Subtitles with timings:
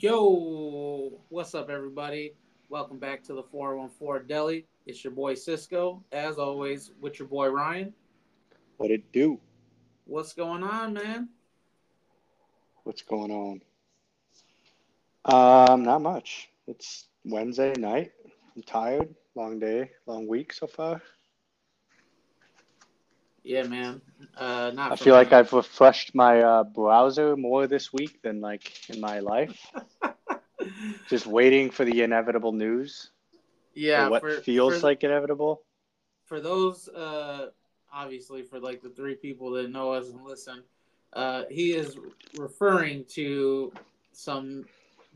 [0.00, 2.32] Yo, what's up, everybody?
[2.68, 4.64] Welcome back to the 414 Deli.
[4.86, 7.92] It's your boy Cisco, as always, with your boy Ryan.
[8.76, 9.40] What it do?
[10.04, 11.30] What's going on, man?
[12.84, 13.60] What's going on?
[15.24, 16.48] Um, not much.
[16.68, 18.12] It's Wednesday night.
[18.54, 19.12] I'm tired.
[19.34, 21.02] Long day, long week so far.
[23.48, 24.02] Yeah, man.
[24.36, 25.20] Uh, not I feel me.
[25.20, 29.72] like I've refreshed my uh, browser more this week than like in my life.
[31.08, 33.08] Just waiting for the inevitable news.
[33.72, 35.62] yeah, what for, feels for, like inevitable.
[36.26, 37.46] for those, uh,
[37.90, 40.62] obviously, for like the three people that know us and listen,
[41.14, 41.96] uh, he is
[42.36, 43.72] referring to
[44.12, 44.66] some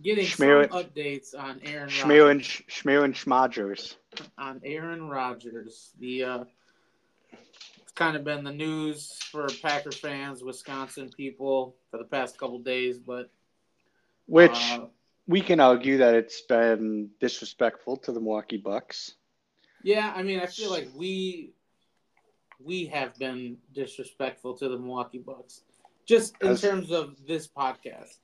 [0.02, 2.62] getting Schmear- some updates on Aaron Schmear and Rodgers.
[2.70, 3.96] Schmear and Schmodgers.
[4.38, 5.90] on Aaron Rodgers.
[6.00, 6.44] The uh,
[7.94, 12.98] kind of been the news for Packer fans, Wisconsin people for the past couple days,
[12.98, 13.30] but
[14.26, 14.86] Which uh,
[15.26, 19.14] we can argue that it's been disrespectful to the Milwaukee Bucks.
[19.82, 21.52] yeah, I mean, I feel like we
[22.64, 25.62] we have been disrespectful to the Milwaukee Bucks,
[26.06, 28.18] just in As- terms of this podcast.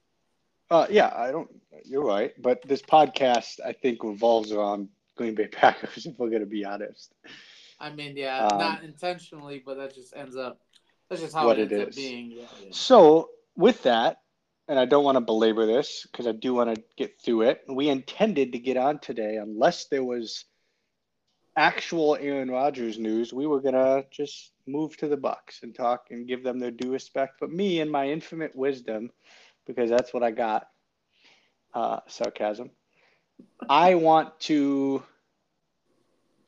[0.70, 1.48] Uh, yeah, I don't.
[1.84, 6.04] You're right, but this podcast I think revolves around Green Bay Packers.
[6.06, 7.14] If we're gonna be honest,
[7.80, 10.60] I mean, yeah, Um, not intentionally, but that just ends up
[11.08, 12.30] that's just how What it it ends up being.
[12.30, 12.68] Yeah, yeah.
[12.70, 14.20] so with that,
[14.68, 17.62] and I don't want to belabor this because I do want to get through it.
[17.68, 20.44] We intended to get on today unless there was
[21.56, 23.32] actual Aaron Rodgers news.
[23.32, 26.92] We were gonna just move to the Bucks and talk and give them their due
[26.92, 27.34] respect.
[27.40, 29.10] But me and my infinite wisdom,
[29.66, 30.68] because that's what I got.
[31.74, 32.70] Uh, sarcasm.
[33.68, 35.02] I want to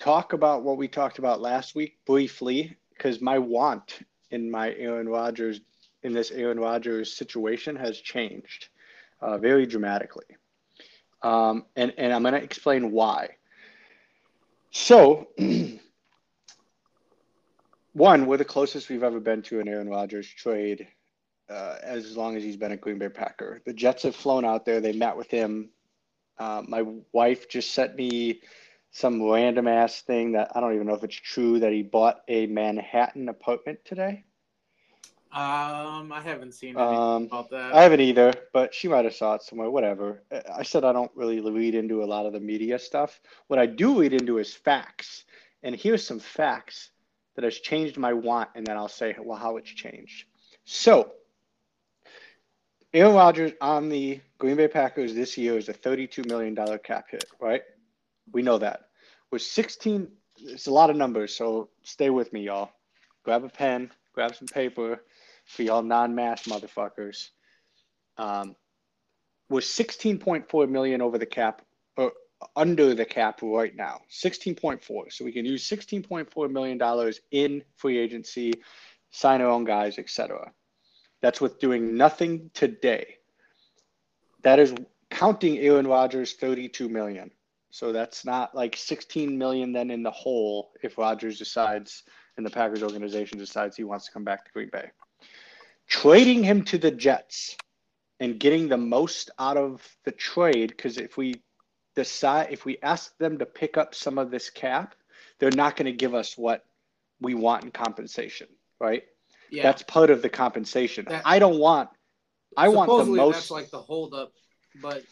[0.00, 5.08] talk about what we talked about last week briefly because my want in my Aaron
[5.08, 5.60] Rodgers
[6.02, 8.68] in this Aaron Rodgers situation has changed
[9.20, 10.24] uh, very dramatically,
[11.22, 13.36] um, and and I'm going to explain why.
[14.70, 15.28] So,
[17.92, 20.88] one, we're the closest we've ever been to an Aaron Rodgers trade
[21.50, 23.60] uh, as long as he's been a Green Bay Packer.
[23.66, 24.80] The Jets have flown out there.
[24.80, 25.70] They met with him.
[26.38, 28.40] Uh, my wife just sent me
[28.90, 32.22] some random ass thing that I don't even know if it's true that he bought
[32.28, 34.24] a Manhattan apartment today.
[35.32, 37.72] Um, I haven't seen anything Um, about that.
[37.72, 39.70] I haven't either, but she might have saw it somewhere.
[39.70, 40.24] Whatever.
[40.52, 43.20] I said I don't really read into a lot of the media stuff.
[43.46, 45.24] What I do read into is facts,
[45.62, 46.90] and here's some facts
[47.36, 50.26] that has changed my want, and then I'll say well how it's changed.
[50.64, 51.12] So,
[52.92, 57.24] Aaron Rodgers on the Green Bay Packers this year is a $32 million cap hit,
[57.38, 57.62] right?
[58.32, 58.88] We know that.
[59.30, 60.08] With 16,
[60.38, 62.70] it's a lot of numbers, so stay with me, y'all.
[63.24, 65.04] Grab a pen, grab some paper
[65.44, 67.28] for y'all non-math motherfuckers.
[68.16, 68.56] Um,
[69.48, 71.62] we're 16.4 million over the cap,
[71.96, 72.12] or
[72.56, 74.00] under the cap right now.
[74.10, 75.12] 16.4.
[75.12, 78.52] So we can use 16.4 million dollars in free agency,
[79.10, 80.52] sign our own guys, etc.
[81.20, 83.16] That's with doing nothing today.
[84.42, 84.74] That is
[85.10, 87.30] counting Aaron Rodgers 32 million.
[87.70, 92.02] So that's not like 16 million then in the hole if Rodgers decides
[92.36, 94.90] and the Packers organization decides he wants to come back to Green Bay.
[95.86, 97.56] Trading him to the Jets
[98.18, 101.42] and getting the most out of the trade, because if we
[101.96, 104.94] decide, if we ask them to pick up some of this cap,
[105.38, 106.64] they're not going to give us what
[107.20, 108.48] we want in compensation,
[108.78, 109.04] right?
[109.50, 111.06] yeah, That's part of the compensation.
[111.08, 111.90] That- I don't want,
[112.56, 113.34] I want the Supposedly most.
[113.34, 114.32] That's like the holdup,
[114.80, 115.02] but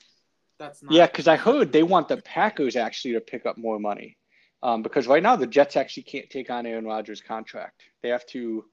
[0.59, 0.93] that's not.
[0.93, 4.17] Yeah, because I heard they want the Packers actually to pick up more money.
[4.63, 7.83] Um, because right now the Jets actually can't take on Aaron Rodgers' contract.
[8.03, 8.65] They have to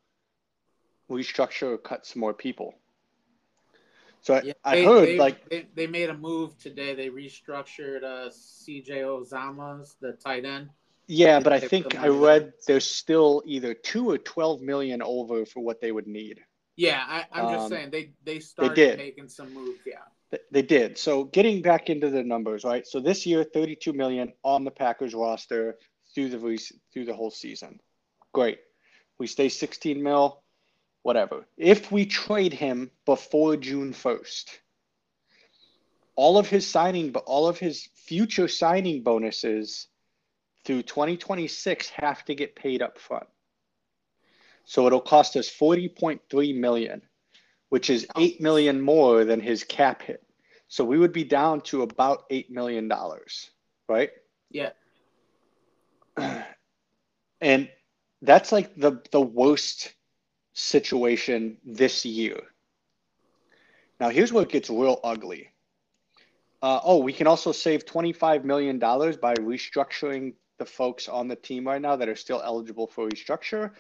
[1.10, 2.74] restructure or cut some more people.
[4.22, 6.96] So I, Yeah, I they, heard they, like they, they made a move today.
[6.96, 9.02] They restructured uh, C.J.
[9.02, 10.70] Uzomah's the tight end.
[11.08, 15.60] yeah, but I think I read there's still either two or twelve million over for
[15.60, 16.40] what they would need.
[16.76, 18.98] Yeah, I, I'm just Um, saying they they started did.
[18.98, 19.80] making some moves.
[19.86, 20.00] Yeah,
[20.52, 20.98] They did.
[20.98, 22.86] So getting back into the numbers, right?
[22.86, 25.78] So this year, 32 million on the Packers roster
[26.14, 27.80] through the through the whole season.
[28.34, 28.60] Great.
[29.18, 30.42] We stay 16 mil,
[31.04, 31.46] whatever.
[31.58, 34.50] If we trade him before June 1st,
[36.16, 39.88] all of his signing, but all of his future signing bonuses
[40.66, 43.28] through 2026 have to get paid up front.
[44.66, 47.04] So it'll cost us 40.3 million,
[47.70, 50.24] which is 8 million more than his cap hit.
[50.68, 53.50] So we would be down to about 8 million dollars,
[53.88, 54.12] right?
[54.50, 54.72] yeah.
[57.42, 57.70] And
[58.22, 59.94] that's like the the worst
[60.54, 62.40] situation this year.
[64.00, 65.50] Now here's where it gets real ugly.
[66.62, 71.68] Uh, oh, we can also save $25 million by restructuring the folks on the team
[71.68, 73.72] right now that are still eligible for restructure.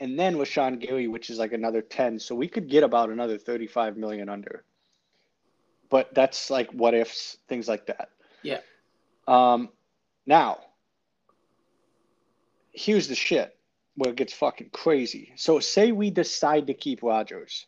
[0.00, 2.18] And then with Sean Gary, which is like another 10.
[2.18, 4.64] So we could get about another 35 million under.
[5.88, 8.10] But that's like what ifs, things like that.
[8.42, 8.60] Yeah.
[9.26, 9.70] Um,
[10.26, 10.58] now,
[12.72, 13.56] here's the shit
[13.96, 15.32] where it gets fucking crazy.
[15.36, 17.66] So say we decide to keep Rodgers,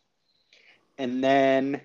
[0.98, 1.80] and then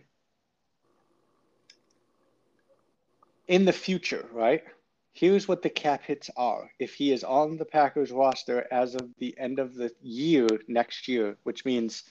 [3.47, 4.63] in the future, right?
[5.13, 6.71] Here's what the cap hits are.
[6.79, 11.07] If he is on the Packers roster as of the end of the year next
[11.07, 12.03] year, which means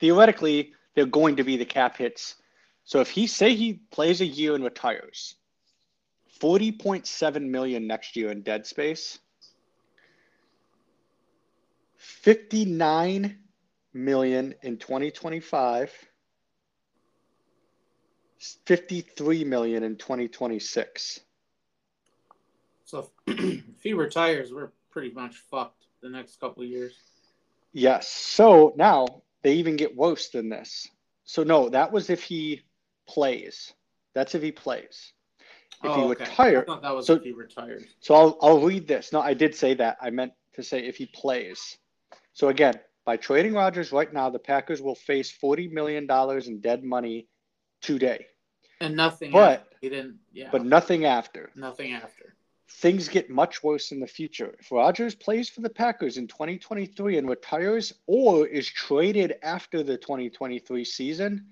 [0.00, 2.36] theoretically they're going to be the cap hits.
[2.84, 5.36] So if he say he plays a year and retires,
[6.40, 9.18] 40.7 million next year in dead space.
[11.98, 13.38] 59
[13.92, 15.92] million in 2025.
[18.38, 21.20] 53 million in 2026.
[22.90, 26.94] So if he retires, we're pretty much fucked the next couple of years.
[27.72, 28.08] Yes.
[28.08, 30.88] So now they even get worse than this.
[31.22, 32.62] So no, that was if he
[33.06, 33.72] plays.
[34.12, 35.12] That's if he plays.
[35.84, 36.24] If oh, he okay.
[36.24, 37.84] retires, that was so- if he retires.
[38.00, 39.12] So I'll, I'll read this.
[39.12, 39.96] No, I did say that.
[40.00, 41.78] I meant to say if he plays.
[42.32, 46.08] So again, by trading Rodgers right now, the Packers will face $40 million
[46.44, 47.28] in dead money
[47.80, 48.26] today,
[48.80, 49.30] And nothing.
[49.30, 50.18] But- he didn't.
[50.32, 50.48] Yeah.
[50.52, 51.50] but nothing after.
[51.54, 52.34] nothing after.
[52.74, 54.54] Things get much worse in the future.
[54.58, 59.98] If Rodgers plays for the Packers in 2023 and retires or is traded after the
[59.98, 61.46] 2023 season,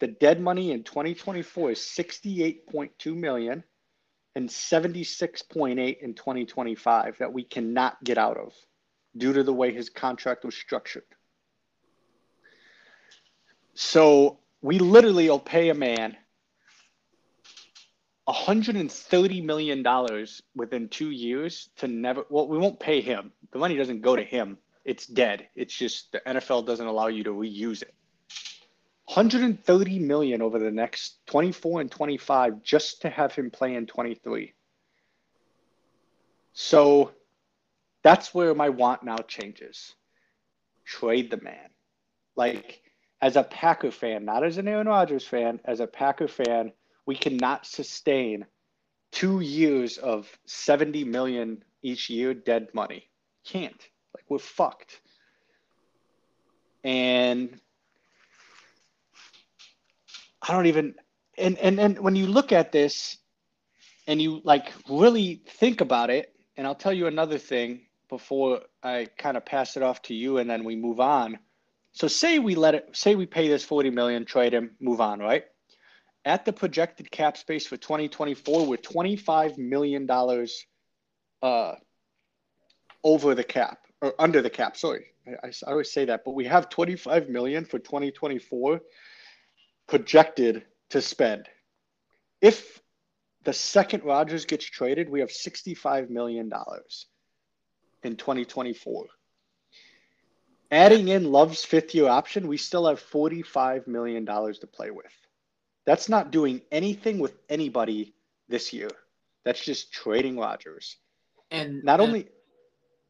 [0.00, 3.62] the dead money in 2024 is 68.2 million
[4.34, 8.52] and 76.8 in 2025 that we cannot get out of
[9.16, 11.04] due to the way his contract was structured.
[13.74, 16.16] So we literally will pay a man
[18.24, 23.32] 130 million dollars within two years to never well we won't pay him.
[23.52, 24.58] The money doesn't go to him.
[24.84, 25.48] It's dead.
[25.54, 27.94] It's just the nfl doesn't allow you to reuse it.
[29.06, 34.54] 130 million over the next 24 and 25 just to have him play in 23
[36.54, 37.10] so
[38.02, 39.94] that's where my want now changes.
[40.86, 41.70] Trade the man.
[42.36, 42.80] Like
[43.20, 46.72] as a packer fan not as an aaron rodgers fan as a packer fan
[47.06, 48.46] we cannot sustain
[49.12, 53.08] two years of 70 million each year dead money.
[53.44, 53.88] Can't.
[54.14, 55.00] Like we're fucked.
[56.82, 57.60] And
[60.42, 60.94] I don't even
[61.38, 63.16] and and and when you look at this
[64.06, 69.06] and you like really think about it, and I'll tell you another thing before I
[69.16, 71.38] kind of pass it off to you and then we move on.
[71.92, 75.20] So say we let it say we pay this 40 million, trade him, move on,
[75.20, 75.44] right?
[76.26, 80.64] At the projected cap space for 2024 we're 25 million dollars
[81.42, 81.74] uh,
[83.02, 85.06] over the cap or under the cap sorry.
[85.42, 88.80] I, I always say that but we have 25 million for 2024
[89.86, 91.48] projected to spend.
[92.40, 92.80] If
[93.44, 97.06] the second Rodgers gets traded we have 65 million dollars
[98.02, 99.06] in 2024
[100.70, 105.12] adding in Love's fifth year option we still have 45 million dollars to play with
[105.86, 108.14] that's not doing anything with anybody
[108.48, 108.90] this year.
[109.44, 110.96] That's just trading Rodgers.
[111.50, 112.28] And Not and only,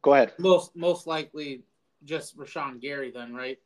[0.01, 0.33] go ahead.
[0.37, 1.63] most most likely
[2.03, 3.57] just Rashan Gary then, right?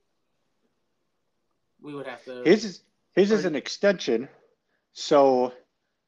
[1.82, 2.44] We would have to.
[2.44, 2.82] His is
[3.16, 4.30] his is an extension,
[4.94, 5.54] so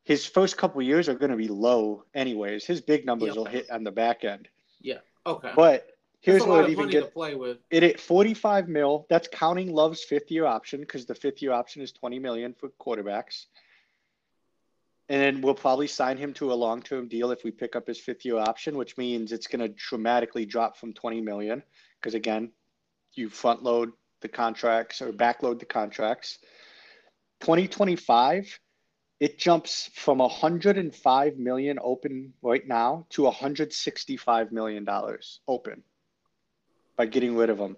[0.04, 2.66] his first couple years are going to be low anyways.
[2.66, 3.36] His big numbers Yeah.
[3.36, 4.48] will hit on the back end.
[4.80, 5.00] Yeah.
[5.26, 5.52] Okay.
[5.56, 5.91] But
[6.22, 7.58] here's where it even gets to play with.
[7.70, 9.06] it at 45 mil.
[9.10, 12.70] That's counting Love's fifth year option because the fifth year option is 20 million for
[12.80, 13.46] quarterbacks.
[15.10, 17.88] And then we'll probably sign him to a long term deal if we pick up
[17.88, 21.64] his fifth year option, which means it's going to dramatically drop from 20 million
[22.00, 22.52] because again,
[23.14, 26.38] you front load the contracts or backload the contracts.
[27.42, 28.60] 2025,
[29.20, 35.84] it jumps from 105 million open right now to 165 million dollars open
[36.96, 37.78] by getting rid of them.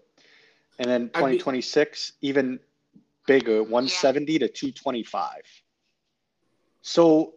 [0.80, 2.60] And then I'd be- 2026, even
[3.28, 5.42] bigger, 170 to 225.
[6.82, 7.36] So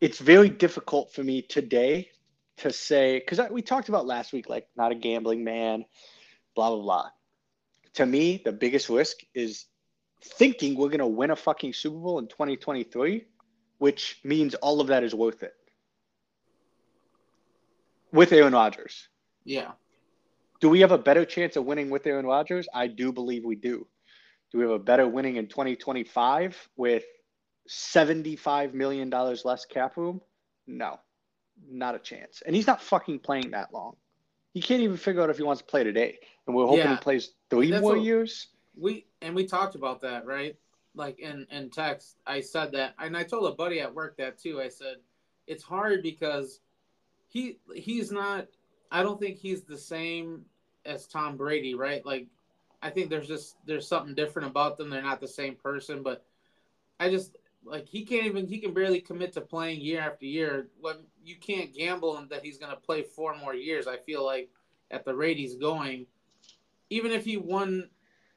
[0.00, 2.08] it's very difficult for me today
[2.58, 5.84] to say, because we talked about last week, like not a gambling man,
[6.54, 7.10] blah, blah, blah.
[7.94, 9.66] To me, the biggest risk is
[10.22, 13.26] thinking we're going to win a fucking Super Bowl in 2023,
[13.78, 15.54] which means all of that is worth it
[18.12, 19.08] with Aaron Rodgers.
[19.44, 19.72] Yeah.
[20.60, 22.68] Do we have a better chance of winning with Aaron Rodgers?
[22.74, 23.86] I do believe we do.
[24.52, 27.04] Do we have a better winning in 2025 with
[27.68, 30.20] $75 million less cap room?
[30.66, 30.98] No,
[31.70, 32.42] not a chance.
[32.44, 33.96] And he's not fucking playing that long.
[34.52, 36.18] He can't even figure out if he wants to play today.
[36.46, 36.96] And we're hoping Yeah.
[36.96, 38.48] he plays three That's more what- years.
[38.76, 40.56] we and we talked about that, right?
[40.94, 44.38] Like in in text, I said that, and I told a buddy at work that
[44.38, 44.60] too.
[44.60, 44.96] I said
[45.46, 46.60] it's hard because
[47.28, 48.48] he he's not.
[48.90, 50.44] I don't think he's the same
[50.84, 52.04] as Tom Brady, right?
[52.04, 52.26] Like
[52.82, 54.90] I think there's just there's something different about them.
[54.90, 56.24] They're not the same person, but
[56.98, 60.68] I just like he can't even he can barely commit to playing year after year.
[60.80, 64.24] When you can't gamble him that he's going to play four more years, I feel
[64.24, 64.48] like
[64.90, 66.06] at the rate he's going,
[66.88, 67.88] even if he won,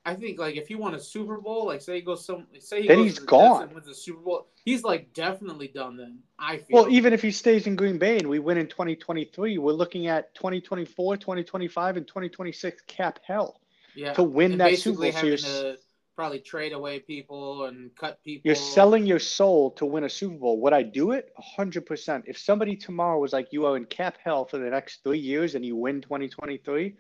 [0.06, 2.82] I think like if he won a Super Bowl, like say he goes some, say
[2.82, 3.74] he Then goes he's to the gone.
[3.74, 5.96] wins the Super Bowl, he's like definitely done.
[5.96, 6.66] Then I feel.
[6.84, 10.08] Well, even if he stays in Green Bay and we win in 2023, we're looking
[10.08, 13.62] at 2024, 2025, and 2026 cap hell
[13.96, 15.12] yeah, to win and that Super Bowl.
[15.14, 15.78] So you're, to
[16.16, 18.42] probably trade away people and cut people.
[18.46, 20.60] you're selling your soul to win a Super Bowl.
[20.62, 21.34] Would I do it?
[21.58, 22.24] 100%.
[22.26, 25.56] If somebody tomorrow was like, you are in cap hell for the next three years
[25.56, 26.96] and you win 2023,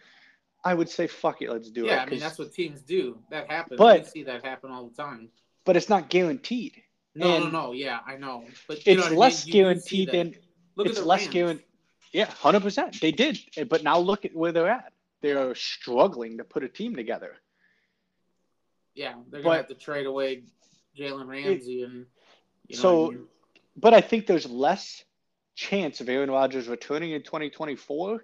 [0.63, 1.89] I would say, fuck it, let's do it.
[1.89, 3.19] Yeah, I mean that's what teams do.
[3.29, 3.77] That happens.
[3.77, 5.29] But- we see that happen all the time.
[5.65, 6.81] but it's not guaranteed.
[7.15, 7.71] No, no, and no.
[7.73, 8.45] Yeah, I know.
[8.67, 9.19] But you know It's I mean?
[9.19, 9.59] less You do see
[10.05, 10.35] guaranteed than
[10.75, 11.65] Look it's at the less guaranteed.
[12.11, 12.99] Yeah, hundred percent.
[13.01, 13.37] They did,
[13.69, 14.93] but now look at where they're at.
[15.21, 17.35] They are struggling to put a team together.
[18.95, 20.43] Yeah, they're gonna have to trade away
[20.97, 22.05] Jalen Ramsey and.
[22.67, 23.27] You know So- what I mean?
[23.75, 25.03] But I think there's less
[25.55, 28.23] chance of Aaron Rodgers returning in 2024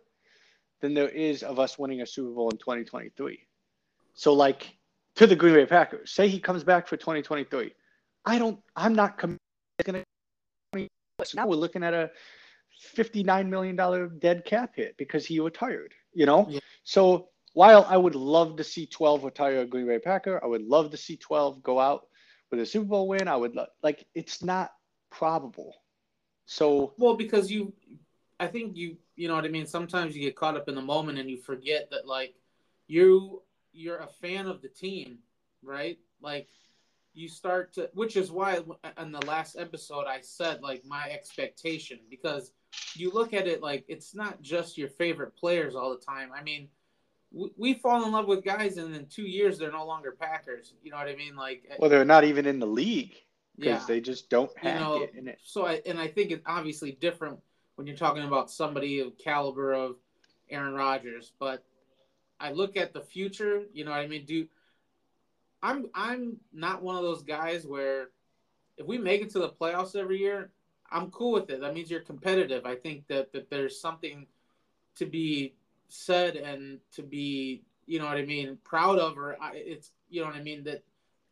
[0.81, 3.45] than there is of us winning a Super Bowl in 2023.
[4.13, 4.77] So, like
[5.15, 7.74] to the Green Bay Packers, say he comes back for 2023.
[8.25, 8.59] I don't.
[8.75, 10.05] I'm not committed.
[11.36, 12.12] Now we're looking at a
[12.79, 15.93] 59 million dollar dead cap hit because he retired.
[16.13, 16.48] You know.
[16.50, 16.59] Yeah.
[16.83, 20.63] So while I would love to see 12 retire a Green Bay Packer, I would
[20.63, 22.07] love to see 12 go out
[22.51, 23.27] with a Super Bowl win.
[23.27, 24.05] I would like.
[24.15, 24.71] It's not
[25.09, 25.75] probable.
[26.45, 27.74] So Well, because you,
[28.39, 29.65] I think you, you know what I mean.
[29.65, 32.35] Sometimes you get caught up in the moment and you forget that like
[32.88, 33.41] you
[33.73, 35.17] you're a fan of the team,
[35.61, 35.99] right?
[36.21, 36.47] Like
[37.13, 41.09] you start to, which is why uh, in the last episode I said like my
[41.09, 42.53] expectation because
[42.93, 46.29] you look at it like it's not just your favorite players all the time.
[46.33, 46.69] I mean.
[47.31, 50.73] We, we fall in love with guys, and in two years they're no longer Packers.
[50.81, 51.35] You know what I mean?
[51.35, 53.13] Like, uh, well, they're not even in the league
[53.55, 53.85] because yeah.
[53.88, 55.38] they just don't You have know, it in it.
[55.43, 57.38] So I and I think it's obviously different
[57.79, 59.95] when you're talking about somebody of caliber of
[60.50, 61.63] Aaron Rodgers, but
[62.38, 64.25] I look at the future, you know what I mean?
[64.25, 64.45] Do
[65.63, 68.09] I'm I'm not one of those guys where
[68.75, 70.51] if we make it to the playoffs every year,
[70.91, 71.62] I'm cool with it.
[71.62, 72.65] That means you're competitive.
[72.65, 74.27] I think that that there's something
[74.98, 75.53] to be
[75.88, 80.27] said and to be, you know what I mean, proud of or it's you know
[80.27, 80.83] what I mean that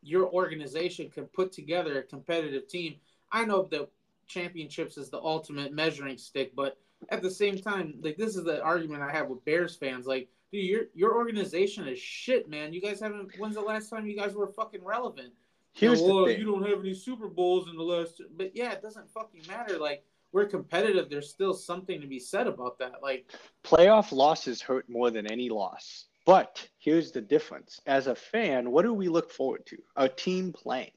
[0.01, 2.95] your organization can put together a competitive team.
[3.33, 3.89] I know that
[4.27, 6.77] championships is the ultimate measuring stick, but
[7.09, 10.05] at the same time, like this is the argument I have with Bears fans.
[10.05, 12.73] Like, dude, your your organization is shit, man.
[12.73, 13.37] You guys haven't.
[13.37, 15.33] When's the last time you guys were fucking relevant?
[15.73, 16.39] Here's you know, the "Oh, thing.
[16.39, 18.21] you don't have any Super Bowls in the last.
[18.35, 19.77] But yeah, it doesn't fucking matter.
[19.77, 21.09] Like we're competitive.
[21.09, 23.03] There's still something to be said about that.
[23.03, 23.31] Like
[23.63, 26.05] playoff losses hurt more than any loss.
[26.25, 27.79] But here's the difference.
[27.85, 29.77] As a fan, what do we look forward to?
[29.95, 30.91] A team playing.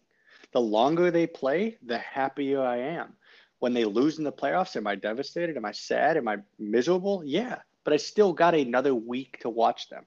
[0.52, 3.12] The longer they play, the happier I am.
[3.60, 5.56] When they lose in the playoffs, am I devastated?
[5.56, 6.16] Am I sad?
[6.16, 7.22] Am I miserable?
[7.24, 7.56] Yeah.
[7.84, 10.04] But I still got another week to watch them.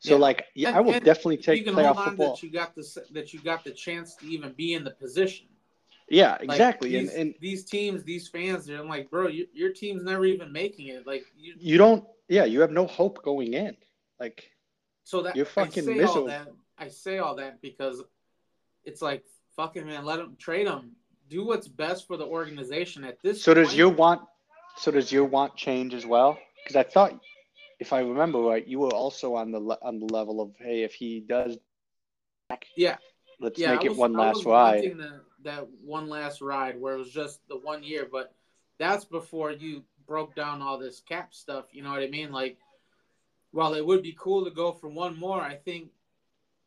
[0.00, 0.16] So Yeah.
[0.18, 2.34] like yeah, And- I will definitely you can playoff hold on football.
[2.34, 5.46] that you got the that you got the chance to even be in the position.
[6.08, 6.90] Yeah, Like, exactly.
[6.90, 10.52] these, and and these teams, these fans, they're like, bro, you, your team's never even
[10.52, 11.06] making it.
[11.06, 13.76] Like you, you don't yeah, you have no hope going in.
[14.18, 14.50] Like
[15.04, 16.20] so that You're fucking I say miserable.
[16.22, 16.48] all that.
[16.78, 18.02] I say all that because
[18.84, 20.96] it's like fucking man, let them trade them.
[21.28, 23.42] Do what's best for the organization at this.
[23.42, 23.78] So does point.
[23.78, 24.22] your want
[24.76, 26.38] so does your want change as well?
[26.62, 27.18] Because I thought,
[27.80, 30.82] if I remember right, you were also on the le- on the level of hey,
[30.82, 31.58] if he does,
[32.76, 32.96] Yeah.
[33.40, 34.82] let's yeah, make I it was, one last was ride.
[34.82, 38.34] the, that one last ride where it was just the one year, but
[38.78, 41.66] that's before you broke down all this cap stuff.
[41.72, 42.30] You know what I mean?
[42.32, 42.58] Like,
[43.52, 45.90] while it would be cool to go for one more, I think,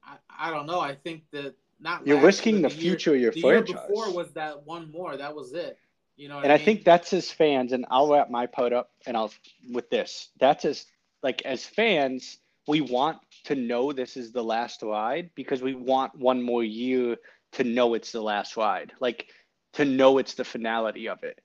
[0.04, 0.80] I, I don't know.
[0.80, 3.64] I think that not You're last risking year, the year- future of your the year
[3.64, 3.88] franchise.
[3.88, 5.18] before was that one more.
[5.18, 5.78] That was it.
[6.18, 6.66] You know, and I mean?
[6.66, 9.32] think that's as fans, and I'll wrap my part up, and I'll
[9.72, 10.30] with this.
[10.40, 10.86] That's as
[11.24, 16.18] like as fans, we want to know this is the last ride because we want
[16.20, 17.16] one more year
[17.54, 19.28] to know it's the last ride, like
[19.74, 21.40] to know it's the finality of it.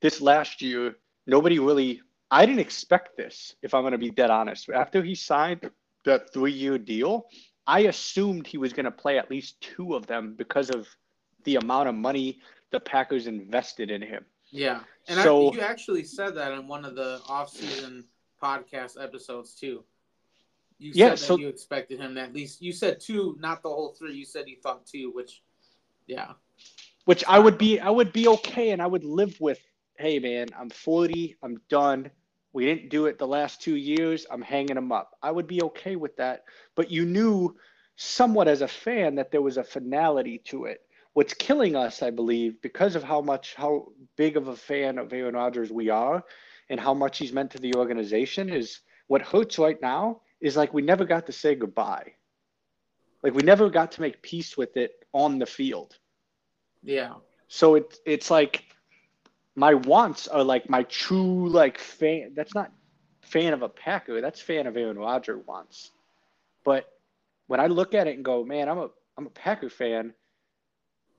[0.00, 2.00] This last year, nobody really.
[2.30, 4.68] I didn't expect this, if I'm going to be dead honest.
[4.68, 5.70] After he signed
[6.04, 7.24] that three-year deal,
[7.68, 10.88] I assumed he was going to play at least two of them because of
[11.44, 14.24] the amount of money the Packers invested in him.
[14.50, 18.04] Yeah, and So- I, you actually said that in one of the off-season
[18.42, 19.84] podcast episodes too.
[20.78, 22.62] You Yeah, said that so- you expected him at least.
[22.62, 24.14] You said two, not the whole three.
[24.14, 25.42] You said you thought two, which,
[26.06, 26.32] yeah,
[27.04, 29.60] which I would be I would be okay and I would live with.
[29.98, 31.36] Hey man, I'm 40.
[31.42, 32.10] I'm done.
[32.52, 34.26] We didn't do it the last two years.
[34.30, 35.16] I'm hanging them up.
[35.22, 36.44] I would be okay with that.
[36.74, 37.56] But you knew
[37.96, 40.80] somewhat as a fan that there was a finality to it.
[41.12, 45.12] What's killing us, I believe, because of how much how big of a fan of
[45.12, 46.24] Aaron Rodgers we are,
[46.68, 50.72] and how much he's meant to the organization, is what hurts right now is like
[50.72, 52.14] we never got to say goodbye.
[53.22, 55.98] Like we never got to make peace with it on the field.
[56.82, 57.14] yeah,
[57.48, 58.64] So it's it's like
[59.58, 62.32] my wants are like my true like fan.
[62.36, 62.70] That's not
[63.22, 64.20] fan of a Packer.
[64.20, 65.90] That's fan of Aaron Rodgers wants.
[66.64, 66.88] But
[67.48, 70.14] when I look at it and go, man, I'm a I'm a Packer fan.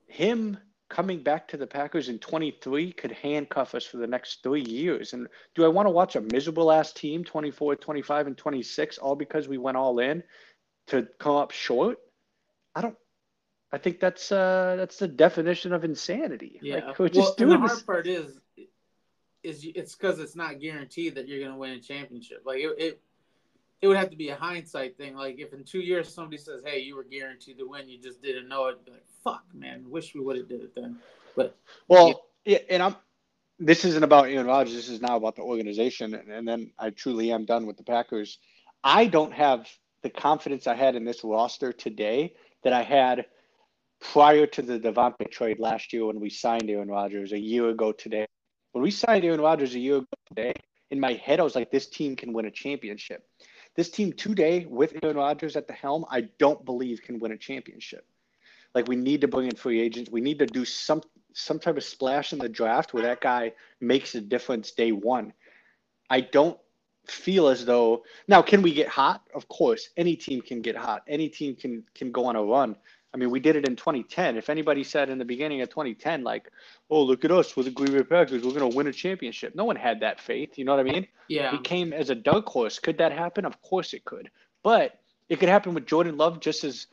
[0.06, 0.56] Him
[0.88, 5.12] coming back to the Packers in 23 could handcuff us for the next three years.
[5.12, 9.14] And do I want to watch a miserable ass team 24, 25, and 26 all
[9.14, 10.22] because we went all in
[10.86, 11.98] to come up short?
[12.74, 12.96] I don't.
[13.72, 16.58] I think that's uh that's the definition of insanity.
[16.62, 16.76] yeah.
[16.76, 17.82] Like, we're well, just and the hard this.
[17.82, 18.40] part is,
[19.42, 22.42] is it's because it's not guaranteed that you're going to win a championship.
[22.44, 23.00] Like it, it,
[23.80, 25.14] it would have to be a hindsight thing.
[25.14, 28.22] Like if in two years somebody says, "Hey, you were guaranteed to win, you just
[28.22, 30.98] didn't know it," be like, "Fuck, man, wish we would have did it then."
[31.36, 31.56] But
[31.88, 32.96] Well, yeah, and I'm.
[33.62, 34.74] This isn't about Aaron Rodgers.
[34.74, 37.84] This is now about the organization, and, and then I truly am done with the
[37.84, 38.38] Packers.
[38.82, 39.68] I don't have
[40.02, 42.34] the confidence I had in this roster today
[42.64, 43.26] that I had
[44.00, 47.92] prior to the Davante trade last year when we signed Aaron Rodgers a year ago
[47.92, 48.26] today.
[48.72, 50.52] When we signed Aaron Rodgers a year ago today,
[50.90, 53.24] in my head I was like, this team can win a championship.
[53.76, 57.36] This team today with Aaron Rodgers at the helm, I don't believe can win a
[57.36, 58.04] championship.
[58.74, 60.10] Like we need to bring in free agents.
[60.10, 61.02] We need to do some
[61.32, 65.32] some type of splash in the draft where that guy makes a difference day one.
[66.08, 66.58] I don't
[67.06, 69.22] feel as though now can we get hot?
[69.34, 71.02] Of course, any team can get hot.
[71.08, 72.76] Any team can can go on a run.
[73.12, 74.36] I mean, we did it in 2010.
[74.36, 76.50] If anybody said in the beginning of 2010, like,
[76.88, 79.54] "Oh, look at us with the Green Bay Packers, we're going to win a championship,"
[79.54, 80.56] no one had that faith.
[80.58, 81.06] You know what I mean?
[81.28, 82.78] yeah, He came as a dark horse.
[82.78, 83.44] Could that happen?
[83.44, 84.30] Of course it could.
[84.62, 86.86] But it could happen with Jordan Love just as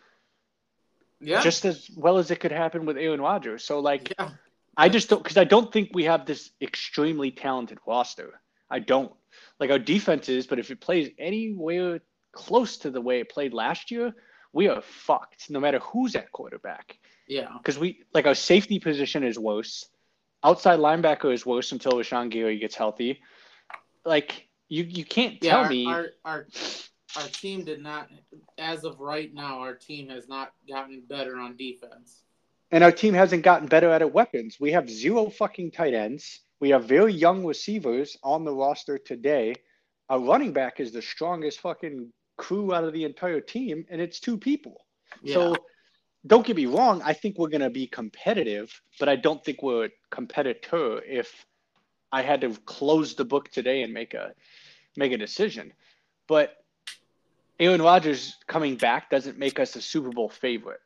[1.20, 3.64] yeah, just as well as it could happen with Aaron Rodgers.
[3.64, 4.30] So like yeah.
[4.76, 8.42] I just don't because I don't think we have this extremely talented roster.
[8.70, 9.12] I don't.
[9.60, 12.00] Like our defense is, but if it plays anywhere
[12.32, 14.14] close to the way it played last year,
[14.58, 15.52] we are fucked.
[15.52, 19.88] No matter who's at quarterback, Yeah, because we like our safety position is worse.
[20.44, 23.22] Outside linebacker is worse until Rashan Gary gets healthy.
[24.04, 25.52] Like you, you can't yeah.
[25.52, 25.86] tell our, me.
[25.86, 26.48] our our
[27.18, 28.10] our team did not,
[28.58, 32.24] as of right now, our team has not gotten better on defense.
[32.72, 34.58] And our team hasn't gotten better at it weapons.
[34.60, 36.42] We have zero fucking tight ends.
[36.60, 39.56] We have very young receivers on the roster today.
[40.10, 44.20] Our running back is the strongest fucking crew out of the entire team, and it's
[44.20, 44.86] two people.
[45.24, 45.56] Yeah, So
[46.26, 49.86] don't get me wrong, I think we're gonna be competitive, but I don't think we're
[49.86, 51.46] a competitor if
[52.12, 54.34] I had to close the book today and make a
[54.96, 55.74] make a decision.
[56.28, 56.64] But
[57.60, 60.80] Aaron Rodgers coming back doesn't make us a Super Bowl favorite.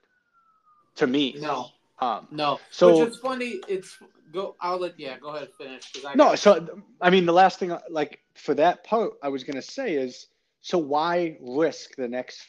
[0.96, 1.36] To me.
[1.40, 2.60] no, Um, no.
[2.70, 3.62] So- Which is funny.
[3.68, 3.98] It's
[4.32, 4.56] go.
[4.60, 5.18] I'll let yeah.
[5.20, 5.92] Go ahead, finish.
[6.06, 9.62] I No, so I mean, the last thing, like for that part, I was gonna
[9.62, 10.28] say is,
[10.62, 12.41] so why risk the next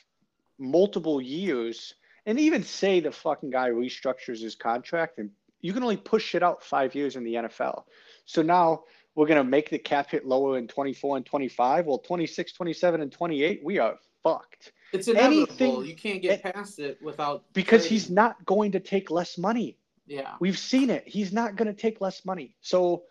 [0.59, 1.95] multiple years,
[2.27, 6.43] and even say the fucking guy restructures his contract, and you can only push it
[6.43, 7.85] out five years in the NFL.
[8.27, 11.87] So now we're gonna make the cap hit lower in 24 and 25.
[11.87, 15.47] Well, 26, 27, and 28, we are fucked it's inevitable.
[15.49, 17.95] anything- you can't get past it without because trading.
[17.95, 19.79] he's not going to take less money.
[20.07, 20.37] yeah.
[20.39, 21.09] We've seen it.
[21.09, 22.55] He's not going to take less money.
[22.61, 23.05] So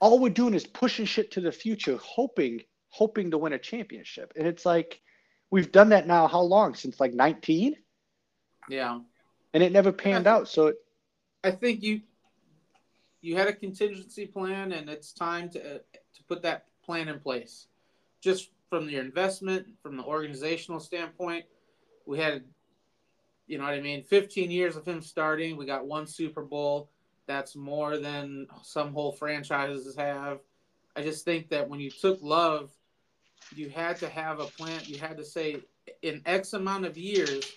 [0.00, 2.62] all we're doing is pushing shit to the future, hoping,
[2.96, 4.32] hoping to win a championship.
[4.36, 5.02] And it's like
[5.50, 6.26] we've done that now.
[6.26, 6.74] How long?
[6.74, 7.76] Since like 19,
[8.70, 9.00] Yeah.
[9.52, 10.48] and it never panned out.
[10.48, 10.76] So it,
[11.44, 12.00] I think you
[13.20, 17.66] you had a contingency plan, and it's time to to put that plan in place.
[18.22, 21.44] Just from your investment, from the organizational standpoint,
[22.06, 22.44] we had,
[23.46, 25.56] you know what I mean, 15 years of him starting.
[25.56, 26.88] We got one Super Bowl.
[27.26, 30.38] That's more than some whole franchises have.
[30.96, 32.70] I just think that when you took Love,
[33.54, 34.80] you had to have a plan.
[34.84, 35.58] You had to say,
[36.02, 37.50] in X amount of years,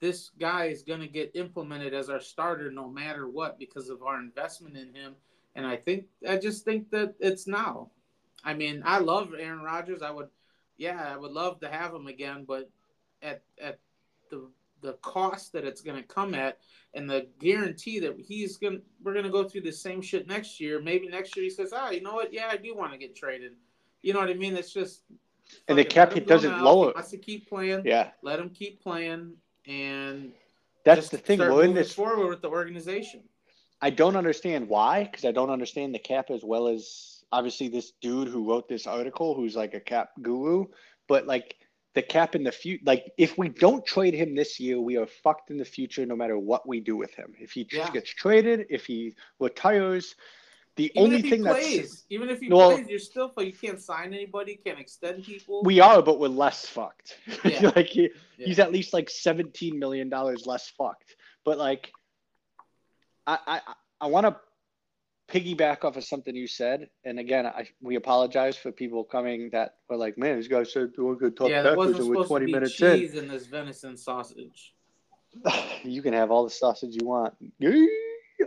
[0.00, 4.02] this guy is going to get implemented as our starter no matter what because of
[4.02, 5.14] our investment in him.
[5.56, 7.90] And I think I just think that it's now.
[8.44, 10.02] I mean, I love Aaron Rodgers.
[10.02, 10.28] I would,
[10.76, 12.70] yeah, I would love to have him again, but
[13.22, 13.78] at at
[14.30, 14.48] the
[14.84, 16.58] the cost that it's going to come at
[16.92, 20.60] and the guarantee that he's going we're going to go through the same shit next
[20.60, 22.98] year maybe next year he says ah you know what yeah i do want to
[22.98, 23.52] get traded
[24.02, 25.04] you know what i mean it's just
[25.68, 28.82] and the cap hit doesn't lower he wants to keep playing yeah let him keep
[28.82, 29.32] playing
[29.66, 30.32] and
[30.84, 33.22] that's the thing start we're in moving this forward with the organization
[33.84, 37.92] I don't understand why, because I don't understand the cap as well as obviously this
[38.00, 40.64] dude who wrote this article, who's like a cap guru.
[41.06, 41.56] But like
[41.94, 45.06] the cap in the future, like if we don't trade him this year, we are
[45.06, 47.34] fucked in the future, no matter what we do with him.
[47.38, 47.90] If he Yeah.
[47.90, 50.14] gets traded, if he retires,
[50.76, 53.32] the even only if he thing plays that's even if he Well- plays you're still
[53.38, 57.18] you can't sign anybody can't extend people we are, but we're less fucked.
[57.44, 57.70] Yeah.
[57.76, 58.46] like he, Yeah.
[58.46, 61.14] he's at least like seventeen million dollars less fucked.
[61.44, 61.92] But like,
[63.26, 63.60] I I
[64.00, 64.36] I want to
[65.28, 69.76] piggyback off of something you said, and again, I we apologize for people coming that
[69.88, 72.46] were like, man, these guys said we're good talk yeah that wasn't and we're twenty
[72.46, 72.98] be minutes in.
[72.98, 74.74] cheese in this venison sausage
[75.84, 77.34] you can have all the sausage you want.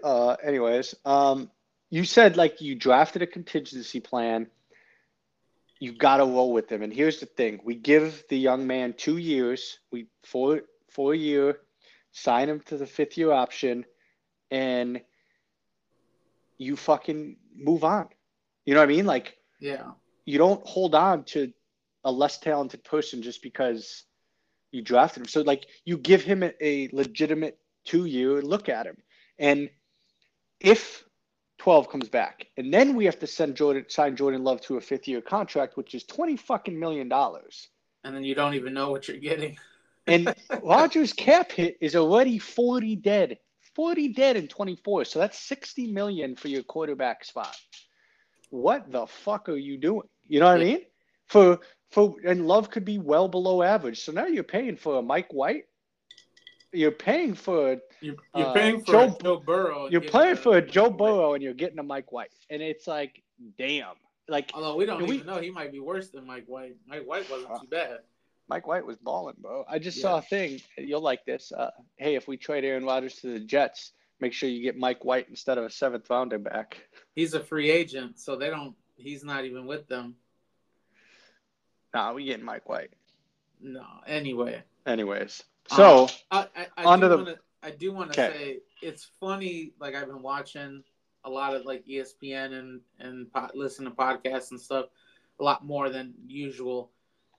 [0.04, 1.50] Uh, anyways, um,
[1.90, 4.48] you said like you drafted a contingency plan.
[5.80, 6.82] You got to roll with them.
[6.82, 9.80] And here's the thing: we give the young man two years.
[9.92, 11.60] We four four year,
[12.12, 13.86] sign him to the fifth year option,
[14.52, 15.02] and
[16.58, 18.08] you fucking move on.
[18.66, 19.06] You know what I mean?
[19.06, 19.92] Like yeah
[20.26, 21.52] you don't hold on to
[22.04, 24.04] a less talented person just because
[24.72, 25.28] you drafted him.
[25.28, 28.98] So like you give him a, a legitimate two year look at him.
[29.40, 29.70] And
[30.60, 31.07] if
[31.60, 34.82] 12 comes back, and then we have to send Jordan sign Jordan Love to a
[34.82, 37.70] fifth year contract, which is 20 fucking million dollars.
[38.04, 39.58] and then you don't even know what you're getting
[40.08, 43.40] And Rodgers' cap hit is already 40 dead.
[43.76, 45.06] 40 dead in 24.
[45.06, 47.56] So that's 60 million for your quarterback spot.
[48.50, 50.08] What the fuck are you doing?
[50.28, 50.82] You know what I mean?
[51.28, 51.60] For
[51.92, 54.02] for and Love could be well below average.
[54.02, 55.66] So now you're paying for a Mike White.
[56.74, 60.90] You're paying for you're, you're Uh, paying for Joe- Joe Burrow you're playing for Joe
[60.90, 62.32] Burrow and you're getting a Mike White.
[62.50, 63.22] And it's like,
[63.58, 63.96] damn.
[64.28, 67.06] Like although we don't And we- know he might be worse than Mike White Mike
[67.08, 68.00] White wasn't Uh, too bad
[68.50, 69.66] Mike White was balling, bro.
[69.68, 70.02] I just Yeah.
[70.04, 70.62] saw a thing.
[70.78, 71.52] You'll like this.
[71.52, 75.04] Uh, hey, if we trade Aaron Rodgers to the Jets, make sure you get Mike
[75.04, 76.78] White instead of a seventh rounder back.
[77.16, 80.16] he's a free agent so they don't he's not even with them
[81.94, 82.92] Nah, we getting Mike White.
[83.62, 87.40] no anyway Anyways, so I, I, I Onto the- want to.
[87.64, 89.74] I do want to say it's funny.
[89.80, 90.84] Like I've been watching
[91.24, 94.88] a lot of like ESPN and and po- listen to podcasts and stuff
[95.40, 96.92] a lot more than usual,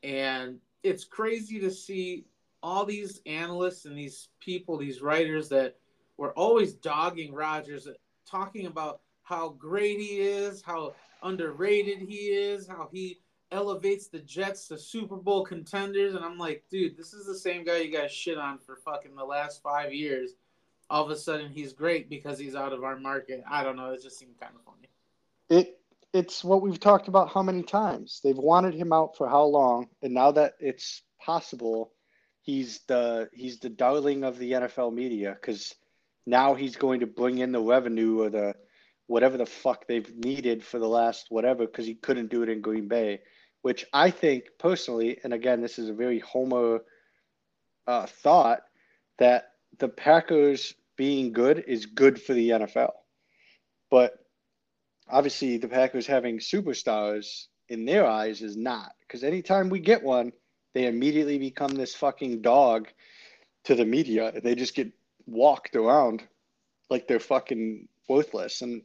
[0.03, 2.27] and it's crazy to see
[2.63, 5.77] all these analysts and these people, these writers that
[6.17, 7.89] were always dogging Rodgers,
[8.27, 13.19] talking about how great he is, how underrated he is, how he
[13.51, 17.65] elevates the Jets to Super Bowl contenders, and I'm like, dude, this is the same
[17.65, 20.33] guy you guys shit on for fucking the last five years.
[20.91, 23.43] All of a sudden, he's great because he's out of our market.
[23.51, 23.93] I don't know.
[23.93, 24.89] It just seemed kind of funny.
[25.51, 25.79] it
[26.15, 28.21] it's what we've talked about how many times.
[28.25, 31.93] They've wanted him out for how long, and now that it's possible,
[32.41, 35.75] he's the he's the darling of the NFL media because
[36.27, 38.55] now he's going to bring in the revenue or the
[39.07, 42.61] whatever the fuck they've needed for the last whatever because he couldn't do it in
[42.61, 43.21] Green Bay,
[43.63, 46.81] which I think personally, and again, this is a very homer
[47.87, 48.61] uh, thought
[49.19, 52.93] that the Packers being good is good for the NFL,
[53.91, 54.15] but
[55.09, 60.33] obviously the Packers having superstars in their eyes is not because anytime we get one,
[60.75, 62.89] they immediately become this fucking dog
[63.65, 64.33] to the media.
[64.43, 64.93] They just get
[65.27, 66.23] walked around
[66.91, 68.83] like they're fucking worthless, and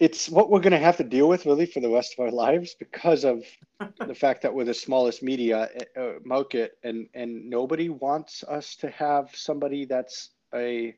[0.00, 2.74] it's what we're gonna have to deal with really for the rest of our lives
[2.78, 3.44] because of
[4.06, 8.90] the fact that we're the smallest media uh, market, and and nobody wants us to
[8.90, 10.94] have somebody that's a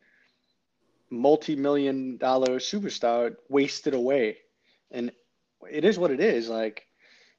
[1.11, 4.39] multi-million dollar superstar wasted away
[4.93, 5.13] and
[5.71, 6.87] it is what it is like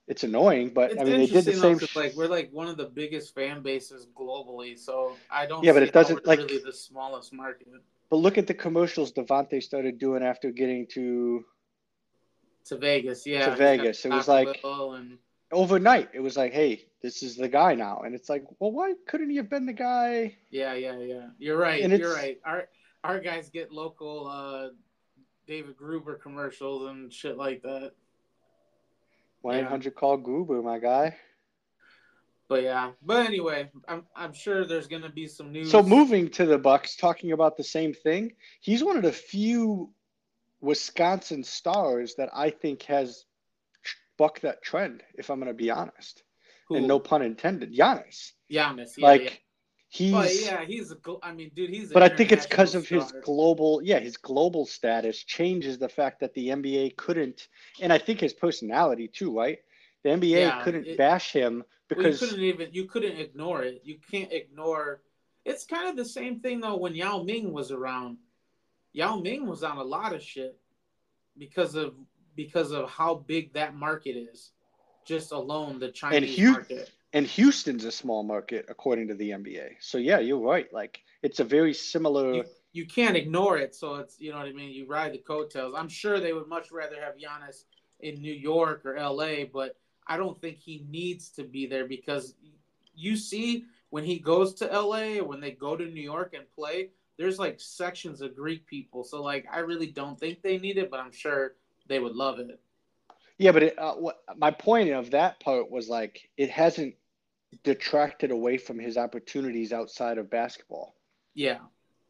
[0.08, 2.68] it's annoying but It's i mean they did the same 'cause, like we're like one
[2.68, 5.64] of the biggest fan bases globally, so I don't.
[5.64, 7.68] Yeah, but it doesn't, like- really the smallest market
[8.12, 11.44] but look at the commercials Davante started doing after getting to
[12.66, 13.26] to Vegas.
[13.26, 14.04] Yeah, To Vegas.
[14.06, 15.18] It was like- and
[15.52, 18.92] overnight it was like hey this is the guy now and it's like well why
[19.08, 21.28] couldn't he have been the guy yeah, yeah, yeah.
[21.38, 21.84] You're right.
[21.84, 22.40] And You're it's- right.
[22.44, 22.68] Our
[23.04, 24.70] our guys get local uh,
[25.46, 27.92] David Gruber commercials and shit like that.
[29.42, 31.16] 100 call gruber my guy
[32.48, 32.92] But yeah.
[33.06, 35.70] But anyway, I'm I'm sure there's gonna be some news.
[35.72, 39.90] so moving to the bucks talking about the same thing he's one of the few
[40.64, 43.26] wisconsin stars that i think has
[44.18, 46.24] bucked that trend if i'm going to be honest
[46.70, 46.76] Who?
[46.76, 48.32] and no pun intended Giannis.
[48.52, 48.92] Giannis.
[48.98, 49.30] Yeah, like yeah.
[49.90, 50.98] he's But yeah, he's a.
[51.22, 51.92] I mean, dude, he's.
[51.92, 56.20] but I think it's because of his global, yeah, his global status changes the fact
[56.22, 57.48] that the NBA couldn't,
[57.82, 59.60] and I think his personality too, right?
[60.04, 61.64] The NBA Yeah, couldn't it- bash him
[61.96, 62.70] Well, you couldn't even.
[62.72, 63.82] You couldn't ignore it.
[63.84, 65.02] You can't ignore.
[65.46, 68.18] It's kind of the same thing though when Yao Ming was around.
[68.94, 70.58] Yao Ming was on a lot of shit
[71.38, 71.96] because of
[72.36, 74.52] because of how big that market is.
[75.06, 76.92] Just alone, the Chinese Hugh- market.
[77.12, 79.72] and Houston's a small market according to the NBA.
[79.82, 80.72] So yeah, you're right.
[80.74, 82.34] Like it's a very similar.
[82.36, 83.76] you, you can't ignore it.
[83.76, 84.72] So it's you know what I mean.
[84.72, 85.74] You ride the coattails.
[85.78, 87.66] I'm sure they would much rather have Giannis
[88.00, 89.78] in New York or L.A., but
[90.08, 92.36] I don't think he needs to be there because
[92.96, 95.20] you see when he goes to L.A.
[95.20, 99.04] or when they go to New York and play, there's like sections of Greek people.
[99.04, 101.56] So like I really don't think they need it, but I'm sure
[101.88, 102.60] they would love it.
[103.38, 106.96] Yeah, but it, uh, what my point of that part was like it hasn't
[107.64, 110.96] detracted away from his opportunities outside of basketball,
[111.34, 111.60] Yeah,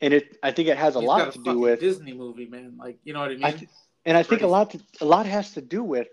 [0.02, 2.48] and it I think it has a He's lot got to do with Disney movie,
[2.48, 2.78] man.
[2.78, 3.44] Like you know what I mean?
[3.44, 3.70] I th-
[4.06, 6.08] and I think a lot to, a lot has to do with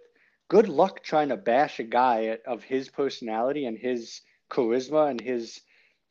[0.48, 5.61] good luck trying to bash a guy of his personality and his charisma and his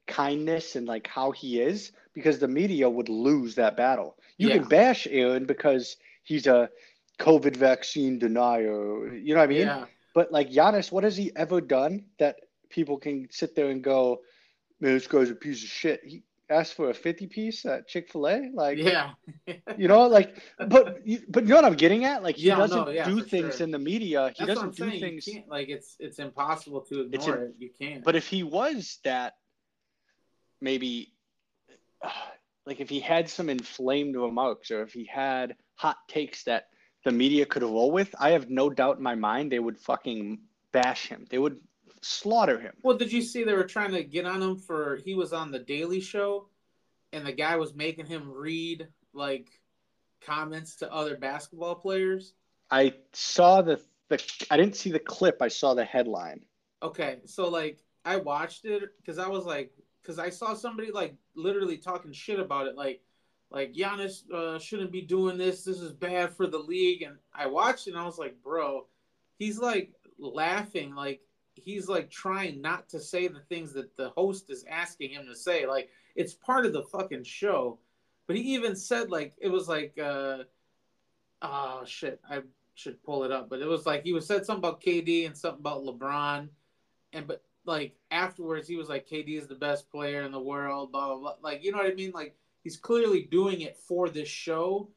[0.10, 4.18] kindness and like how he is because the media would lose that battle.
[4.40, 4.60] You Yeah.
[4.60, 6.70] can bash Aaron because he's a
[7.20, 9.14] COVID vaccine denier.
[9.16, 9.68] You know what I mean?
[9.68, 12.38] yeah, But like Giannis, what has he ever done that
[12.70, 14.22] people can sit there and go,
[14.82, 18.10] "Man, this guy's a piece of shit." He asked for a fifty piece at Chick
[18.12, 19.12] Fil A, like yeah,
[19.78, 22.24] you know, like, but you, but you know what I'm getting at?
[22.24, 23.66] Like, he Yeah, doesn't yeah, do things sure.
[23.66, 24.32] in the media.
[24.36, 25.00] He That's doesn't do saying.
[25.00, 25.30] things.
[25.48, 27.56] Like it's it's impossible to It's ignore it.
[27.60, 28.04] You can't.
[28.04, 29.34] But if he was that,
[30.62, 31.14] maybe,
[32.66, 36.68] like, if he had some inflamed remarks or if he had hot takes that
[37.06, 40.40] the media could roll with, I have no doubt in my mind they would fucking
[40.72, 41.26] bash him.
[41.30, 41.60] They would
[42.02, 42.74] slaughter him.
[42.84, 45.52] well, did you see they were trying to get on him for he was on
[45.52, 46.48] the Daily Show,
[47.12, 49.50] and the guy was making him read like
[50.22, 52.34] comments to other basketball players.
[52.72, 55.42] I saw the, the I didn't see the clip.
[55.42, 56.42] I saw the headline.
[56.84, 59.72] Okay, so like I watched it because I was like,
[60.10, 63.04] because I saw somebody like literally talking shit about it, like,
[63.52, 65.64] like Giannis uh, shouldn't be doing this.
[65.64, 67.04] This is bad for the league.
[67.04, 68.88] And I watched it and I was like, bro,
[69.38, 71.22] he's like laughing, like
[71.54, 75.36] he's like trying not to say the things that the host is asking him to
[75.36, 75.68] say.
[75.68, 77.78] Like it's part of the fucking show.
[78.26, 80.40] But he even said like it was like, uh,
[81.44, 82.42] oh shit, I
[82.74, 83.48] should pull it up.
[83.48, 86.50] But it was like he was said something about KD and something about LeBron
[87.14, 90.92] and but like afterwards he was like KD is the best player in the world,
[90.92, 91.36] blah blah blah.
[91.42, 92.12] Like you know what I mean?
[92.12, 94.90] Like he's clearly doing it for this show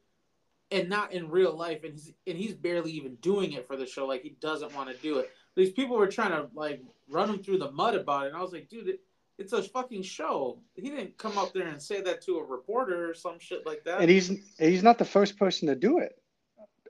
[0.71, 3.85] and not in real life and he's and he's barely even doing it for the
[3.85, 4.05] show.
[4.05, 5.31] Like he doesn't want to do it.
[5.55, 8.41] These people were trying to like run him through the mud about it, and I
[8.41, 9.01] was like, dude, it,
[9.37, 10.59] it's a fucking show.
[10.75, 13.83] He didn't come up there and say that to a reporter or some shit like
[13.83, 14.01] that.
[14.01, 16.13] And he's he's not the first person to do it.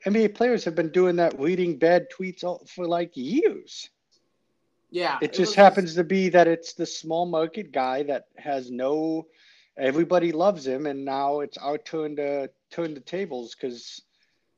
[0.05, 3.89] NBA players have been doing that, reading bad tweets all, for like years.
[4.93, 8.71] Yeah, It was just happens to be that it's the small market guy that has
[8.71, 9.27] no.
[9.77, 14.01] Everybody loves him, and now it's our turn to turn the tables because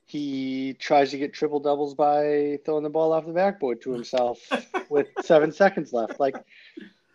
[0.06, 4.40] he tries to get triple doubles by throwing the ball off the backboard to himself
[4.90, 6.20] with seven seconds left.
[6.20, 6.36] Like,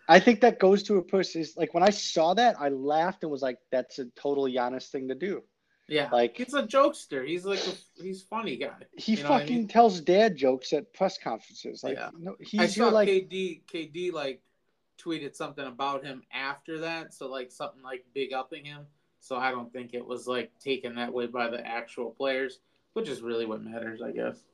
[0.09, 1.43] I think that goes to a person.
[1.43, 4.89] is- Like when I saw that, I laughed and was like, "That's a total Giannis
[4.91, 5.43] thing to do."
[5.91, 7.27] Yeah, Like- he's a jokester.
[7.27, 8.71] He's like a, he's funny guy.
[8.97, 9.69] He You know what I fucking mean?
[9.69, 11.83] tells dad jokes at press conferences.
[11.83, 12.11] Like, Yeah.
[12.17, 13.09] no, I he's saw your like.
[13.09, 14.41] KD KD like
[14.99, 18.87] tweeted something about him after that, so like something like big upping him.
[19.19, 22.61] So I don't think it was like taken that way by the actual players,
[22.93, 24.45] which is really what matters, I guess.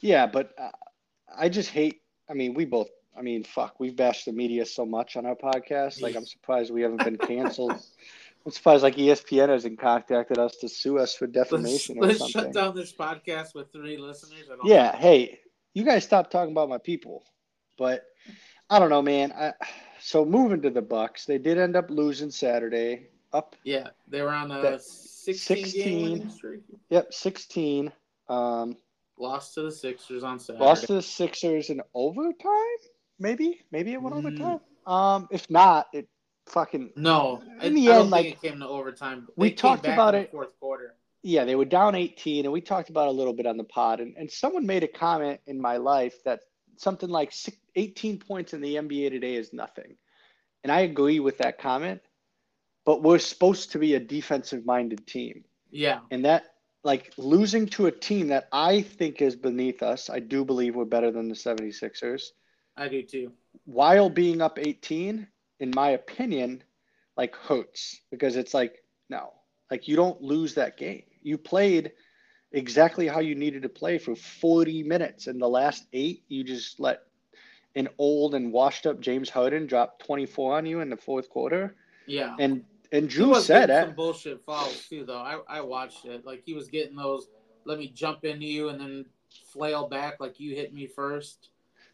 [0.00, 0.70] Yeah, but uh,
[1.36, 2.02] I just hate.
[2.30, 2.88] I mean, we both.
[3.16, 6.00] I mean, fuck, we've bashed the media so much on our podcast.
[6.00, 7.72] Like, I'm surprised we haven't been canceled.
[8.48, 12.18] I'm surprised like ESPN hasn't contacted us to sue us for Let's, defamation or let's
[12.18, 12.44] something.
[12.44, 14.44] shut down this podcast with three listeners.
[14.64, 15.40] Yeah, hey,
[15.74, 17.24] you guys stop talking about my people.
[17.76, 18.06] But
[18.70, 19.32] I don't know, man.
[19.32, 19.52] I,
[20.00, 23.08] so moving to the Bucks, they did end up losing Saturday.
[23.34, 26.64] Up, Yeah, they were on a That- 16, 16.
[26.88, 27.92] yep, 16.
[28.30, 28.78] Um,
[29.18, 30.64] Lost to the Sixers on Saturday.
[30.64, 32.78] lost to the Sixers in overtime.
[33.18, 34.18] Maybe, maybe it went Mm.
[34.20, 34.60] overtime.
[34.86, 36.08] Um, if not, it
[36.48, 39.28] fucking no, In the I end, like, it came to overtime.
[39.36, 40.94] we They came talked about in the it- fourth quarter.
[41.22, 44.00] yeah, they were down 18, and we talked about a little bit on the pod.
[44.00, 46.40] And, and someone made a comment in my life that
[46.76, 49.96] something like six, 18 points in the NBA today is nothing.
[50.64, 52.00] And I agree with that comment,
[52.84, 55.44] but we're supposed to be a defensive minded team.
[55.70, 60.18] Yeah, And that, like, losing to a team that I think is beneath us, I
[60.20, 62.30] do believe we're better than the 76ers,
[62.76, 63.32] I do too.
[63.64, 65.26] while being up 18,
[65.60, 66.62] in my opinion,
[67.16, 69.32] like hurts because it's like no,
[69.70, 71.04] like you don't lose that game.
[71.22, 71.92] You played
[72.52, 75.26] exactly how you needed to play for 40 minutes.
[75.26, 77.02] And the last eight, you just let
[77.74, 81.76] an old and washed up James Harden drop 24 on you in the fourth quarter.
[82.06, 82.34] Yeah.
[82.38, 83.84] And and Drew said it.
[83.84, 85.18] some bullshit fouls too, though.
[85.18, 86.24] I, I watched it.
[86.24, 87.28] Like he was getting those.
[87.66, 89.04] Let me jump into you and then
[89.52, 91.50] flail back like you hit me first.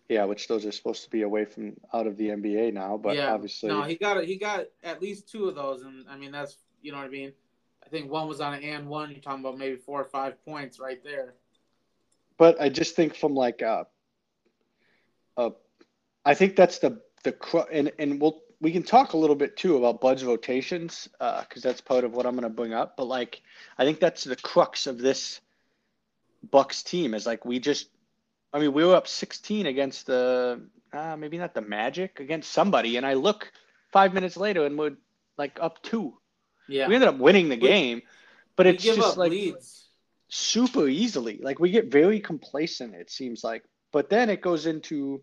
[0.08, 3.16] Yeah, which those are supposed to be away from out of the NBA now, but
[3.16, 3.32] yeah.
[3.32, 4.26] obviously No, he got it.
[4.26, 7.10] He got at least two of those, and I mean that's you know what I
[7.10, 7.32] mean.
[7.84, 9.10] I think one was on an and one.
[9.10, 11.34] You're talking about maybe four or five points right there.
[12.36, 13.84] but I just think from like uh
[15.36, 15.50] uh
[16.24, 19.76] I think that's the the and and we'll we can talk a little bit too
[19.76, 22.96] about Bud's rotations because that's part of what I'm going to bring up.
[22.96, 23.42] But like
[23.76, 25.40] I think that's the crux of this
[26.50, 27.88] Bucks team is like we just
[28.54, 30.62] I mean we were up 16 against the
[30.92, 33.52] uh, maybe not the Magic against somebody and I look
[33.92, 34.96] five minutes later and we're
[35.36, 36.16] like up two.
[36.68, 36.86] Yeah.
[36.88, 38.02] We ended up winning the We- game,
[38.56, 39.88] but it's just like leads.
[40.28, 41.38] super easily.
[41.42, 43.64] Like we get very complacent, it seems like.
[43.92, 45.22] But then it goes into,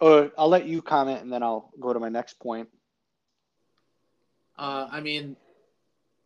[0.00, 2.68] or I'll let you comment and then I'll go to my next point.
[4.58, 5.36] Uh, I mean,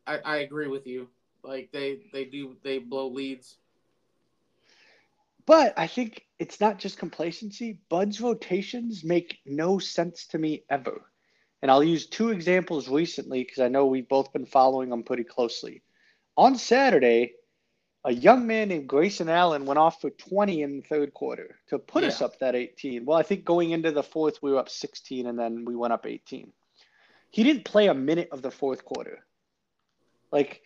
[0.06, 1.08] I, I agree with you.
[1.42, 3.56] Like they they do they blow leads.
[5.46, 7.78] But I think it's not just complacency.
[7.88, 11.02] Bud's rotations make no sense to me ever.
[11.62, 15.24] And I'll use two examples recently because I know we've both been following them pretty
[15.24, 15.82] closely.
[16.36, 17.34] On Saturday,
[18.04, 21.78] a young man named Grayson Allen went off for 20 in the third quarter to
[21.78, 23.04] put us up that 18.
[23.04, 25.92] Well, I think going into the fourth, we were up 16 and then we went
[25.92, 26.52] up 18.
[27.30, 29.24] He didn't play a minute of the fourth quarter.
[30.30, 30.62] Like,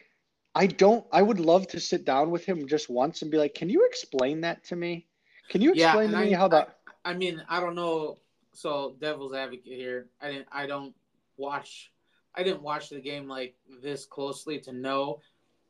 [0.55, 3.55] I don't, I would love to sit down with him just once and be like,
[3.55, 5.07] can you explain that to me?
[5.49, 6.77] Can you explain and to me I- how that?
[7.05, 8.19] I mean, I don't know.
[8.53, 10.09] So devil's advocate here.
[10.21, 10.49] I didn't.
[10.53, 10.95] I don't
[11.37, 11.93] watch.
[12.35, 15.21] I didn't watch the game like this closely to know,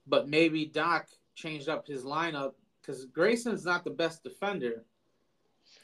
[0.07, 4.83] but maybe Doc changed up his lineup because Grayson's not the best defender.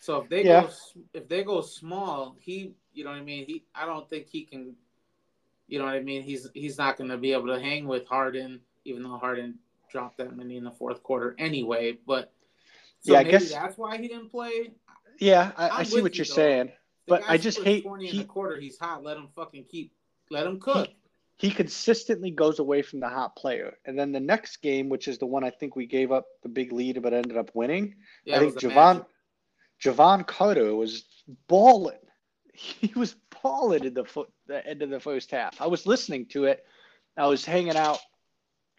[0.01, 0.63] So if they Yeah.
[0.63, 0.71] go
[1.15, 3.47] if they go small, he you know what I mean.
[3.47, 4.75] He I don't think he can.
[5.69, 6.23] You know what I mean.
[6.23, 9.59] He's he's not going to be able to hang with Harden, even though Harden
[9.90, 11.99] dropped that many in the fourth quarter anyway.
[12.07, 12.33] But
[13.01, 14.72] so Yeah, I guess- that's why he didn't play.
[15.18, 16.35] Yeah, I, I see what you, you're though.
[16.35, 16.72] saying.
[17.09, 18.59] But I just hate 20 in the quarter.
[18.61, 19.03] He's hot.
[19.05, 19.92] Let him fucking keep.
[20.31, 20.88] Let him cook.
[21.37, 23.79] he consistently goes away from the hot player.
[23.85, 26.49] And then the next game, which is the one I think we gave up the
[26.49, 27.94] big lead but ended up winning,
[28.25, 29.05] yeah, I think Javon Magic.
[29.83, 31.05] Jevon Carter was
[31.49, 31.99] balling.
[32.59, 35.61] He was balling in the foot the end of the first half.
[35.61, 36.64] I was listening to it.
[37.16, 37.99] I was hanging out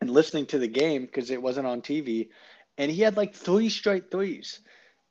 [0.01, 2.29] and listening to the game because it wasn't on TV,
[2.77, 4.59] and he had like three straight threes,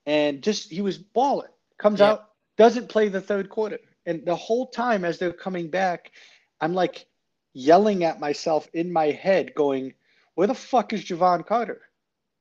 [0.06, 1.50] and just he was balling.
[1.78, 2.12] Comes Yeah.
[2.12, 6.12] out, doesn't play the third quarter, and the whole time as they're coming back,
[6.60, 7.06] I'm like
[7.52, 9.94] yelling at myself in my head, going,
[10.34, 11.82] "Where the fuck is Jevon Carter?"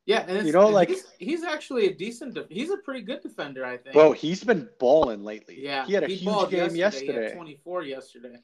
[0.05, 2.36] Yeah, and it's, You know, like- he's, he's actually a decent.
[2.36, 3.93] Def- he's a pretty good defender, I think.
[3.93, 5.60] Bro, he's been balling lately.
[5.60, 7.23] yeah, he had a huge game He yesterday.
[7.29, 8.38] had 24 yesterday.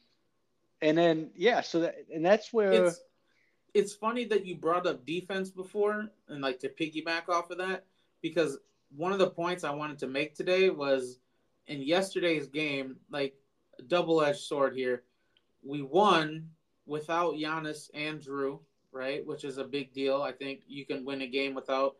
[0.82, 3.00] And then yeah, so that and that's where It's
[3.74, 7.86] it's funny that you brought up defense before, and like to piggyback off of that,
[8.22, 8.58] because
[8.96, 11.20] one of the points I wanted to make today was
[11.68, 13.36] in yesterday's game, like
[13.80, 15.04] a double-edged sword here.
[15.64, 16.50] We won
[16.86, 18.60] without Giannis and Jrue,
[18.92, 19.26] right?
[19.26, 20.22] Which is a big deal.
[20.22, 21.96] I think you can win a game without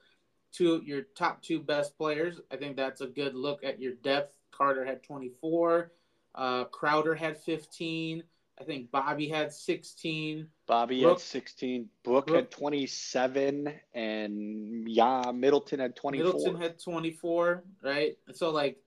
[0.52, 2.42] two your top two best players.
[2.52, 4.34] I think that's a good look at your depth.
[4.52, 5.92] Carter had 24,
[6.36, 8.24] uh, Crowder had 15.
[8.62, 10.48] I think Bobby had 16.
[10.68, 16.26] Bobby Brook- had 16, Brook, Brook- had 27, and yeah, Middleton had 24.
[16.26, 18.18] Middleton had 24, right?
[18.28, 18.78] And so, like,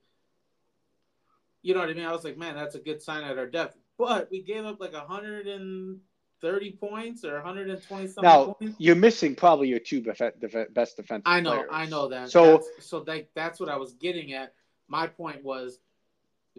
[1.63, 2.05] you know what I mean?
[2.05, 3.77] I was like, man, that's a good sign at our depth.
[3.99, 8.77] But we gave up like 130 points or 120 something now points.
[8.79, 11.69] you're missing probably your two bef- def- best defensive I know, players.
[11.73, 12.31] I know that.
[12.31, 14.53] So that's, so that, that's what I was getting at.
[14.89, 15.81] My point was,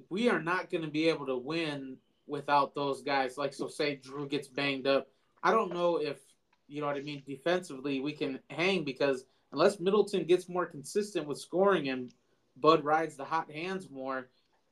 [0.10, 1.98] we are not going to be able to win
[2.28, 3.38] without those guys.
[3.38, 5.08] Like, so say Jrue gets banged up.
[5.44, 6.20] I don't know if
[6.68, 7.24] you know what I mean.
[7.28, 12.12] Defensively, we can hang because unless Middleton gets more consistent with scoring and
[12.58, 14.30] Bud rides the hot hands more,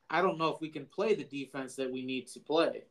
[0.09, 2.83] I don't know if we can play the defense that we need to play.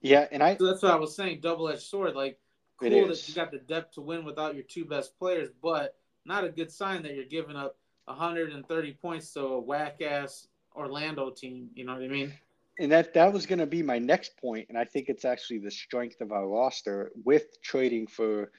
[0.00, 1.40] yeah, and I So that's what I was saying.
[1.40, 2.14] Double edged sword.
[2.14, 2.38] Like,
[2.78, 6.44] cool that you got the depth to win without your two best players, but not
[6.44, 11.70] a good sign that you're giving up 130 points to a whack ass Orlando team.
[11.74, 12.32] You know what I mean?
[12.78, 15.58] And that that was going to be my next point, and I think it's actually
[15.58, 18.52] the strength of our roster with trading for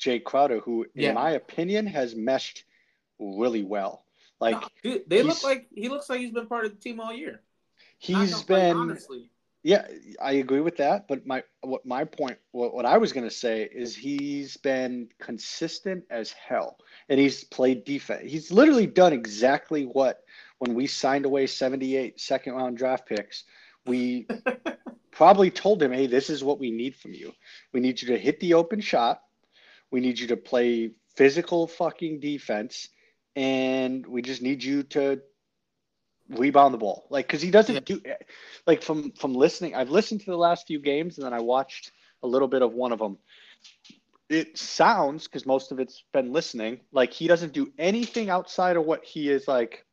[0.00, 2.64] Jae Crowder, who, in my opinion, has meshed
[3.18, 4.04] really well.
[4.40, 7.00] Like No, dude, they look like he looks like he's been part of the team
[7.00, 7.40] all year.
[7.98, 9.30] He's been honestly.
[9.62, 9.88] Yeah,
[10.22, 11.08] I agree with that.
[11.08, 16.04] But my what my point, what, what I was gonna say is he's been consistent
[16.10, 18.30] as hell, and he's played defense.
[18.30, 20.22] He's literally done exactly what
[20.58, 23.44] when we signed away 78 second round draft picks,
[23.86, 24.26] we
[25.10, 27.32] probably told him, "Hey, this is what we need from you.
[27.72, 29.22] We need you to hit the open shot.
[29.90, 32.88] We need you to play physical fucking defense,
[33.34, 35.20] and we just need you to
[36.28, 37.06] rebound the ball.
[37.10, 37.80] Like, because he doesn't yeah.
[37.80, 38.00] do
[38.66, 39.74] like from from listening.
[39.74, 42.72] I've listened to the last few games, and then I watched a little bit of
[42.72, 43.18] one of them.
[44.28, 48.84] It sounds because most of it's been listening like he doesn't do anything outside of
[48.84, 49.84] what he is like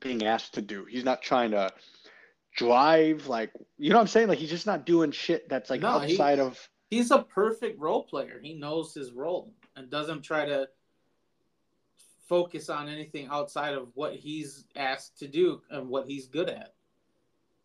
[0.00, 0.84] being asked to do.
[0.84, 1.70] He's not trying to
[2.56, 4.28] drive like you know what I'm saying.
[4.28, 6.68] Like he's just not doing shit that's like no, outside he, of.
[6.90, 8.40] He's a perfect role player.
[8.42, 10.68] He knows his role and doesn't try to
[12.28, 16.74] focus on anything outside of what he's asked to do and what he's good at.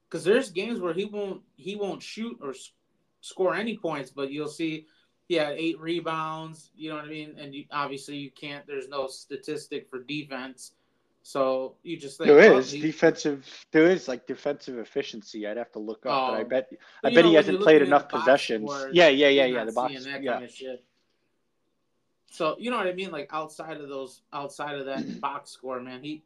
[0.09, 2.53] Because there's games where he won't he won't shoot or
[3.21, 4.85] score any points, but you'll see
[5.27, 6.71] he had eight rebounds.
[6.75, 7.35] You know what I mean?
[7.39, 8.67] And you, obviously you can't.
[8.67, 10.73] There's no statistic for defense,
[11.23, 13.47] so you just think there is he, defensive.
[13.71, 15.47] There is like defensive efficiency.
[15.47, 16.45] I'd have to look up, but I oh.
[16.45, 16.69] bet
[17.03, 18.69] I bet know, he hasn't played enough possessions.
[18.69, 19.65] Scores, yeah, yeah, yeah, yeah.
[19.65, 20.19] The box, yeah.
[20.19, 20.51] Kind of
[22.31, 23.11] so you know what I mean?
[23.11, 26.23] Like outside of those, outside of that box score, man, he,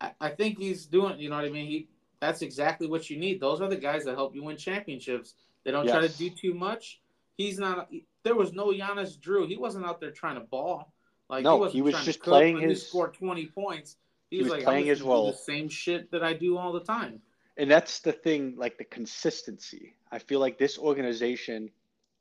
[0.00, 1.20] I, I, think he's doing.
[1.20, 1.66] You know what I mean?
[1.66, 1.88] He
[2.18, 3.40] that's exactly what you need.
[3.40, 5.34] Those are the guys that help you win championships.
[5.64, 5.92] They don't yes.
[5.92, 7.00] try to do too much.
[7.36, 7.88] He's not.
[8.24, 9.46] There was no Giannis Jrue.
[9.46, 10.92] He wasn't out there trying to ball.
[11.28, 12.82] Like no, he, he was just playing his.
[12.82, 13.96] He scored twenty points.
[14.30, 15.32] He, he was, like playing his role.
[15.32, 17.20] The same shit that I do all the time.
[17.56, 19.94] And that's the thing, like the consistency.
[20.12, 21.70] I feel like this organization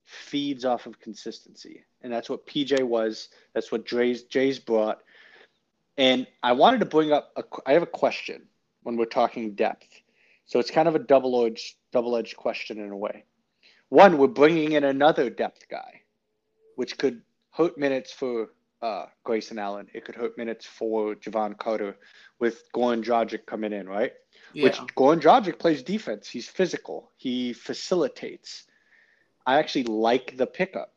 [0.06, 1.84] feeds off of consistency.
[2.02, 3.30] And that's what PJ was.
[3.54, 5.00] That's what Jae's, Jae's brought.
[5.98, 8.48] And I wanted to bring up, a, I have a question
[8.84, 10.02] when we're talking depth.
[10.46, 13.26] So it's kind of a double-edged, double-edged question in a way.
[13.90, 16.02] One, we're bringing in another depth guy,
[16.76, 18.50] which could hurt minutes for
[18.82, 19.88] uh, Grayson Allen.
[19.94, 21.98] It could hurt minutes for Jevon Carter
[22.40, 24.14] with Goran Dragic coming in, right?
[24.54, 24.66] Yeah.
[24.66, 26.28] Which Goran Dragic plays defense.
[26.28, 27.12] He's physical.
[27.18, 28.66] He facilitates.
[29.46, 30.94] I actually like the pickup.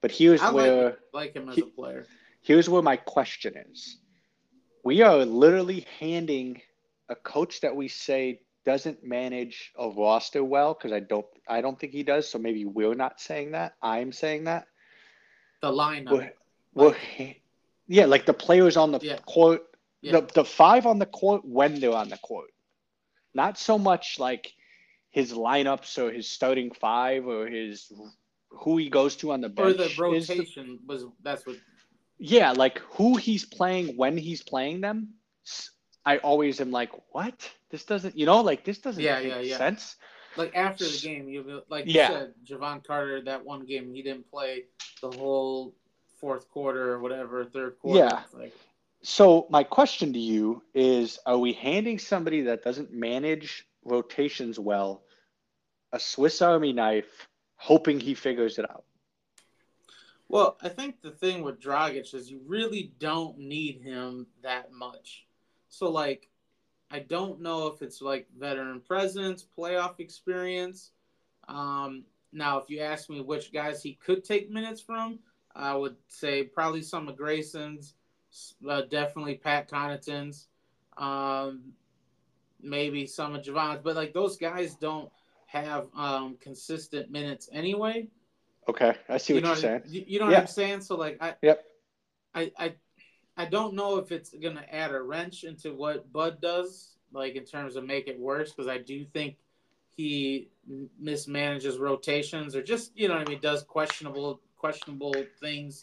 [0.00, 2.06] But here's I where like, like him as he, a player.
[2.42, 3.98] Here's where my question is.
[4.84, 6.60] We are literally handing
[7.08, 11.78] a coach that we say doesn't manage a roster well because I don't I don't
[11.78, 12.28] think he does.
[12.28, 13.74] So maybe we're not saying that.
[13.80, 14.66] I'm saying that.
[15.60, 16.10] The lineup.
[16.10, 16.32] We're,
[16.74, 16.96] we're
[17.86, 19.18] yeah, like the players on the yeah.
[19.26, 19.62] court,
[20.00, 20.12] yeah.
[20.12, 22.50] the the five on the court when they're on the court.
[23.34, 24.52] Not so much like
[25.10, 27.92] his lineups or his starting five or his
[28.48, 29.74] who he goes to on the bench.
[29.74, 31.56] Or the rotation the, was that's what.
[32.18, 35.14] Yeah, like who he's playing when he's playing them.
[36.04, 37.50] I always am like, what?
[37.70, 39.96] This doesn't, you know, like this doesn't yeah, make yeah, sense.
[40.36, 42.08] Like after the game, you like you yeah.
[42.08, 44.64] said, Jevon Carter that one game he didn't play
[45.00, 45.74] the whole
[46.22, 47.98] fourth quarter or whatever, third quarter.
[47.98, 48.22] Yeah.
[48.32, 48.54] Like,
[49.02, 55.02] so my question to you is: Are we handing somebody that doesn't manage rotations well,
[55.92, 58.84] a Swiss Army knife, hoping he figures it out.
[60.28, 65.26] Well, I think the thing with Dragic is you really don't need him that much.
[65.68, 66.28] So, like,
[66.90, 70.92] I don't know if it's like veteran presence, playoff experience.
[71.48, 75.18] Um, now, if you ask me which guys he could take minutes from,
[75.54, 77.94] I would say probably some of Grayson's,
[78.68, 80.48] uh, definitely Pat Connaughton's.
[80.96, 81.72] Um,
[82.62, 85.10] maybe some of Jevon's, but like those guys don't
[85.46, 88.08] have um, consistent minutes anyway.
[88.68, 89.82] Okay, I see what you are saying.
[89.88, 90.82] You know what I'm saying?
[90.82, 91.64] So like I, yep.
[92.34, 92.74] I, I,
[93.36, 97.44] I don't know if it's gonna add a wrench into what Bud does, like in
[97.44, 99.36] terms of make it worse, because I do think
[99.94, 100.48] he
[101.02, 105.82] mismanages rotations or just you know what I mean does questionable questionable things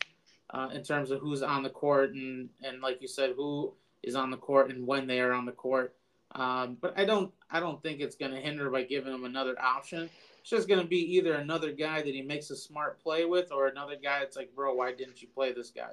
[0.51, 3.73] uh, in terms of who's on the court and and like you said who
[4.03, 5.93] is on the court and when they are on the court.
[6.31, 9.55] Um, but I don't I don't think it's going to hinder by giving him another
[9.61, 10.09] option.
[10.39, 13.51] It's just going to be either another guy that he makes a smart play with,
[13.51, 15.91] or another guy that's like, bro, why didn't you play this guy?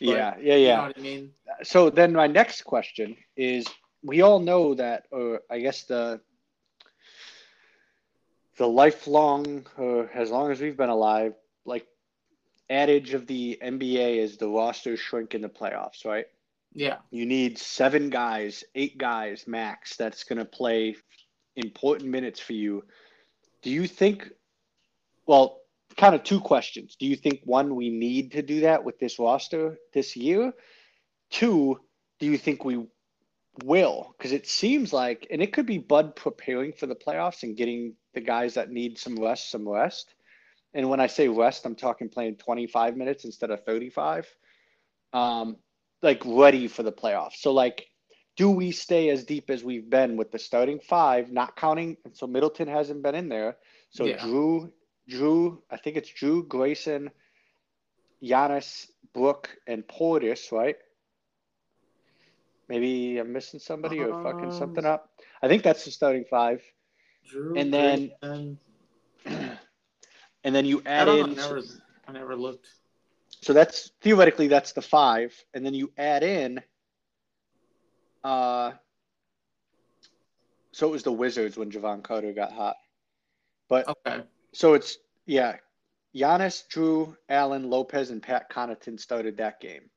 [0.00, 0.54] But, yeah, yeah, yeah.
[0.54, 1.30] You know I mean?
[1.62, 3.66] So then my next question is:
[4.02, 6.20] We all know that, or I guess the
[8.58, 11.32] the lifelong, or as long as we've been alive,
[11.64, 11.86] like
[12.70, 16.26] adage of the NBA is the rosters shrink in the playoffs, right?
[16.72, 16.98] Yeah.
[17.10, 20.96] You need seven guys, eight guys max that's going to play
[21.56, 22.84] important minutes for you.
[23.62, 24.30] Do you think,
[25.26, 25.60] well,
[25.96, 26.96] kind of two questions.
[26.98, 30.52] Do you think, one, we need to do that with this roster this year?
[31.30, 31.80] Two,
[32.20, 32.86] do you think we
[33.64, 34.14] will?
[34.16, 37.94] Because it seems like, and it could be Bud preparing for the playoffs and getting
[38.14, 40.14] the guys that need some rest, some rest.
[40.78, 44.32] And when I say rest, I'm talking playing 25 minutes instead of 35.
[45.12, 45.56] Um,
[46.02, 47.38] like ready for the playoffs.
[47.40, 47.88] So like,
[48.36, 51.96] do we stay as deep as we've been with the starting five, not counting?
[52.04, 53.56] And So Middleton hasn't been in there.
[53.90, 54.18] So Yeah.
[54.18, 54.70] Jrue,
[55.10, 57.10] Jrue, I think it's Jrue, Grayson,
[58.22, 60.76] Giannis, Brook, and Portis, right?
[62.68, 65.10] Maybe I'm missing somebody or fucking something Um, up.
[65.42, 66.62] I think that's the starting five.
[67.28, 68.58] Jrue, And then- Grayson-
[70.48, 71.42] and then you add in know.
[71.42, 71.62] I never,
[72.08, 72.68] I never looked.
[73.42, 76.62] so that's theoretically that's the five, and then you add in
[78.24, 78.72] uh
[80.72, 82.76] so it was the Wizards when Jevon Carter got hot.
[83.68, 84.22] But Okay.
[84.54, 84.96] so it's
[85.26, 85.56] yeah,
[86.16, 89.90] Giannis, Jrue, Allen, Lopez, and Pat Connaughton started that game.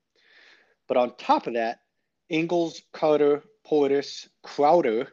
[0.89, 1.79] But on top of that,
[2.27, 5.07] Ingles, Carter, Portis, Crowder,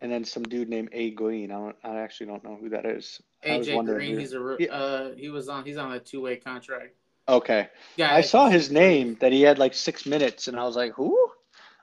[0.00, 1.50] and then some dude named A Green.
[1.50, 3.20] I don't I actually don't know who that is.
[3.44, 4.18] AJ Green.
[4.18, 4.66] He's a Yeah.
[4.72, 5.64] uh, he was on.
[5.64, 6.94] He's on a two way contract.
[7.28, 7.68] Okay.
[7.96, 10.92] Yeah, I saw his name that he had like six minutes, and I was like,
[10.94, 11.30] who?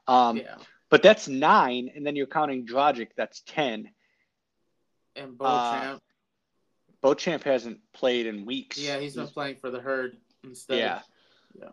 [0.07, 0.57] Um, Yeah,
[0.89, 3.91] But that's nine, and then you're counting Dragic, that's 10.
[5.15, 6.03] and uh, Beauchamp.
[7.01, 8.79] Beauchamp hasn't played in weeks.
[8.79, 10.79] yeah, he's been playing for the herd instead.
[10.79, 11.01] Yeah.
[11.59, 11.69] Yeah.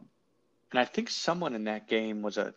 [0.71, 2.55] And I think someone in that game was a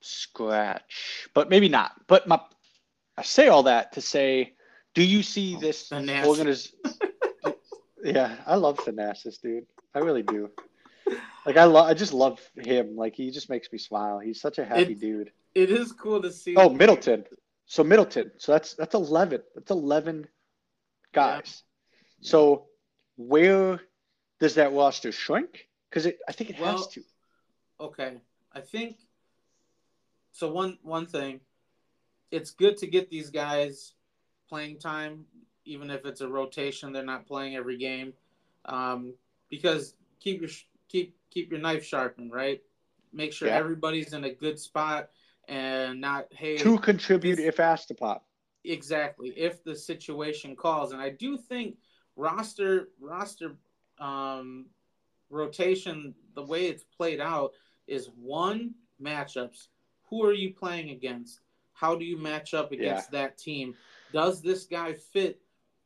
[0.00, 1.92] scratch, but maybe not.
[2.06, 2.40] But my,
[3.16, 4.54] I say all that to say,
[4.98, 6.24] do you see Oh, this Thanasis.
[6.24, 7.54] organiz-
[8.04, 9.66] yeah, I love Thanasis, dude.
[9.94, 10.50] I really do.
[11.46, 12.96] Like I love, I just love him.
[12.96, 14.18] Like he just makes me smile.
[14.18, 15.30] He's such a happy It- dude.
[15.54, 16.54] It is cool to see.
[16.56, 17.24] Oh, Middleton.
[17.66, 18.30] So Middleton.
[18.38, 19.40] So that's that's eleven.
[19.54, 20.26] That's eleven
[21.12, 21.62] guys.
[22.20, 22.66] So
[23.16, 23.80] where
[24.40, 25.68] does that roster shrink?
[25.88, 27.02] Because it, I think it has to.
[27.80, 28.18] Okay,
[28.52, 28.96] I think
[30.32, 30.52] so.
[30.52, 31.40] One one thing,
[32.30, 33.94] it's good to get these guys
[34.48, 35.24] playing time,
[35.64, 36.92] even if it's a rotation.
[36.92, 38.12] They're not playing every game,
[38.64, 39.14] um,
[39.50, 40.50] because keep your
[40.88, 42.60] keep keep your knife sharpened, right?
[43.12, 43.56] Make sure Yeah.
[43.56, 45.10] everybody's in a good spot
[45.48, 48.20] and not hey To contribute if asked upon.
[48.64, 51.78] exactly if the situation calls and i do think
[52.16, 53.56] roster roster
[53.98, 54.66] um
[55.30, 57.52] rotation the way it's played out
[57.86, 59.68] is one matchups
[60.10, 61.40] who are you playing against
[61.72, 63.74] how do you match up against that team
[64.12, 65.40] does this guy fit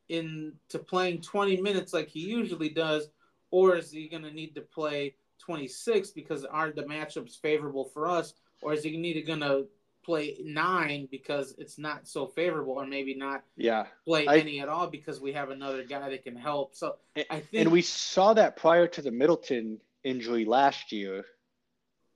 [0.09, 3.09] into playing 20 minutes like he usually does
[3.51, 8.09] or is he going to need to play 26 because aren't the matchups favorable for
[8.09, 9.67] us or is he need to going to
[10.05, 13.87] play nine because it's not so favorable, or maybe not Yeah.
[14.05, 16.75] play I- any at all because we have another guy that can help.
[16.75, 21.25] So I think And we saw that prior to the Middleton injury last year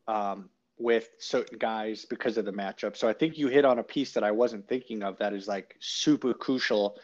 [0.08, 2.96] um, with certain guys because of the matchup.
[2.96, 5.48] So I think you hit on a piece that I wasn't thinking of that is
[5.48, 6.98] like super crucial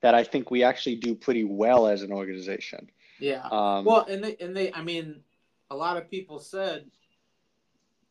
[0.00, 2.90] that I think we actually do pretty well as an organization.
[3.20, 3.46] yeah.
[3.50, 5.20] Um, Well, and they and they, I mean,
[5.70, 6.90] a lot of people said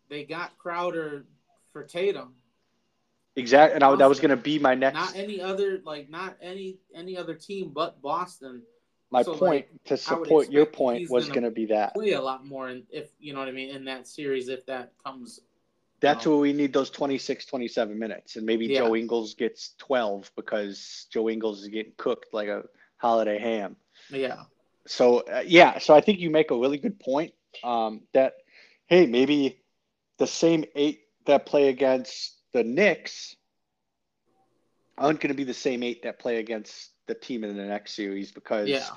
[0.10, 1.26] they got Crowder
[1.72, 2.34] for Tatum.
[3.36, 3.76] exactly.
[3.76, 6.78] And I, that was going to be my next, Not any other like not any
[6.96, 8.62] any other team but Boston
[9.14, 11.94] my so, point to support your point was going to be that.
[11.94, 14.66] play a lot more in, if you know what I mean in that series if
[14.66, 15.40] that comes.
[16.02, 18.36] That's Um, where we need those 26, 27 minutes.
[18.36, 18.80] And maybe Yeah.
[18.80, 22.64] Joe Ingles gets 12 because Joe Ingles is getting cooked like a
[22.98, 23.76] holiday ham.
[24.10, 24.46] Yeah.
[24.88, 27.34] So, uh, yeah, so I think you make a really good point
[27.64, 28.34] um, that,
[28.88, 29.62] hey, maybe
[30.18, 33.36] the same eight that play against the Knicks
[34.98, 37.96] aren't going to be the same eight that play against the team in the next
[37.96, 38.90] series because Yeah.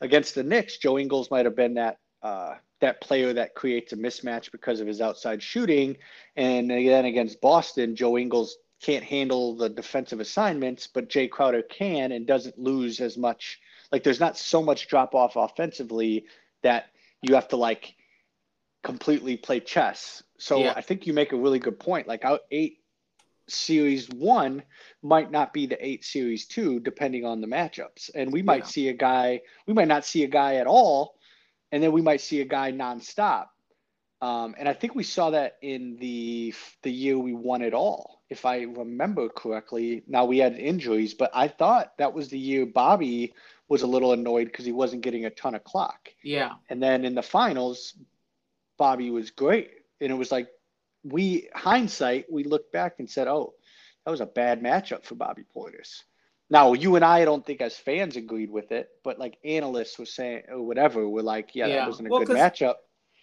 [0.00, 3.96] against the Knicks, Joe Ingles might have been that uh, that player that creates a
[3.96, 5.96] mismatch because of his outside shooting,
[6.36, 12.12] and then against Boston, Joe Ingles can't handle the defensive assignments, but Jae Crowder can
[12.12, 13.60] and doesn't lose as much.
[13.92, 16.24] Like there's not so much drop off offensively
[16.62, 16.86] that
[17.22, 17.94] you have to like
[18.82, 20.22] completely play chess.
[20.38, 20.72] So Yeah.
[20.76, 22.06] I think you make a really good point.
[22.06, 22.79] Like out eight
[23.50, 24.62] series one
[25.02, 28.10] might not be the eight series two, depending on the matchups.
[28.14, 28.66] And we might Yeah.
[28.66, 31.16] see a guy, we might not see a guy at all,
[31.72, 33.48] and then we might see a guy nonstop.
[34.22, 38.22] Um, and I think we saw that in the the year we won it all,
[38.28, 40.02] if I remember correctly.
[40.06, 43.32] Now we had injuries, but I thought that was the year Bobby
[43.68, 46.10] was a little annoyed because he wasn't getting a ton of clock.
[46.22, 46.54] Yeah.
[46.68, 47.94] And then in the finals,
[48.76, 49.70] Bobby was great.
[50.00, 50.48] And it was like,
[51.04, 53.54] we, hindsight, we looked back and said, oh,
[54.04, 56.02] that was a bad matchup for Bobby Portis.
[56.48, 59.98] Now, you and I, I don't think as fans agreed with it, but like analysts
[59.98, 61.76] were saying, or whatever, were like, yeah, Yeah.
[61.76, 62.74] that wasn't a Well, good 'cause- matchup.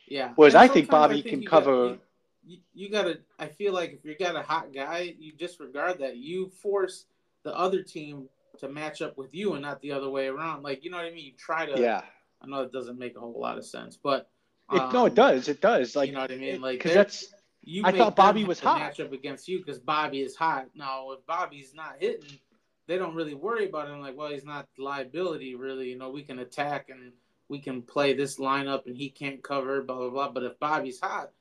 [0.07, 0.31] Yeah.
[0.37, 1.99] Whereas And I think sometimes Bobby can you got- cover- you,
[2.45, 3.19] you, you gotta.
[3.37, 6.15] I feel like if you got a hot guy, you disregard that.
[6.15, 7.05] You force
[7.43, 10.63] the other team to match up with you and not the other way around.
[10.63, 11.25] Like you know what I mean?
[11.25, 11.77] You try to.
[11.77, 12.03] Yeah.
[12.41, 14.29] I know it doesn't make a whole lot of sense, but
[14.71, 15.49] it, no, it um, does.
[15.49, 15.93] It does.
[15.97, 16.61] Like you know what I mean?
[16.61, 17.33] Like because that's
[17.67, 18.79] you I thought Bobby was hot.
[18.79, 20.67] match up against you because Bobby is hot.
[20.73, 22.39] Now, if Bobby's not hitting,
[22.87, 23.99] they don't really worry about him.
[23.99, 25.89] Like, well, he's not liability, really.
[25.89, 27.11] You know, we can attack and
[27.49, 30.29] we can play this lineup, and he can't cover, blah blah blah.
[30.31, 31.31] But if Bobby's hot,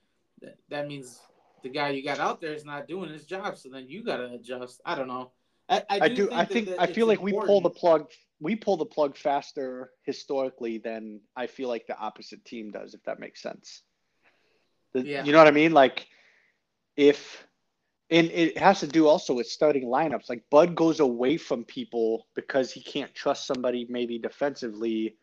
[0.43, 1.21] that, that means
[1.63, 3.57] the guy you got out there is not doing his job.
[3.57, 4.81] So then you got to adjust.
[4.85, 5.31] I don't know.
[5.69, 6.27] I, I, I do.
[6.27, 8.11] Think I think that I feel like we pull the plug.
[8.41, 12.95] We pull the plug faster historically than I feel like the opposite team does.
[12.95, 13.83] If that makes sense.
[14.93, 15.25] The- Yeah.
[15.25, 15.73] You know what I mean?
[15.73, 16.09] Like
[16.97, 17.47] if
[18.11, 20.29] and it has to do also with starting lineups.
[20.29, 25.17] Like Bud goes away from people because he can't trust somebody maybe defensively,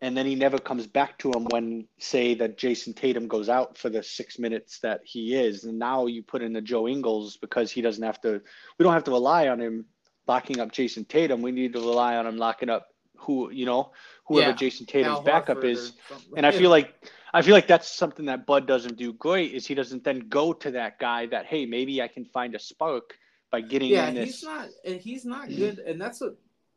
[0.00, 3.78] and then he never comes back to him when, say, that Jayson Tatum goes out
[3.78, 7.36] for the six minutes that he is, and now you put in the Joe Ingles
[7.36, 8.40] because he doesn't have to.
[8.78, 9.86] We don't have to rely on him
[10.26, 11.42] locking up Jayson Tatum.
[11.42, 13.92] We need to rely on him locking up who you know
[14.26, 15.92] whoever Yeah, Jayson Tatum's Al backup is.
[16.36, 16.92] And I feel like
[17.34, 20.52] I feel like that's something that Bud doesn't do great is he doesn't then go
[20.52, 23.18] to that guy that hey maybe I can find a spark
[23.50, 23.94] by getting in.
[23.96, 25.80] yeah, in he's not, and he's not good.
[25.80, 26.36] And that's what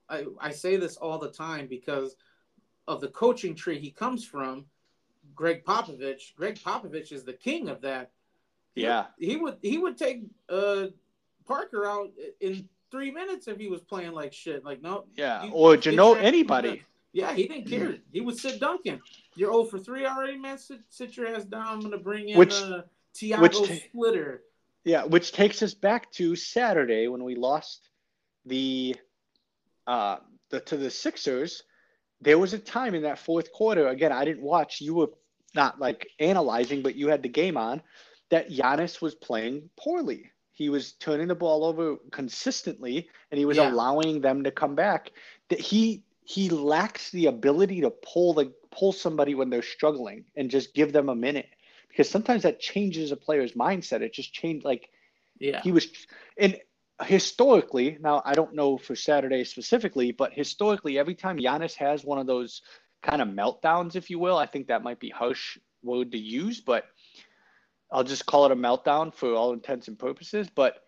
[0.09, 2.15] I, I say this all the time because
[2.87, 4.65] of the coaching tree he comes from.
[5.35, 6.33] Gregg Popovich.
[6.35, 8.11] Gregg Popovich is the king of that.
[8.73, 9.05] He- Yeah.
[9.19, 10.87] he would he would take uh
[11.45, 12.09] Parker out
[12.41, 14.63] in three minutes if he was playing like shit.
[14.65, 16.83] Like no, Yeah, you- or Jano your- anybody.
[17.13, 17.97] Yeah, he didn't care.
[18.11, 19.01] He would sit Duncan.
[19.37, 20.57] You're 0 for 3 already, man.
[20.57, 21.67] Sit, sit your ass down.
[21.67, 22.81] I'm gonna bring in Which- uh,
[23.13, 24.43] Tiago which ta- Splitter.
[24.83, 27.89] Yeah, which takes us back to Saturday when we lost
[28.45, 28.95] the
[29.85, 30.17] uh
[30.49, 31.63] the to the Sixers.
[32.21, 33.87] There was a time in that fourth quarter.
[33.89, 34.81] Again, I didn't watch.
[34.81, 35.09] You were
[35.55, 37.81] not like analyzing, but you had the game on.
[38.29, 40.31] That Giannis was playing poorly.
[40.51, 43.71] He was turning the ball over consistently, and he was Yeah.
[43.71, 45.11] allowing them to come back.
[45.49, 50.51] That he he lacks the ability to pull the pull somebody when they're struggling and
[50.51, 51.47] just give them a minute
[51.87, 54.01] because sometimes that changes a player's mindset.
[54.01, 54.89] It just changed like
[55.39, 55.61] Yeah.
[55.63, 55.87] he was
[56.37, 56.57] and
[57.03, 62.17] historically now i don't know for saturday specifically but historically every time Giannis has one
[62.17, 62.63] of those
[63.03, 66.59] kind of meltdowns if you will i think that might be harsh word to use
[66.59, 66.85] but
[67.91, 70.79] i'll just call it a meltdown for all intents and purposes but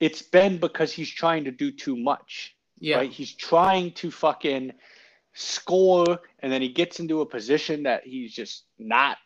[0.00, 2.96] it's been because he's trying to do too much Yeah.
[2.98, 4.72] right he's trying to fucking
[5.34, 9.18] score and then he gets into a position that he's just not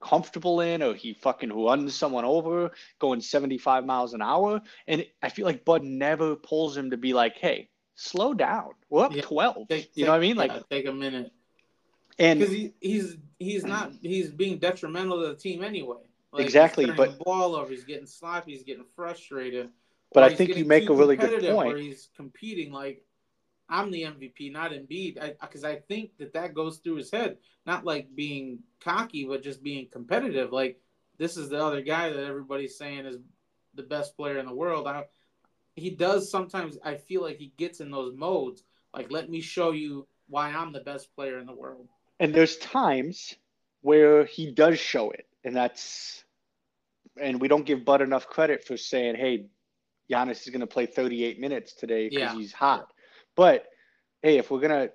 [0.00, 5.28] comfortable in or he fucking runs someone over going 75 miles an hour and i
[5.28, 9.22] feel like bud never pulls him to be like hey slow down we're up Yeah.
[9.22, 11.30] 12 Take- you know what i mean like take a minute
[12.18, 15.96] and because he, he's he's not he's being detrimental to the team anyway.
[16.32, 17.70] Like, Exactly, but- the ball over.
[17.70, 18.52] He's getting sloppy.
[18.52, 19.68] He's getting frustrated.
[20.14, 21.68] But I think you make a really good point.
[21.68, 23.04] Where he's competing like
[23.68, 27.38] I'm the MVP, not Embiid, because I, think that that goes through his head.
[27.64, 30.52] Not like being cocky, but just being competitive.
[30.52, 30.78] Like
[31.18, 33.16] this is the other guy that everybody's saying is
[33.74, 34.86] the best player in the world.
[34.86, 35.04] I,
[35.74, 36.76] he does sometimes.
[36.84, 38.64] I feel like he gets in those modes.
[38.94, 41.88] Like let me show you why I'm the best player in the world.
[42.20, 43.34] and there's times
[43.80, 46.24] where he does show it and that's
[47.20, 49.46] and we don't give bud enough credit for saying hey
[50.12, 52.38] Giannis is going to play 38 minutes today because Yeah.
[52.38, 52.92] he's hot
[53.36, 53.66] but
[54.22, 54.92] hey if we're going to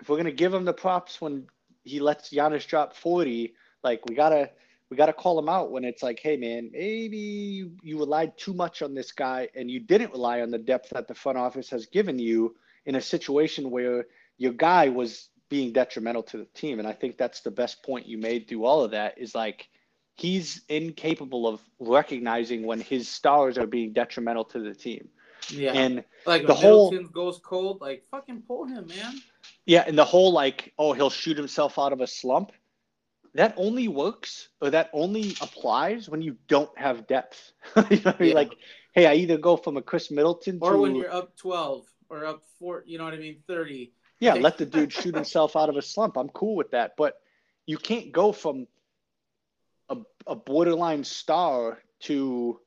[0.00, 1.46] if we're going to give him the props when
[1.82, 4.50] he lets Giannis drop 40 like we got to
[4.90, 8.36] we got to call him out when it's like hey man maybe you, you relied
[8.38, 11.38] too much on this guy and you didn't rely on the depth that the front
[11.38, 12.54] office has given you
[12.86, 14.06] in a situation where
[14.38, 16.78] your guy was being detrimental to the team.
[16.78, 19.68] And I think that's the best point you made through all of that is like
[20.14, 25.08] he's incapable of recognizing when his stars are being detrimental to the team.
[25.50, 27.80] Yeah, And like the whole- goes cold.
[27.80, 29.20] Like fucking pull him, man.
[29.66, 32.52] yeah, and the whole like, oh, he'll shoot himself out of a slump.
[33.34, 37.52] That only works or that only applies when you don't have depth.
[37.90, 38.28] you know I mean?
[38.30, 38.34] Yeah.
[38.34, 38.54] Like,
[38.92, 42.24] hey, I either go from a Khris Middleton Or to when you're up twelve or
[42.24, 43.92] up four, you know what I mean, thirty.
[44.20, 46.16] Yeah, let the dude shoot himself out of a slump.
[46.16, 46.92] I'm cool with that.
[46.96, 47.20] But
[47.66, 48.66] you can't go from
[49.88, 52.60] a, a borderline star to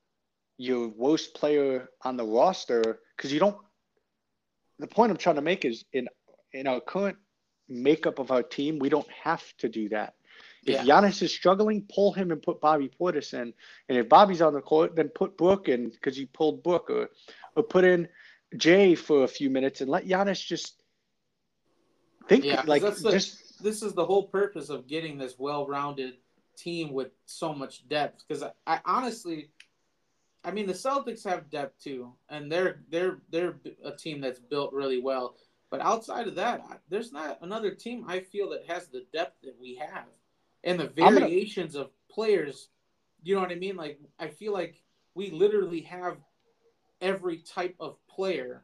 [0.58, 3.58] your worst player on the roster because you don't.
[4.80, 6.08] The point I'm trying to make is in
[6.54, 7.18] in our current
[7.68, 10.14] makeup of our team, we don't have to do that.
[10.66, 10.84] If Yeah.
[11.02, 13.54] Giannis is struggling, pull him and put Bobby Portis in.
[13.90, 17.10] And if Bobby's on the court, then put Brook in because you pulled Brook, or
[17.56, 18.08] or put in
[18.56, 20.82] Jae for a few minutes and let Giannis just
[22.30, 25.40] think Yeah, 'cause like that's the- just This is the whole purpose of getting this
[25.40, 26.18] well-rounded
[26.58, 28.24] team with so much depth.
[28.28, 29.50] Because I, I honestly,
[30.44, 34.74] I mean, the Celtics have depth too, and they're they're they're a team that's built
[34.74, 35.36] really well.
[35.70, 39.56] But outside of that, there's not another team I feel that has the depth that
[39.60, 40.06] we have,
[40.64, 41.86] and the variations gonna...
[41.86, 42.70] of players.
[43.24, 43.76] You know what I mean?
[43.76, 44.82] Like I feel like
[45.14, 46.18] we literally have
[47.02, 48.64] every type of player.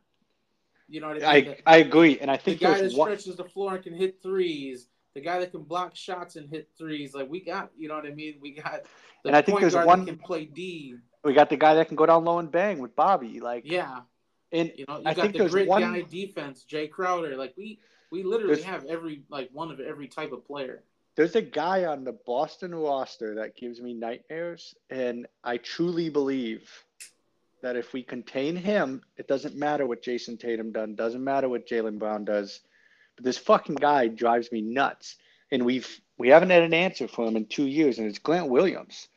[0.88, 1.50] You know what I mean?
[1.50, 3.08] I, the, I agree, and I think the guy that one...
[3.08, 6.70] stretches the floor and can hit threes, the guy that can block shots and hit
[6.78, 7.14] threes.
[7.14, 8.36] Like we got, you know what I mean?
[8.42, 8.84] We got
[9.24, 10.96] the and I think there's one can play D.
[11.24, 13.40] We got the guy that can go down low and bang with Bobby.
[13.40, 14.02] Like yeah,
[14.52, 15.82] and you know you I got the grit one...
[15.82, 17.38] guy defense, Jae Crowder.
[17.38, 17.80] Like we
[18.12, 18.66] we literally there's...
[18.66, 20.84] have every like one of every type of player.
[21.16, 26.68] There's a guy on the Boston roster that gives me nightmares, and I truly believe
[27.62, 31.68] that if we contain him, it doesn't matter what Jayson Tatum done, doesn't matter what
[31.68, 32.62] Jaylen Brown does.
[33.16, 35.18] But this fucking guy drives me nuts,
[35.52, 38.50] and we've we haven't had an answer for him in two years, and it's Grant
[38.50, 39.08] Williams.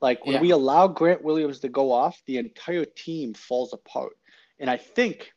[0.00, 0.40] Like when yeah.
[0.40, 4.12] we allow Grant Williams to go off, the entire team falls apart.
[4.58, 5.32] And I think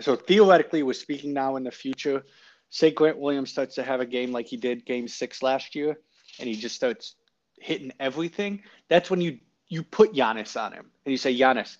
[0.00, 0.16] so.
[0.16, 2.24] Theoretically, we're speaking now in the future.
[2.70, 5.98] Say Grant Williams starts to have a game like he did Game Six last year,
[6.38, 7.14] and he just starts
[7.60, 8.62] hitting everything.
[8.88, 9.38] That's when you
[9.68, 11.76] you put Giannis on him, and you say, Giannis,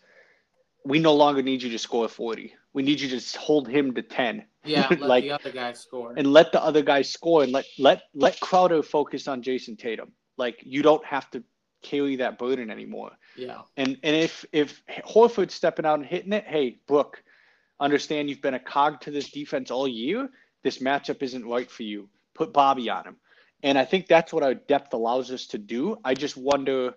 [0.84, 2.54] we no longer need you to score forty.
[2.72, 4.44] We need you to hold him to ten.
[4.64, 6.14] Yeah, let like, the other guys score.
[6.16, 10.12] And let the other guys score, and let let let Crowder focus on Jayson Tatum.
[10.36, 11.42] Like you don't have to
[11.82, 13.12] carry that burden anymore.
[13.36, 13.62] Yeah.
[13.76, 17.22] And and if if Horford's stepping out and hitting it, hey, Brook,
[17.80, 20.28] understand you've been a cog to this defense all year.
[20.62, 22.08] This matchup isn't right for you.
[22.34, 23.16] Put Bobby on him.
[23.64, 25.96] And I think that's what our depth allows us to do.
[26.04, 26.94] I just wonder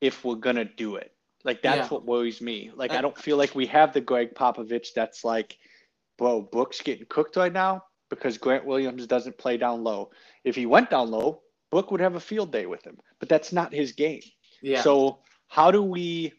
[0.00, 1.12] if we're gonna do it.
[1.44, 1.94] Like that's yeah.
[1.94, 2.70] what worries me.
[2.74, 5.58] Like I don't feel like we have the Gregg Popovich that's like,
[6.22, 10.12] bro, Brook's getting cooked right now because Grant Williams doesn't play down low.
[10.44, 11.42] If he went down low,
[11.72, 14.22] Brook would have a field day with him, but that's not his game.
[14.62, 14.82] Yeah.
[14.82, 15.18] So
[15.48, 16.32] how do we,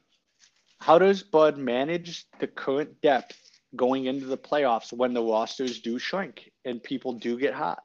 [0.79, 3.37] how does Bud manage the current depth
[3.75, 7.83] going into the playoffs when the rosters do shrink and people do get hot?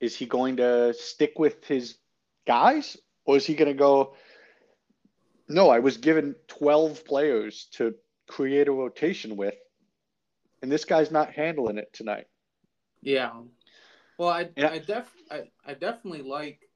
[0.00, 1.98] Is he going to stick with his
[2.44, 4.16] guys or is he going to go,
[5.48, 7.94] no, I was given 12 players to
[8.26, 9.54] create a rotation with,
[10.64, 12.26] and this guy's not handling it tonight.
[13.02, 13.32] Yeah.
[14.16, 14.70] Well, I yeah.
[14.70, 16.70] I def I, I definitely like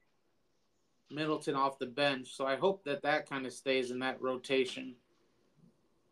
[1.09, 4.93] Middleton off the bench, so I hope that that kind of stays in that rotation.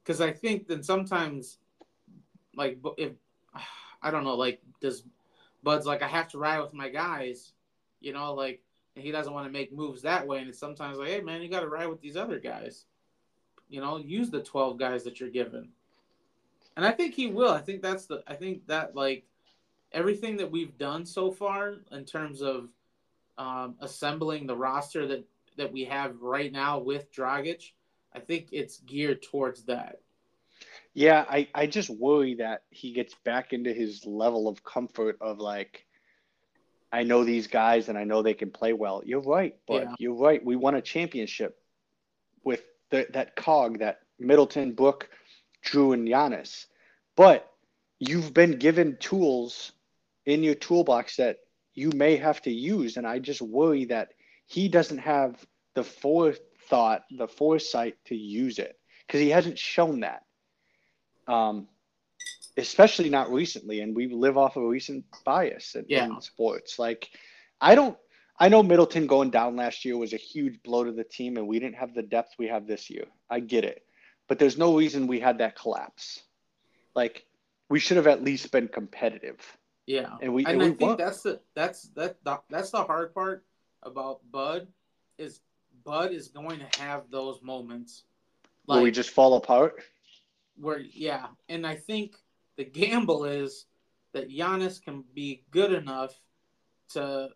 [0.03, 1.59] Because I think that sometimes,
[2.55, 3.11] like if
[4.01, 5.03] I don't know, like does
[5.61, 7.51] Bud's like I have to ride with my guys,
[7.99, 8.63] you know, like
[8.95, 11.49] he doesn't want to make moves that way, and it's sometimes like, hey man, you
[11.49, 12.85] got to ride with these other guys,
[13.69, 15.69] you know, use the twelve guys that you're given.
[16.77, 17.51] And I think he will.
[17.51, 18.23] I think that's the.
[18.27, 19.25] I think that like
[19.91, 22.69] everything that we've done so far in terms of
[23.37, 25.25] um, assembling the roster that
[25.57, 27.71] that we have right now with Dragic,
[28.13, 29.99] I think it's geared towards that.
[30.93, 35.37] Yeah, I, I just worry that he gets back into his level of comfort of
[35.37, 35.85] like,
[36.91, 39.03] I know these guys and I know they can play well.
[39.05, 39.93] You're right, but yeah.
[39.99, 40.43] you're right.
[40.43, 41.59] We won a championship
[42.43, 45.09] with the, that cog, that Middleton, Brook,
[45.67, 46.65] Jrue, and Giannis.
[47.15, 47.51] But
[47.99, 49.71] you've been given tools
[50.25, 51.37] in your toolbox that
[51.73, 52.97] you may have to use.
[52.97, 54.09] And I just worry that
[54.45, 60.23] he doesn't have the forethought, the foresight to use it because he hasn't shown that.
[61.27, 61.67] Um,
[62.57, 63.81] especially not recently.
[63.81, 66.05] And we live off of a recent bias in, yeah.
[66.05, 66.79] in sports.
[66.79, 67.09] Like,
[67.61, 67.97] I don't,
[68.39, 71.47] I know Middleton going down last year was a huge blow to the team, and
[71.47, 73.05] we didn't have the depth we have this year.
[73.29, 73.83] I get it.
[74.27, 76.23] But there's no reason we had that collapse.
[76.95, 77.25] Like,
[77.69, 79.57] we should have at least been competitive.
[79.85, 82.17] Yeah, and we and, and I we think that's the that's that
[82.49, 83.45] that's the hard part
[83.83, 84.67] about Bud
[85.17, 85.39] is
[85.85, 88.03] Bud is going to have those moments
[88.67, 89.81] like, where we just fall apart.
[90.59, 92.17] Where yeah, and I think
[92.57, 93.65] the gamble is
[94.11, 96.19] that Giannis can be good enough
[96.89, 97.29] to,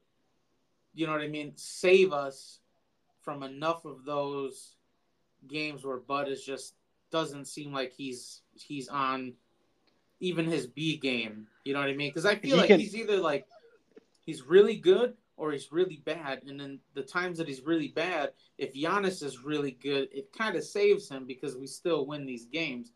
[0.93, 2.59] you know what I mean, save us
[3.21, 4.75] from enough of those
[5.47, 6.73] games where Bud is just
[7.11, 9.33] doesn't seem like he's he's on
[10.19, 11.47] even his B game.
[11.63, 12.09] You know what I mean?
[12.09, 12.79] Because I feel he like can...
[12.79, 13.45] he's either like
[14.25, 16.43] he's really good or he's really bad.
[16.47, 20.55] And then the times that he's really bad, if Giannis is really good, it kind
[20.55, 22.91] of saves him because we still win these games.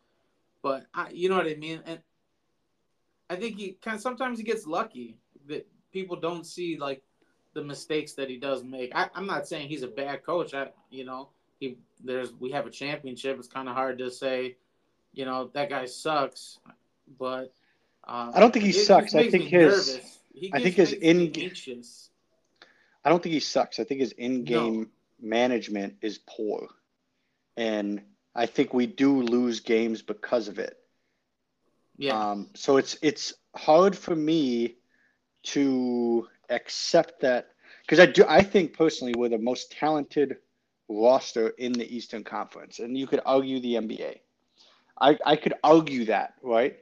[0.62, 1.82] But I, you know what I mean?
[1.86, 2.00] And
[3.30, 7.02] I think he kind of sometimes he gets lucky that people don't see like
[7.54, 8.92] the mistakes that he does make.
[8.94, 10.54] I, am not saying he's a bad coach.
[10.54, 11.30] I, you know,
[11.60, 13.38] he there's we have a championship.
[13.40, 14.58] It's kind of hard to say,
[15.14, 16.60] you know, that guy sucks
[17.20, 17.54] but
[18.08, 19.16] uh, I don't think he sucks.
[19.16, 20.00] I think his
[20.54, 22.10] I think his in anxious.
[23.04, 23.80] I don't think he sucks.
[23.80, 24.88] I think his in-game no.
[25.22, 26.68] management is poor.
[27.58, 28.02] and
[28.36, 30.78] I think we do lose games because of it.
[31.98, 32.32] Yeah.
[32.32, 34.76] Um, so it's it's hard for me
[35.44, 37.50] to accept that
[37.82, 40.38] because I do I think personally we're the most talented
[40.88, 44.20] roster in the Eastern Conference, and you could argue the NBA.
[45.00, 46.78] I I could argue that, right?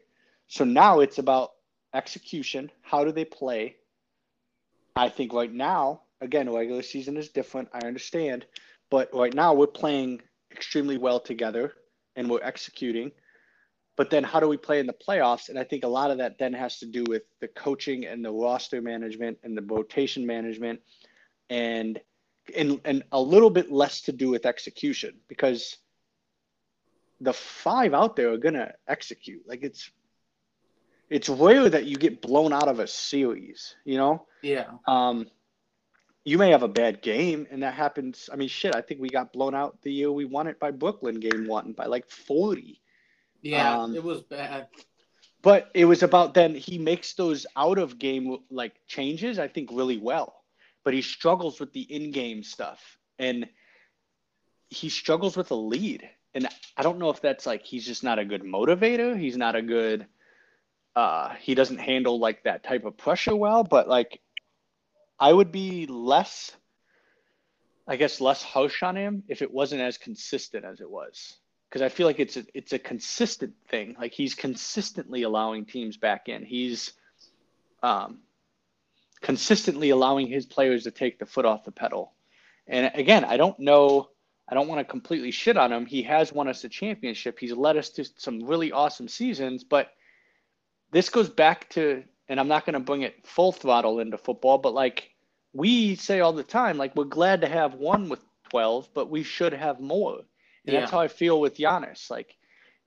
[0.48, 1.54] So now it's about
[1.94, 2.72] execution.
[2.82, 3.78] How do they play?
[4.96, 7.70] I think right now, again, regular season is different.
[7.74, 8.46] I understand,
[8.90, 11.74] but right now we're playing extremely well together
[12.16, 13.12] and we're executing.
[13.96, 15.50] But then how do we play in the playoffs?
[15.50, 18.26] And I think a lot of that then has to do with the coaching and
[18.26, 20.80] the roster management and the rotation management
[21.50, 22.00] and
[22.56, 25.78] and and a little bit less to do with execution because
[27.22, 29.48] the five out there are gonna execute.
[29.48, 29.92] Like it's
[31.10, 34.26] it's rare that you get blown out of a series, you know?
[34.42, 34.66] Yeah.
[34.88, 35.28] Um
[36.26, 38.30] you may have a bad game and that happens.
[38.32, 40.72] I mean shit, I think we got blown out the year we won it by
[40.72, 42.82] Brooklyn game one by like forty.
[43.42, 44.68] Yeah, Um, it was bad.
[45.42, 49.70] But it was about then he makes those out of game like changes, I think,
[49.74, 50.43] really well.
[50.84, 52.98] But he struggles with the in game stuff.
[53.20, 53.48] And
[54.70, 56.10] he struggles with a lead.
[56.34, 59.18] And I don't know if that's like he's just not a good motivator.
[59.18, 60.08] He's not a good
[60.96, 64.20] uh he doesn't handle like that type of pressure well, but like
[65.20, 66.52] I would be less
[67.88, 71.38] I guess less harsh on him if it wasn't as consistent as it was
[71.74, 73.96] because I feel like it's a it's a consistent thing.
[74.00, 76.46] Like he's consistently allowing teams back in.
[76.46, 76.94] He's
[77.82, 78.20] um,
[79.24, 82.14] consistently allowing his players to take the foot off the pedal.
[82.68, 84.10] And again, I don't know.
[84.48, 85.86] I don't want to completely shit on him.
[85.86, 87.40] He has won us a championship.
[87.40, 89.64] He's led us to some really awesome seasons.
[89.64, 89.92] But
[90.92, 94.58] this goes back to, and I'm not going to bring it full throttle into football,
[94.58, 95.10] but like
[95.54, 98.20] we say all the time, like we're glad to have one with
[98.50, 100.20] 12, but we should have more.
[100.66, 102.10] And that's how I feel with Giannis.
[102.10, 102.38] Like,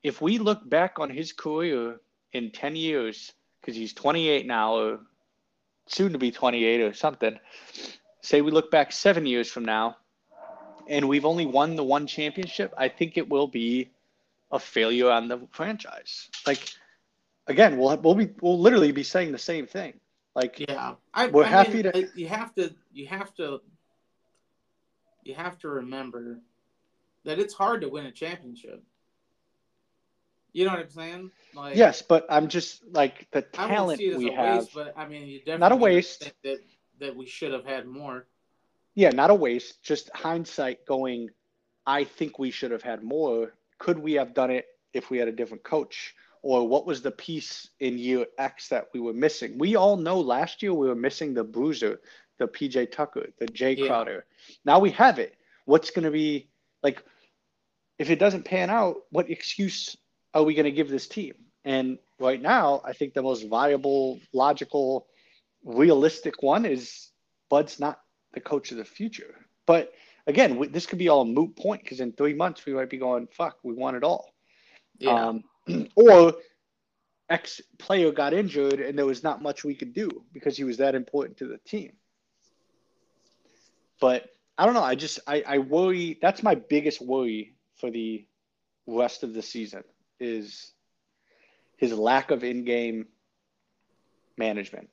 [0.03, 2.01] if we look back on his career
[2.33, 5.01] in 10 years, because he's 28 now, or
[5.87, 7.39] soon to be 28 or something,
[8.21, 9.97] say we look back seven years from now,
[10.89, 13.91] and we've only won the one championship, I think it will be
[14.53, 16.31] a failure on the franchise.
[16.47, 16.61] Like,
[17.47, 19.95] again, we'll we'll be we'll literally be saying the same thing.
[20.35, 22.75] Like, Yeah, I, We're I happy mean, to- You have to.
[22.93, 23.61] You have to.
[25.25, 26.39] You have to remember
[27.25, 28.83] that it's hard to win a championship.
[30.57, 31.31] You know what I'm saying?
[31.55, 34.59] Like, yes, but I'm just like the I talent see it as we a have.
[34.61, 36.23] waste, but I mean, you definitely Not a waste.
[36.23, 36.59] think that
[36.99, 38.27] that we should have had more.
[38.95, 39.83] Yeah, not a waste.
[39.83, 41.29] Just hindsight going,
[41.87, 43.53] I think we should have had more.
[43.79, 46.15] Could we have done it if we had a different coach?
[46.41, 49.59] Or what was the piece in year X that we were missing?
[49.59, 52.01] We all know last year we were missing the bruiser,
[52.39, 53.89] the PJ Tucker, the Jae Yeah.
[53.89, 54.25] Crowder.
[54.65, 55.35] Now we have it.
[55.67, 56.49] What's going to be
[56.83, 57.03] like,
[57.99, 59.95] if it doesn't pan out, what excuse
[60.37, 61.33] are we going to give this team?
[61.65, 65.07] And right now, I think the most viable, logical,
[65.65, 67.09] realistic one is
[67.49, 68.01] Bud's not
[68.35, 69.35] the coach of the future.
[69.67, 69.93] But
[70.27, 72.91] again, we, this could be all a moot point because in three months we might
[72.91, 74.35] be going, "Fuck, we want it all."
[74.99, 75.45] Yeah, Um,
[75.97, 76.35] or
[77.31, 80.77] X player got injured and there was not much we could do because he was
[80.77, 81.93] that important to the team.
[84.01, 84.29] But
[84.59, 84.85] I don't know.
[84.85, 86.19] I just I, I worry.
[86.21, 88.27] That's my biggest worry for the
[88.87, 89.83] rest of the season
[90.21, 90.73] is
[91.77, 93.07] his lack of in-game
[94.37, 94.89] management.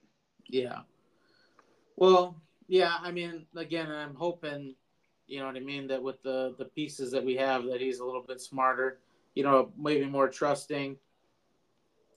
[0.47, 0.80] yeah.
[1.95, 2.95] Well, yeah.
[3.01, 4.76] I mean, again, I'm hoping,
[5.28, 7.99] you know what I mean, that with the the pieces that we have, that he's
[7.99, 8.99] a little bit smarter.
[9.36, 10.97] You know, maybe more trusting.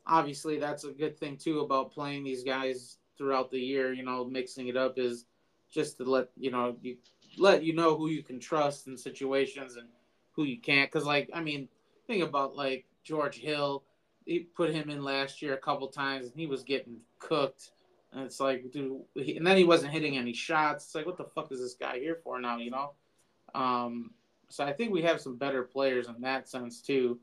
[0.07, 3.93] Obviously, that's a good thing too about playing these guys throughout the year.
[3.93, 5.27] You know, mixing it up is
[5.71, 6.97] just to let you know you
[7.39, 9.89] let you know who you can trust in situations and
[10.33, 10.91] who you can't.
[10.91, 11.69] Because, like, I mean,
[12.07, 13.85] think about like George Hill.
[14.25, 17.71] He put him in last year a couple times, and he was getting cooked.
[18.13, 20.87] And it's like, dude, and then he wasn't hitting any shots.
[20.87, 22.59] It's like, what the fuck is this guy here for now?
[22.59, 22.93] You know.
[23.55, 24.11] Um,
[24.49, 27.19] so I think we have some better players in that sense too.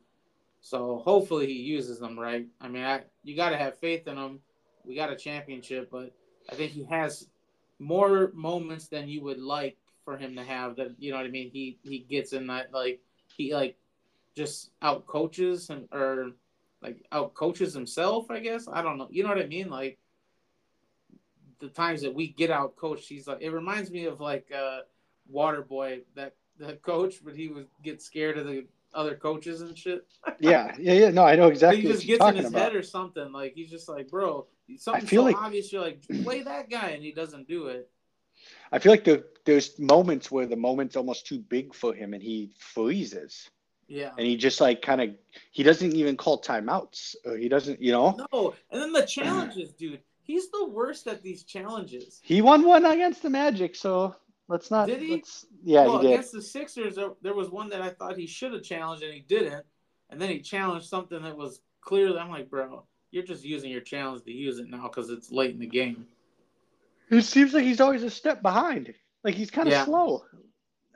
[0.62, 2.48] So hopefully he uses them right.
[2.62, 4.40] I mean, I, you got to have faith in him.
[4.86, 6.14] We got a championship, but
[6.50, 7.28] I think he has
[7.80, 10.78] more moments than you would like for him to have.
[10.78, 11.50] That you know what I mean.
[11.52, 13.02] He he gets in that like
[13.36, 13.78] he like
[14.36, 16.32] just out coaches and or
[16.82, 18.30] like out coaches himself.
[18.30, 19.08] I guess I don't know.
[19.12, 19.70] You know what I mean?
[19.70, 19.98] Like
[21.60, 24.80] the times that we get out coached, he's like it reminds me of like uh
[25.34, 30.06] Waterboy that the coach, but he would get scared of the other coaches and shit.
[30.40, 31.10] Yeah, yeah, yeah.
[31.10, 32.62] No, I know exactly he what just gets in his about.
[32.62, 33.32] head or something.
[33.32, 34.46] Like he's just like, bro,
[34.78, 35.72] something so like- obvious.
[35.72, 37.90] You're like, play that guy, and he doesn't do it.
[38.72, 42.22] I feel like there, there's moments where the moment's almost too big for him and
[42.22, 43.50] he freezes.
[43.88, 44.12] Yeah.
[44.18, 45.10] And he just like kind of
[45.52, 47.16] he doesn't even call timeouts.
[47.38, 48.18] He doesn't, you know.
[48.32, 50.00] No, and then the challenges, dude.
[50.24, 52.22] He's the worst at these challenges.
[52.24, 54.16] He won one against the Magic, so
[54.48, 54.88] let's not.
[54.88, 55.24] Did he?
[55.64, 56.14] yeah, well, he did.
[56.14, 59.14] against the Sixers, there, there was one that I thought he should have challenged and
[59.14, 59.66] he didn't,
[60.10, 62.18] and then he challenged something that was clearly.
[62.20, 65.52] I'm like, bro, you're just using your challenge to use it now because it's late
[65.52, 66.08] in the game.
[67.12, 68.94] It seems like he's always a step behind.
[69.26, 69.86] Like he's kind of Yeah.
[69.86, 70.24] slow.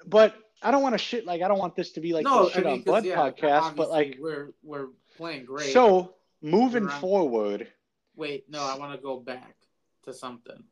[0.06, 1.26] But I don't want to shit.
[1.26, 3.06] Like I don't want this to be like no, the shit I mean, on Blood
[3.06, 3.76] yeah, podcast.
[3.76, 5.74] But like, we're we're playing great.
[5.74, 7.68] so moving forward.
[8.16, 9.56] wait, no, I want to go back
[10.04, 10.64] to something.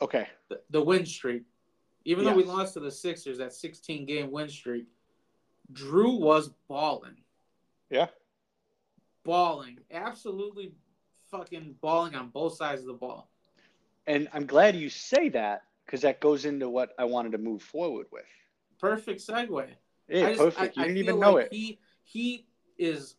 [0.00, 0.28] Okay.
[0.48, 1.44] The, the win streak.
[2.04, 4.86] Even though we lost to the Sixers, that 16 game win streak,
[5.72, 7.16] Jrue was balling.
[7.88, 8.08] Yeah.
[9.24, 9.78] Balling.
[9.90, 10.72] Absolutely
[11.30, 13.30] fucking balling on both sides of the ball.
[14.06, 17.62] And I'm glad you say that because that goes into what I wanted to move
[17.62, 18.24] forward with.
[18.78, 19.68] Perfect segue.
[20.08, 20.78] Yeah, I just- perfect.
[20.78, 21.52] I- you didn't even know like it.
[21.52, 22.46] He he
[22.78, 23.16] is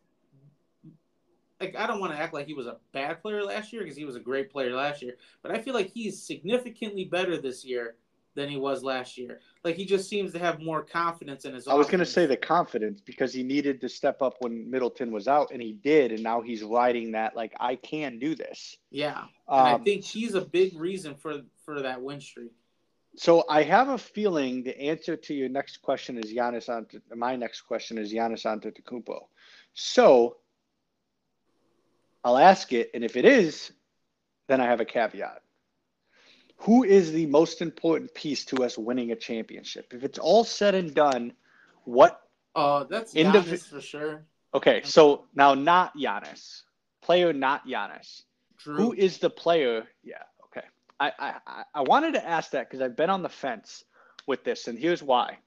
[1.59, 3.97] like I don't want to act like he was a bad player last year because
[3.97, 7.63] he was a great player last year, but I feel like he's significantly better this
[7.65, 7.95] year
[8.35, 9.39] than he was last year.
[9.63, 11.67] Like he just seems to have more confidence in his.
[11.69, 15.11] I was going to say the confidence because he needed to step up when Middleton
[15.13, 18.77] was out, and he did, and now he's riding that like I can do this.
[18.91, 22.51] yeah, and I Um, think he's a big reason for for that win streak.
[23.17, 26.99] So I have a feeling the answer to your next question is Giannis Ante.
[27.15, 29.27] My next question is Giannis Antetokounmpo.
[29.73, 30.37] So
[32.23, 33.71] I'll ask it, and if it is,
[34.47, 35.41] then I have a caveat.
[36.59, 39.93] Who is the most important piece to us winning a championship?
[39.93, 41.33] If it's all said and done,
[41.83, 42.21] what?
[42.55, 44.25] Oh, that's Indiv- Giannis for sure.
[44.53, 46.61] Okay, so now not Giannis,
[47.01, 48.23] player not Giannis.
[48.57, 48.77] Jrue.
[48.77, 49.85] Who is the player?
[50.03, 50.23] Yeah.
[50.99, 53.83] I I, I- wanted to ask that because I've been on the fence
[54.27, 55.37] with this, and here's why.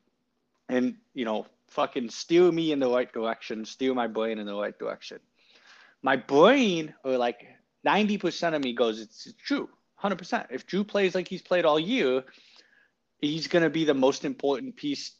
[0.68, 4.54] And you know, fucking steer me in the right direction, steer my brain in the
[4.54, 5.18] right direction.
[6.02, 7.46] My brain, or like
[7.84, 10.46] ninety percent of me, goes, it's, it's Jrue, hundred percent.
[10.50, 12.24] If Jrue plays like he's played all year,
[13.20, 15.12] he's gonna be the most important piece,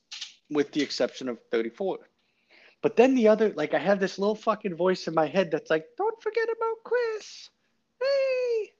[0.51, 1.99] with the exception of thirty-four.
[2.81, 5.69] But then the other, like, I have this little fucking voice in my head that's
[5.69, 7.51] like, don't forget about Khris.
[8.01, 8.71] Hey.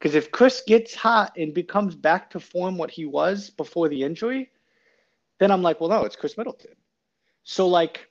[0.00, 4.02] Because if Khris gets hot and becomes back to form what he was before the
[4.02, 4.50] injury,
[5.38, 6.72] then I'm like, well, no, it's Khris Middleton.
[7.44, 8.08] So, like,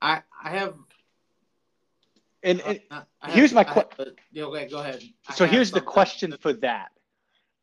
[0.00, 0.74] I I have.
[2.44, 4.14] and, uh, and uh, I- I here's have- my question.
[4.30, 5.02] yeah, okay, go ahead.
[5.28, 6.90] I so here's the question for that.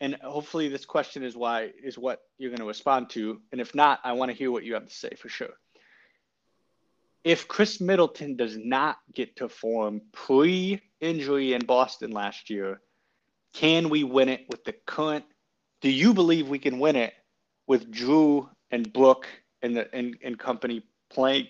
[0.02, 3.42] And hopefully this question is why is what you're going to respond to.
[3.52, 5.54] And if not, I want to hear what you have to say for sure.
[7.24, 12.80] If Khris Middleton does not get to form pre-injury in Boston last year,
[13.54, 15.26] can we win it with the current?
[15.82, 17.14] Do you believe we can win it
[17.68, 19.28] with Jrue and Brook
[19.62, 21.48] and the and, and company playing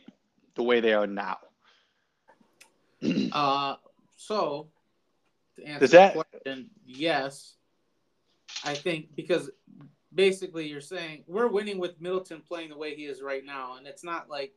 [0.56, 1.38] the way they are now?
[3.32, 3.76] Uh,
[4.16, 4.68] so
[5.56, 7.56] to answer Does the that- question, yes,
[8.64, 9.52] I think because
[10.14, 13.86] basically you're saying we're winning with Middleton playing the way he is right now, and
[13.86, 14.54] it's not like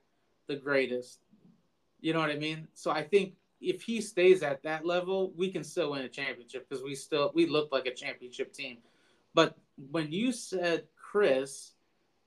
[0.47, 1.19] the greatest.
[2.01, 2.67] You know what I mean?
[2.73, 6.69] So I think if he stays at that level, we can still win a championship
[6.69, 8.79] because we still we look like a championship team.
[9.35, 9.57] But
[9.91, 11.73] when you said Chris,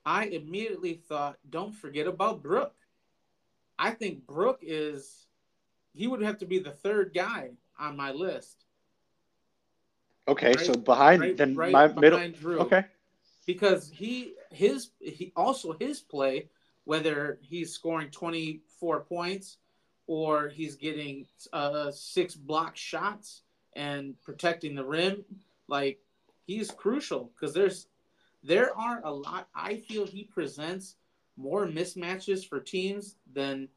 [0.06, 2.74] I immediately thought, don't forget about Brook.
[3.78, 5.26] I think Brook is
[5.92, 8.64] he would have to be the third guy on my list.
[10.28, 12.18] Okay, Right- so behind right- then right my middle.
[12.18, 12.60] Jrue.
[12.60, 12.84] Okay.
[13.46, 16.48] because he his he also his play
[16.84, 19.58] whether he's scoring 24 points
[20.06, 23.42] or he's getting uh, six block shots
[23.74, 25.24] and protecting the rim
[25.68, 25.98] like
[26.46, 27.88] he's crucial because there's
[28.42, 30.96] there aren't a lot i feel he presents
[31.36, 33.68] more mismatches for teams than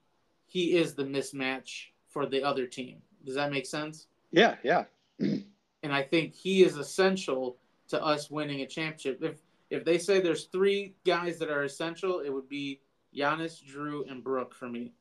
[0.46, 4.86] he is the mismatch for the other team does that make sense Yeah, yeah.
[5.20, 5.46] and
[5.84, 7.58] I think he is essential
[7.90, 9.24] to us winning a championship.
[9.24, 12.80] If if they say there's three guys that are essential, it would be
[13.16, 14.94] Giannis, Jrue, and Brook for me.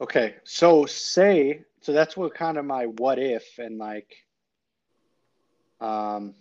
[0.00, 4.14] Okay, so say so that's what kind of my what if and like
[5.80, 6.34] um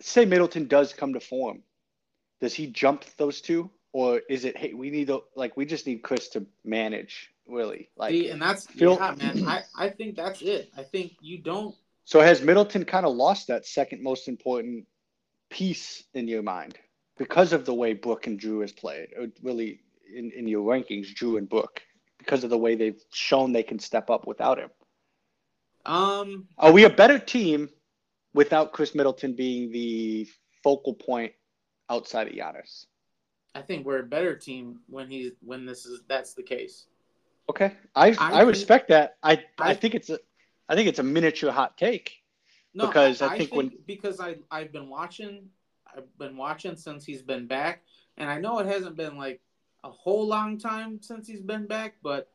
[0.00, 1.62] say Middleton does come to form.
[2.40, 3.70] Does he jump those two?
[3.92, 7.88] Or is it hey we need to like we just need Khris to manage really
[7.96, 9.46] like See, and that's Phil- yeah, man.
[9.46, 10.70] I, I think that's it.
[10.76, 11.74] I think you don't.
[12.04, 14.86] so has Middleton kind of lost that second most important
[15.50, 16.78] piece in your mind
[17.18, 19.80] because of the way Brook and Jrue has played or really
[20.16, 21.82] in, in your rankings Jrue and Brook
[22.18, 24.70] because of the way they've shown they can step up without him
[25.86, 27.68] Um, Are we a better team
[28.34, 30.28] without Khris Middleton being the
[30.62, 31.32] focal point
[31.90, 32.86] outside of Giannis.
[33.54, 36.86] I think we're a better team when he's when this is that's the case.
[37.50, 39.16] Okay, I I, I respect that.
[39.22, 40.18] I, I, I think it's a
[40.68, 42.22] I think it's a miniature hot take.
[42.74, 45.50] No, because I, I think, think, when because I I've been watching
[45.94, 47.82] I've been watching since he's been back,
[48.16, 49.42] and I know it hasn't been like
[49.84, 52.28] a whole long time since he's been back, but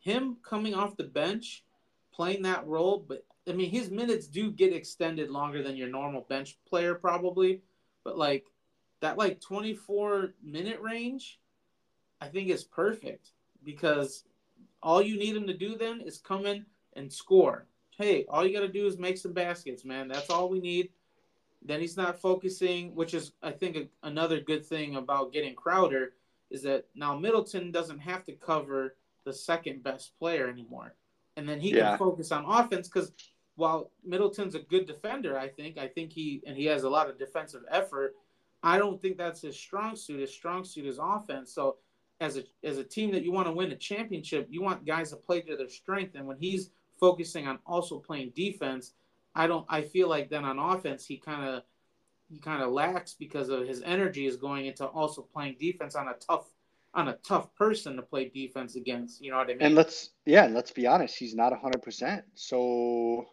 [0.00, 1.64] him coming off the bench,
[2.12, 6.22] playing that role, but I mean his minutes do get extended longer than your normal
[6.28, 7.62] bench player probably,
[8.04, 8.44] but like
[9.00, 11.38] that like 24 minute range,
[12.20, 13.30] I think is perfect
[13.64, 14.24] because
[14.82, 17.66] all you need him to do then is come in and score.
[17.96, 20.08] Hey, all you got to do is make some baskets, man.
[20.08, 20.90] That's all we need.
[21.64, 26.14] Then he's not focusing, which is, I think, a, another good thing about getting Crowder
[26.52, 30.94] is that now Middleton doesn't have to cover the second best player anymore.
[31.36, 31.90] And then he yeah.
[31.90, 33.12] can focus on offense because
[33.56, 37.08] while Middleton's a good defender, I think, I think he, and he has a lot
[37.08, 38.14] of defensive effort,
[38.62, 40.20] I don't think that's his strong suit.
[40.20, 41.52] His strong suit is offense.
[41.52, 41.76] So
[42.20, 45.10] as a as a team that you want to win a championship, you want guys
[45.10, 46.14] to play to their strength.
[46.14, 48.92] And when he's focusing on also playing defense,
[49.34, 49.66] I don't.
[49.68, 51.64] I feel like then on offense he kind of
[52.32, 56.08] he kind of lacks because of his energy is going into also playing defense on
[56.08, 56.50] a tough
[56.94, 59.22] on a tough person to play defense against.
[59.22, 59.62] You know what I mean?
[59.62, 62.24] And let's yeah, and let's be honest, he's not hundred percent.
[62.34, 63.26] So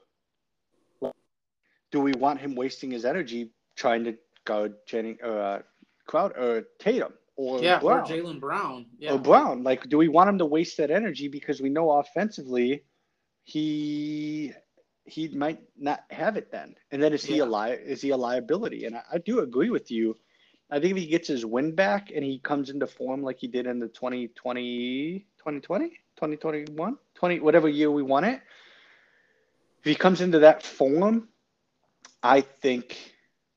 [1.92, 5.60] do we want him wasting his energy trying to guard Jennings, uh,
[6.06, 7.14] Crowd or Tatum?
[7.40, 8.02] or yeah, Brown.
[8.02, 8.86] or Jaylen Brown.
[8.98, 9.14] Yeah.
[9.14, 9.64] Or Brown.
[9.64, 12.84] Like, do we want him to waste that energy because we know offensively
[13.46, 14.52] he
[15.10, 16.76] he might not have it then.
[16.92, 17.44] And then is he yeah.
[17.44, 18.86] a li- is he a liability?
[18.86, 20.16] And I, I, do agree with you.
[20.70, 23.48] I think if he gets his win back and he comes into form like he
[23.48, 28.42] did in the 2020, 2020, 2021, 20, whatever year we won it,
[29.80, 31.30] if he comes into that form,
[32.22, 32.98] I think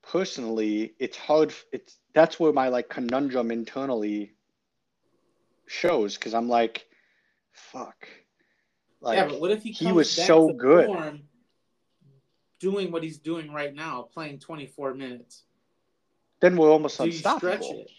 [0.03, 1.53] personally it's hard.
[1.73, 4.33] It's that's where my like conundrum internally
[5.67, 6.87] shows because I'm like,
[7.53, 8.09] fuck.
[9.01, 10.89] Like, yeah, but what if he, he was so good
[12.63, 15.43] doing what he's doing right now, playing 24 minutes?
[16.41, 17.51] Then we're almost Do unstoppable.
[17.51, 17.91] You stretch it?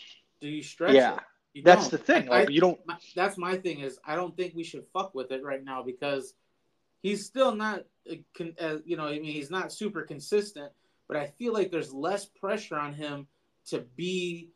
[0.41, 1.19] Do you stretch yeah.
[1.53, 1.63] it?
[1.63, 1.91] that's don't.
[1.91, 2.27] the thing.
[2.27, 2.79] Like, I, you don't.
[3.15, 6.33] That's my thing is I don't think we should fuck with it right now because
[7.03, 10.71] he's still not, uh, you know, I mean, he's not super consistent.
[11.07, 13.27] But I feel like there's less pressure on him
[13.67, 14.49] to be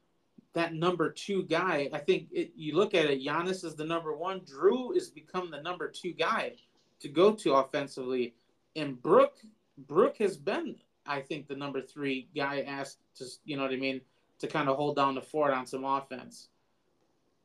[0.54, 1.90] that number two guy.
[1.94, 4.40] I think it, you look at it, Giannis is the number one.
[4.40, 6.54] Jrue is become the number two guy
[7.02, 8.34] to go to offensively,
[8.76, 9.36] and Brook
[9.78, 10.76] Brook has been,
[11.06, 14.02] I think, the number three guy asked to, you know what I mean,
[14.40, 16.50] to kind of hold down the fort on some offense.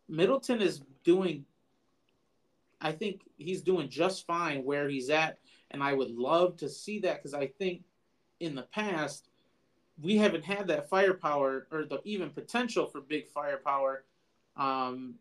[0.09, 1.45] Middleton is doing,
[2.81, 5.39] I think he's doing just fine where he's at,
[5.71, 7.83] and I would love to see that because I think
[8.41, 9.29] in the past
[10.01, 14.05] we haven't had that firepower or the even potential for big firepower
[14.57, 15.15] um,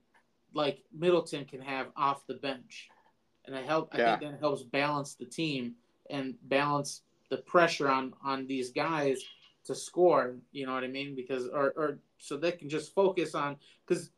[0.54, 2.90] like Middleton can have off the bench.
[3.46, 4.14] And I help yeah.
[4.14, 5.76] I think that helps balance the team
[6.12, 9.24] and balance the pressure on on these guys
[9.64, 11.16] to score, you know what I mean?
[11.16, 14.12] Because or or so they can just focus on cuz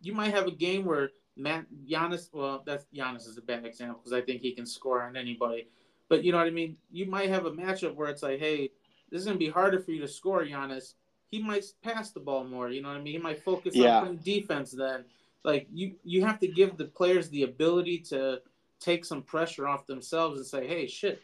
[0.00, 4.00] you might have a game where Matt Giannis, well, that's Giannis is a bad example
[4.02, 5.68] because I think he can score on anybody.
[6.08, 6.76] But you know what I mean?
[6.90, 8.70] You might have a matchup where it's like, hey,
[9.10, 10.94] this is gonna be harder for you to score, Giannis.
[11.30, 12.70] He might pass the ball more.
[12.70, 13.14] You know what I mean?
[13.14, 14.00] He might focus yeah.
[14.00, 14.70] on defense.
[14.70, 15.04] Then,
[15.44, 18.40] like you, you have to give the players the ability to
[18.80, 21.22] take some pressure off themselves and say, "Hey, shit,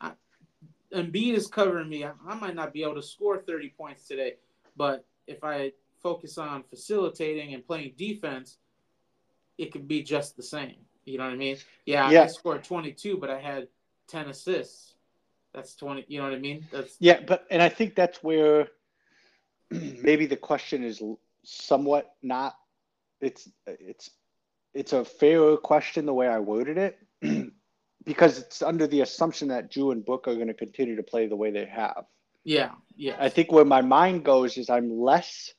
[0.00, 0.12] I,
[0.94, 2.04] Embiid is covering me.
[2.04, 4.34] I, I might not be able to score 30 points today,
[4.76, 5.72] but if I
[6.02, 8.58] focus on facilitating and playing defense,
[9.58, 10.76] it could be just the same.
[11.04, 11.56] You know what I mean?
[11.86, 12.22] Yeah, yeah.
[12.22, 13.68] I scored 22, but I had
[14.08, 14.94] 10 assists
[15.52, 18.68] that's 20 you know what i mean that's yeah but and i think that's where
[19.70, 21.02] maybe the question is
[21.42, 22.56] somewhat not
[23.20, 24.10] it's it's
[24.74, 26.98] it's a fair question the way i worded it
[28.04, 31.26] because it's under the assumption that Jrue and book are going to continue to play
[31.26, 32.04] the way they have.
[32.44, 35.52] Yeah yeah i think where my mind goes is i'm less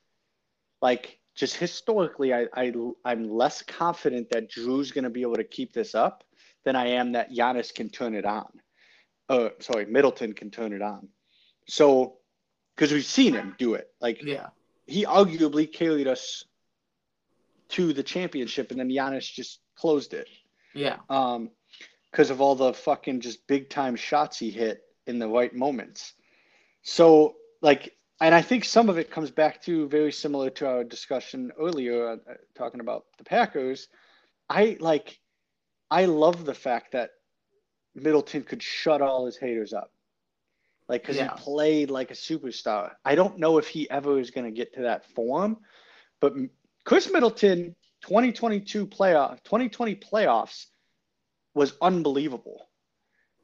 [0.81, 2.73] like just historically I, I
[3.05, 6.23] i'm less confident that Jrue's going to be able to keep this up
[6.65, 8.49] than i am that Giannis can turn it on.
[9.29, 11.07] Uh, sorry, Middleton can turn it on.
[11.65, 12.17] So,
[12.75, 14.47] because we've seen him do it, like yeah,
[14.85, 16.43] he arguably carried us
[17.71, 20.27] to the championship, and then Giannis just closed it.
[20.73, 20.97] Yeah.
[21.09, 21.51] Um,
[22.11, 26.13] because of all the fucking just big time shots he hit in the right moments.
[26.83, 30.83] So, like, and I think some of it comes back to very similar to our
[30.83, 32.15] discussion earlier, uh,
[32.53, 33.87] talking about the Packers.
[34.49, 35.17] I like,
[35.89, 37.11] I love the fact that
[37.95, 39.91] Middleton could shut all his haters up.
[40.89, 41.33] like because Yeah.
[41.37, 42.91] he played like a superstar.
[43.05, 45.57] I don't know if he ever is going to get to that form,
[46.19, 46.33] but
[46.83, 50.67] Khris Middleton, 2022 playoff, 2020 playoffs
[51.53, 52.67] was unbelievable.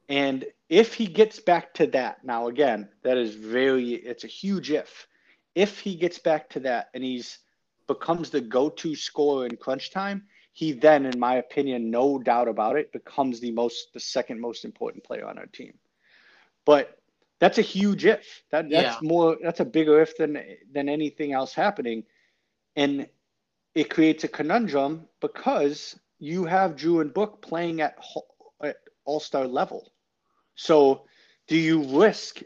[0.10, 4.72] And if he gets back to that, now again, that is very, it's a huge
[4.72, 5.08] if.
[5.56, 7.40] If he gets back to that and he's
[7.88, 10.24] becomes the go-to scorer in crunch time,
[10.54, 14.66] he then, in my opinion, no doubt about it, becomes the most, the second most
[14.66, 15.74] important player on our team.
[16.66, 16.98] But
[17.40, 18.44] that's a huge if.
[18.52, 20.42] That that's more, that's a bigger if than
[20.74, 22.04] than anything else happening,
[22.76, 23.08] and
[23.78, 27.96] it creates a conundrum because you have Jrue and Book playing at,
[28.64, 29.92] at all-star level.
[30.56, 31.06] So,
[31.48, 32.42] do you risk?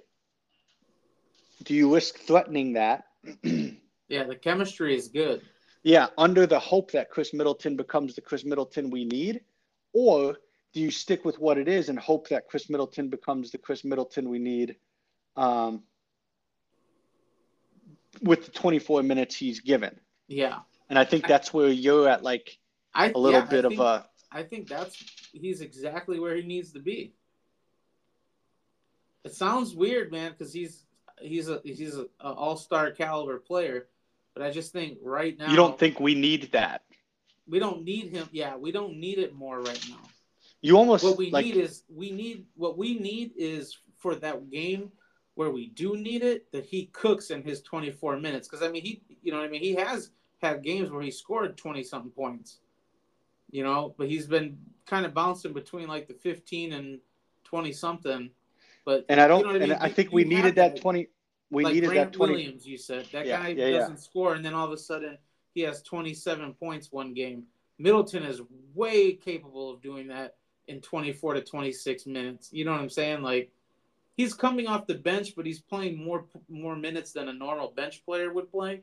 [1.64, 3.06] Do you risk threatening that?
[4.10, 5.42] Yeah, the chemistry is good.
[5.84, 9.40] Yeah, under the hope that Khris Middleton becomes the Khris Middleton we need,
[9.94, 10.36] or
[10.74, 13.86] do you stick with what it is and hope that Khris Middleton becomes the Khris
[13.86, 14.76] Middleton we need,
[15.38, 15.84] um,
[18.22, 19.98] with the 24 minutes he's given?
[20.28, 20.60] Yeah.
[20.92, 22.60] And I think that's where you're at, like
[22.94, 25.02] I a little yeah, bit think- of a I think that's
[25.32, 27.14] he's exactly where he needs to be.
[29.24, 30.84] It sounds weird, man, because he's
[31.22, 33.88] he's a he's a, a all star caliber player,
[34.34, 36.82] but I just think right now you don't think we need that.
[37.48, 38.28] we don't need him.
[38.34, 40.02] Yeah, we don't need it more right now.
[40.62, 44.50] You almost What we like need is we need what we need is for that
[44.50, 44.92] game
[45.36, 48.84] where we do need it that he cooks in his 24 minutes because I mean
[48.84, 50.12] he you know what I mean he has
[50.42, 52.60] had games where he scored 20 something points.
[53.50, 57.00] You know, but he's been kind of bouncing between like the 15 and
[57.44, 58.30] 20 something.
[58.86, 59.78] But and I don't you know and mean?
[59.80, 61.08] I think you we needed that 20
[61.52, 63.78] we like needed Grant that 20 Williams, you said that Yeah, guy yeah, yeah.
[63.80, 65.18] doesn't score, and then all of a sudden
[65.54, 67.44] he has 27 points one game.
[67.78, 68.42] Middleton is
[68.74, 70.36] way capable of doing that
[70.68, 72.50] in 24 to 26 minutes.
[72.54, 73.22] You know what I'm saying?
[73.22, 73.52] Like
[74.16, 78.04] he's coming off the bench, but he's playing more more minutes than a normal bench
[78.06, 78.82] player would play.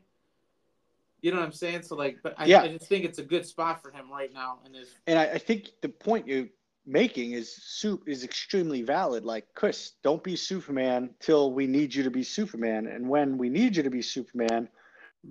[1.21, 1.83] You know what I'm saying?
[1.83, 2.61] So like, but I, Yeah.
[2.61, 4.59] I just think it's a good spot for him right now.
[4.65, 6.47] And his And I, I think the point you're
[6.85, 9.25] making is soup is extremely valid.
[9.25, 13.49] Like Khris, don't be Superman till we need you to be Superman, and when we
[13.49, 14.69] need you to be Superman,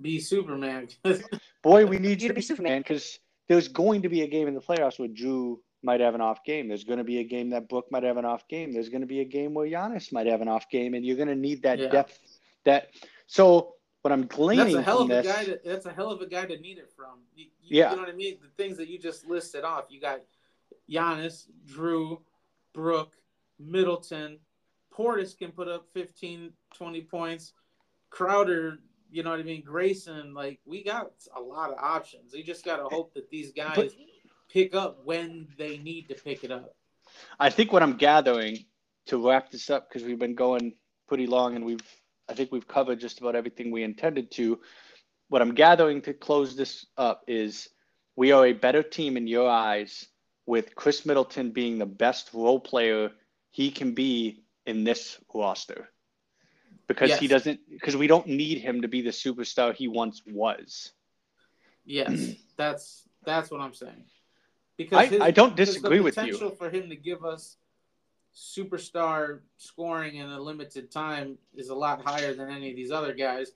[0.01, 0.87] be Superman.
[1.63, 4.53] boy, we need you to be Superman because there's going to be a game in
[4.53, 6.67] the playoffs where Jrue might have an off game.
[6.67, 8.71] There's going to be a game that Book might have an off game.
[8.71, 11.15] There's going to be a game where Giannis might have an off game, and you're
[11.15, 11.89] going to need that Yeah.
[11.89, 12.19] depth.
[12.65, 12.89] That
[13.27, 15.27] so what I'm that's a hell of a this.
[15.27, 15.43] guy.
[15.45, 17.19] To, that's a hell of a guy to need it from.
[17.35, 17.89] You, you, Yeah.
[17.91, 18.37] you know what I mean.
[18.41, 19.85] The things that you just listed off.
[19.89, 20.21] You got
[20.89, 22.19] Giannis, Jrue,
[22.73, 23.13] Brook,
[23.59, 24.39] Middleton.
[24.95, 27.53] Portis can put up 15, 20 points.
[28.09, 28.79] Crowder,
[29.11, 29.63] you know what I mean.
[29.63, 32.33] Grayson, like we got a lot of options.
[32.33, 33.91] You just gotta hope that these guys But-
[34.49, 36.75] pick up when they need to pick it up.
[37.39, 38.65] I think what I'm gathering
[39.07, 40.73] to wrap this up because we've been going
[41.07, 41.81] pretty long and we've
[42.29, 44.59] I think we've covered just about everything we intended to.
[45.29, 47.69] What I'm gathering to close this up is
[48.15, 50.07] we are a better team in your eyes
[50.45, 53.11] with Khris Middleton being the best role player
[53.51, 55.89] he can be in this roster.
[56.87, 60.91] Because he doesn't because we don't need him to be the superstar he once was.
[61.85, 64.05] Yes, that's that's what I'm saying.
[64.91, 66.23] I- I don't because disagree with you.
[66.23, 67.57] The potential for him to give us
[68.35, 73.13] superstar scoring in a limited time is a lot higher than any of these other
[73.13, 73.51] guys.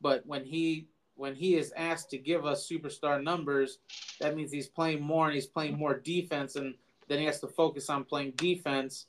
[0.00, 3.78] But when he when he is asked to give us superstar numbers,
[4.20, 6.74] that means he's playing more and he's playing more defense, and
[7.08, 9.06] then he has to focus on playing defense.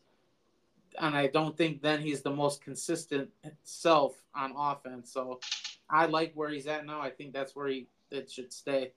[0.99, 3.29] And I don't think then he's the most consistent
[3.63, 5.11] self on offense.
[5.13, 5.39] So
[5.89, 6.99] I like where he's at now.
[6.99, 8.91] I think that's where he it should stay.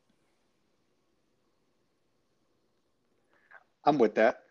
[3.85, 4.44] I'm with that.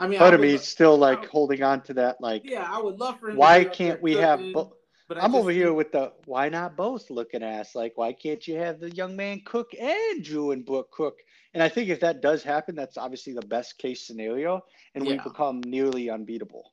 [0.00, 2.66] I mean, Part I of me is still like holding on to that like yeah,
[2.68, 3.36] I would love for him.
[3.36, 4.40] why can't we have?
[4.54, 7.74] But I'm over here with the why not both looking ass.
[7.74, 11.18] Like, why can't you have the young man cook and Jrue and Book cook?
[11.52, 14.64] And I think if that does happen, that's obviously the best case scenario,
[14.94, 16.72] and we become nearly unbeatable.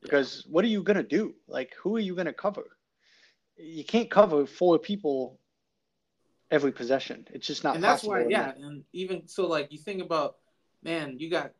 [0.00, 1.34] Because what are you gonna do?
[1.46, 2.64] Like, who are you gonna cover?
[3.56, 5.38] You can't cover four people
[6.50, 7.26] every possession.
[7.32, 8.58] It's just not and that's why, yeah, that.
[8.58, 10.36] and even so, like you think about,
[10.82, 11.52] man, you got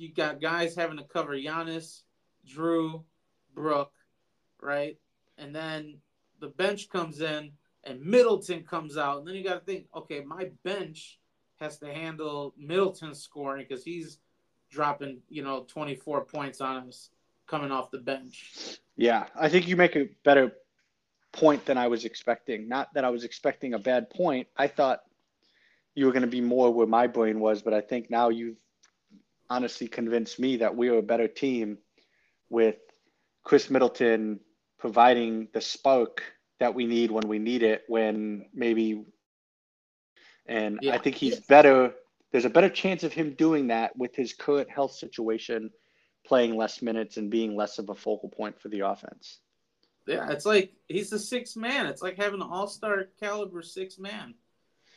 [0.00, 2.02] you got guys having to cover Giannis,
[2.48, 3.04] Jrue,
[3.54, 3.92] Brook,
[4.60, 4.96] right,
[5.36, 5.98] and then
[6.40, 7.52] the bench comes in
[7.84, 11.18] and Middleton comes out, and then you got to think, okay, my bench
[11.60, 14.18] has to handle Middleton scoring because he's
[14.70, 17.10] dropping, you know, 24 points on us
[17.46, 18.78] coming off the bench.
[18.96, 20.52] Yeah, I think you make a better
[21.32, 22.68] point than I was expecting.
[22.68, 24.46] Not that I was expecting a bad point.
[24.56, 25.00] I thought
[25.94, 28.56] you were going to be more where my brain was, but I think now you've
[29.50, 31.78] honestly convinced me that we are a better team
[32.48, 32.76] with
[33.44, 34.40] Khris Middleton
[34.78, 36.22] providing the spark
[36.60, 39.04] that we need when we need it when maybe
[40.46, 40.94] and yeah.
[40.94, 41.92] I think he's better
[42.32, 45.70] there's a better chance of him doing that with his current health situation
[46.24, 49.40] playing less minutes and being less of a focal point for the offense.
[50.06, 51.86] Yeah, it's like he's the sixth man.
[51.86, 54.34] It's like having an all-star caliber six man.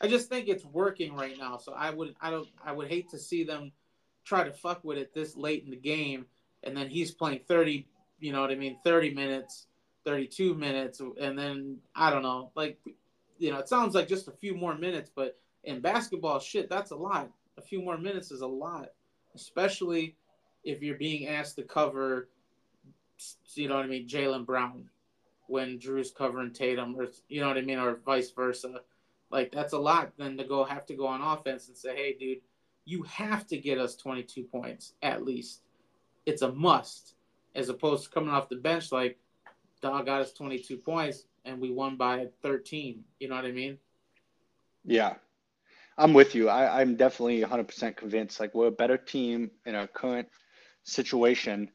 [0.01, 1.57] I just think it's working right now.
[1.57, 3.71] So I would I don't I would hate to see them
[4.25, 6.25] try to fuck with it this late in the game
[6.63, 7.87] and then he's playing 30,
[8.19, 9.67] you know what I mean, 30 minutes,
[10.05, 12.79] 32 minutes and then I don't know, like
[13.39, 16.91] you know, it sounds like just a few more minutes, but in basketball shit, that's
[16.91, 17.29] a lot.
[17.57, 18.89] A few more minutes is a lot,
[19.35, 20.15] especially
[20.63, 22.29] if you're being asked to cover
[23.55, 24.89] you know what I mean, Jaylen Brown
[25.47, 28.81] when Jrue's covering Tatum or you know what I mean, or vice versa.
[29.29, 32.15] Like that's a lot then to go have to go on offense and say, hey,
[32.19, 32.39] dude,
[32.85, 35.61] you have to get us 22 points at least.
[36.26, 37.15] It's a must,
[37.55, 39.18] as opposed to coming off the bench like,
[39.81, 43.03] dog got us 22 points and we won by 13.
[43.19, 43.77] You know what I mean?
[44.85, 45.15] Yeah,
[45.97, 46.49] I'm with you.
[46.49, 48.39] I, I'm definitely 100% convinced.
[48.39, 50.27] Like we're a better team in our current
[50.84, 51.69] situation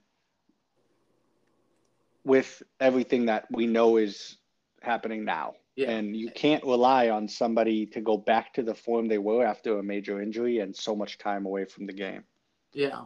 [2.24, 4.36] with everything that we know is
[4.82, 5.54] happening now.
[5.78, 5.92] Yeah.
[5.92, 9.78] And you can't rely on somebody to go back to the form they were after
[9.78, 12.24] a major injury and so much time away from the game.
[12.72, 13.02] Yeah.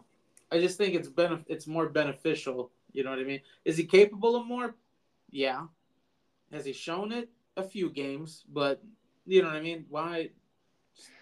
[0.50, 2.70] I just think it's benef- it's more beneficial.
[2.92, 3.42] You know what I mean?
[3.66, 4.74] Is he capable of more?
[5.30, 5.66] Yeah.
[6.50, 7.28] Has he shown it?
[7.58, 8.82] A few games, but
[9.26, 9.84] you know what I mean?
[9.90, 10.30] Why?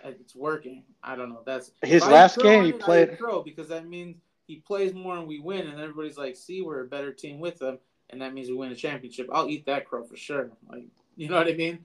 [0.04, 0.84] It's working.
[1.02, 1.42] I don't know.
[1.44, 2.62] That's his last game.
[2.62, 6.36] He played pro because that means he plays more and we win, and everybody's like,
[6.36, 9.28] "See, we're a better team with him," and that means we win a championship.
[9.32, 10.52] I'll eat that crow for sure.
[10.68, 10.84] Like
[11.20, 11.84] you know what I mean?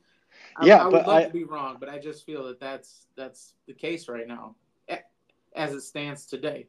[0.55, 2.57] I, yeah, I would but love I, to be wrong, but I just feel that
[2.57, 4.55] that's that's the case right now,
[5.53, 6.67] as it stands today.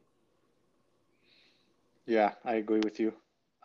[2.05, 3.13] Yeah, I agree with you.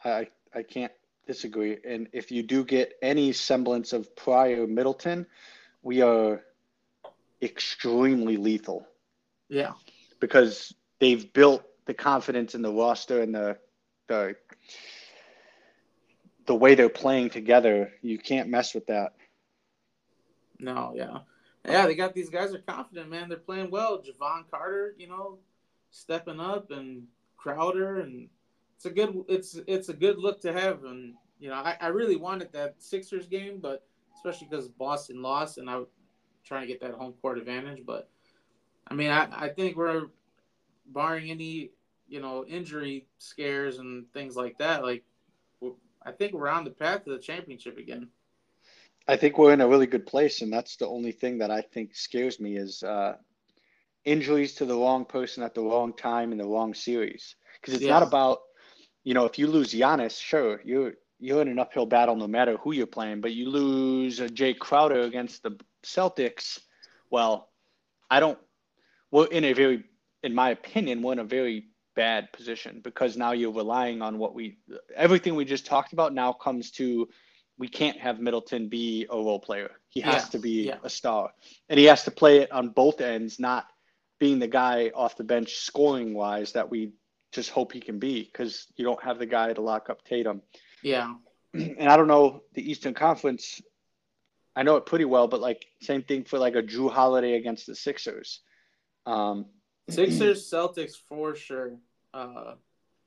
[0.05, 0.93] I I can't
[1.27, 1.79] disagree.
[1.85, 5.27] And if you do get any semblance of prior Middleton,
[5.83, 6.45] we are
[7.41, 8.87] extremely lethal.
[9.49, 9.73] Yeah,
[10.21, 13.59] because they've built the confidence in the roster and the
[14.07, 14.37] the
[16.53, 19.15] the way they're playing together, you can't mess with that.
[20.59, 21.21] No, yeah.
[21.65, 23.31] Yeah, they got these guys are confident, man.
[23.31, 24.03] They're playing well.
[24.03, 25.39] Jevon Carter, you know,
[25.93, 27.05] stepping up and
[27.39, 28.29] Crowder and
[28.77, 31.87] it's a good it's it's a good look to have and you know, I, I
[31.87, 35.89] really wanted that Sixers game, but especially because Boston lost and I was
[36.45, 37.83] trying to get that home court advantage.
[37.87, 38.11] But
[38.89, 40.09] I mean I, I think we're
[40.85, 41.71] barring any,
[42.09, 45.03] you know, injury scares and things like that, like
[46.05, 48.09] I think we're on the path to the championship again.
[49.09, 51.61] I think we're in a really good place, and that's the only thing that I
[51.61, 53.17] think scares me is uh,
[54.05, 57.35] injuries to the wrong person at the wrong time in the wrong series.
[57.61, 57.91] Because it's yeah.
[57.91, 58.39] not about,
[59.03, 62.57] you know, if you lose Giannis, sure, you're you're in an uphill battle no matter
[62.57, 63.21] who you're playing.
[63.21, 66.59] But you lose uh, Jae Crowder against the Celtics,
[67.11, 67.51] well,
[68.11, 68.39] I don't.
[69.11, 69.85] We're in a very,
[70.23, 74.35] in my opinion, we're in a very bad position because now you're relying on what
[74.35, 74.59] we
[74.97, 77.09] everything we just talked about now comes to
[77.59, 79.71] we can't have Middleton be a role player.
[79.89, 80.79] He has yeah, to be yeah.
[80.83, 81.31] a star.
[81.69, 83.67] And he has to play it on both ends, not
[84.19, 86.93] being the guy off the bench scoring wise that we
[87.31, 90.43] just hope he can be because you don't have the guy to lock up Tatum.
[90.83, 91.15] Yeah.
[91.55, 93.61] And I don't know the Eastern Conference.
[94.57, 97.67] I know it pretty well, but like same thing for like a Jrue Holiday against
[97.67, 98.41] the Sixers.
[99.05, 99.47] Um,
[99.89, 101.73] Sixers, Celtics for sure.
[102.15, 102.55] Uh,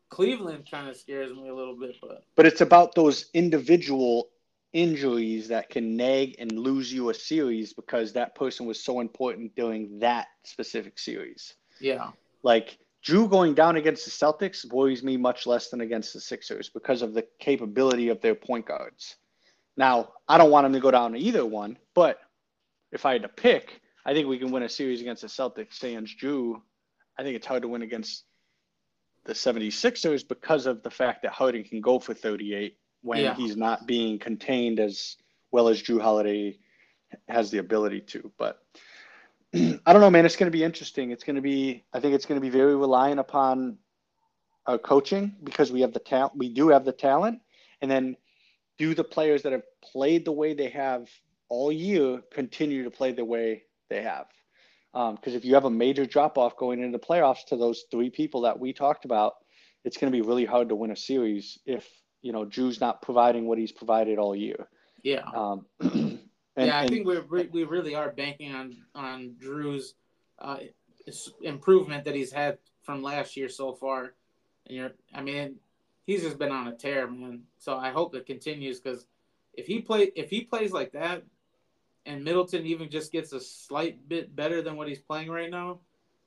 [0.10, 4.30] Cleveland kind of scares me a little bit, but but it's about those individual
[4.73, 9.56] injuries that can nag and lose you a series because that person was so important
[9.56, 11.56] during that specific series.
[11.80, 12.11] Yeah.
[12.43, 16.69] Like Jrue going down against the Celtics worries me much less than against the Sixers
[16.69, 19.15] because of the capability of their point guards.
[19.77, 22.19] Now, I don't want him to go down to either one, but
[22.91, 25.73] if I had to pick, I think we can win a series against the Celtics.
[25.73, 26.61] Sans Jrue,
[27.18, 28.23] I think it's hard to win against
[29.26, 33.34] the 76ers because of the fact that Harden can go for 38 when yeah.
[33.34, 35.18] he's not being contained as
[35.52, 36.60] well as Jrue Holiday
[37.27, 38.32] has the ability to.
[38.38, 38.60] But
[39.56, 40.26] I don't know, man.
[40.26, 41.11] It's going to be interesting.
[41.11, 43.77] It's going to be, I think it's going to be very reliant upon
[44.68, 46.34] our coaching because we have the talent.
[46.36, 47.40] We do have the talent.
[47.82, 48.18] And then
[48.77, 51.10] do the players that have played the way they have
[51.49, 54.28] all year continue to play the way they have.
[54.94, 57.84] Because um, if you have a major drop off going into the playoffs to those
[57.91, 59.34] three people that we talked about,
[59.84, 61.88] it's going to be really hard to win a series if
[62.22, 64.68] you know Jrue's not providing what he's provided all year.
[65.03, 65.24] Yeah.
[65.36, 66.20] Um, and,
[66.57, 67.20] yeah, I and, think we
[67.52, 69.95] we really are banking on on Jrue's
[70.40, 70.57] uh,
[71.41, 74.14] improvement that he's had from last year so far.
[74.68, 75.57] And you're, I mean,
[76.06, 77.44] he's just been on a tear, man.
[77.60, 79.06] So I hope it continues because
[79.53, 81.24] if he play if he plays like that,
[82.06, 85.80] and Middleton even just gets a slight bit better than what he's playing right now,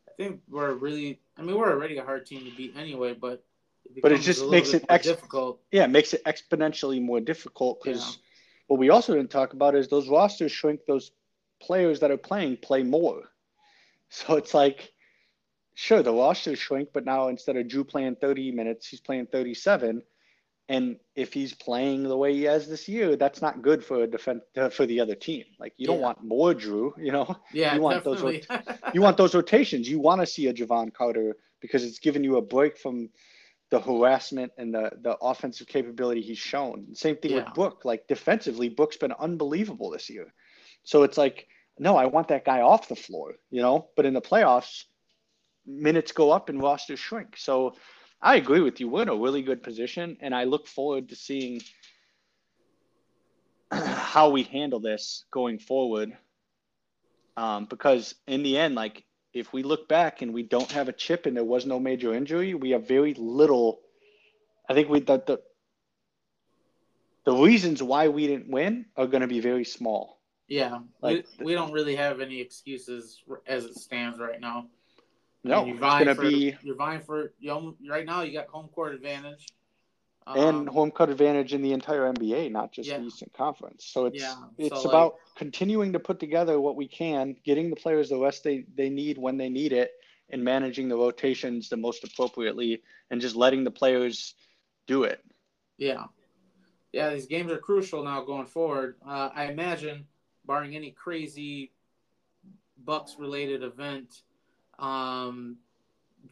[0.09, 1.21] I think we're really.
[1.37, 3.45] I mean, we're already a hard team to beat anyway, but
[3.85, 5.61] it but it just makes it ex- difficult.
[5.71, 8.23] Yeah, it makes it exponentially more difficult because yeah.
[8.67, 10.81] what we also didn't talk about is those rosters shrink.
[10.87, 11.13] Those
[11.61, 13.23] players that are playing play more,
[14.09, 14.93] so it's like.
[15.81, 20.03] Sure, the rosters shrink, but now instead of Jrue playing 30 minutes, he's playing 37
[20.69, 24.07] and if he's playing the way he has this year, that's not good for a
[24.07, 25.45] defense uh, for the other team.
[25.59, 27.37] Like you don't want more Jrue, you know.
[27.53, 28.45] Yeah, you want definitely.
[28.49, 28.79] those.
[28.95, 29.89] you want those rotations.
[29.89, 33.09] You want to see a Jevon Carter because it's giving you a break from
[33.71, 36.95] the harassment and the the offensive capability he's shown.
[36.95, 37.45] Same thing yeah.
[37.45, 37.85] with Book.
[37.85, 40.33] Like defensively, Book's been unbelievable this year.
[40.85, 41.47] So it's like,
[41.79, 43.89] no, I want that guy off the floor, you know.
[43.97, 44.85] But in the playoffs,
[45.67, 47.37] minutes go up and rosters shrink.
[47.39, 47.75] So
[48.21, 48.89] I agree with you.
[48.89, 51.61] We're in a really good position, and I look forward to seeing
[53.73, 56.17] how we handle this going forward.
[57.37, 60.93] Um, because in the end, like if we look back and we don't have a
[60.93, 63.81] chip and there was no major injury, we have very little.
[64.69, 65.41] I think we the the,
[67.25, 70.19] the reasons why we didn't win are going to be very small.
[70.49, 74.67] Yeah, like, we, we don't really have any excuses as it stands right now.
[75.45, 76.57] No, you're vying going to be.
[76.63, 78.23] You're vying for you know, right now.
[78.23, 79.47] You got home court advantage.
[80.27, 82.99] And um, home court advantage in the entire NBA, not just yeah.
[82.99, 83.87] the Eastern Conference.
[83.87, 84.35] So it's yeah.
[84.59, 88.19] it's so about like, continuing to put together what we can, getting the players the
[88.19, 89.93] rest they, they need when they need it,
[90.29, 94.35] and managing the rotations the most appropriately, and just letting the players
[94.87, 95.25] do it.
[95.79, 96.05] Yeah,
[96.93, 97.09] yeah.
[97.09, 98.97] These games are crucial now going forward.
[99.07, 100.07] Uh, I imagine,
[100.45, 101.73] barring any crazy
[102.85, 104.23] Bucks related event,
[104.79, 105.57] um,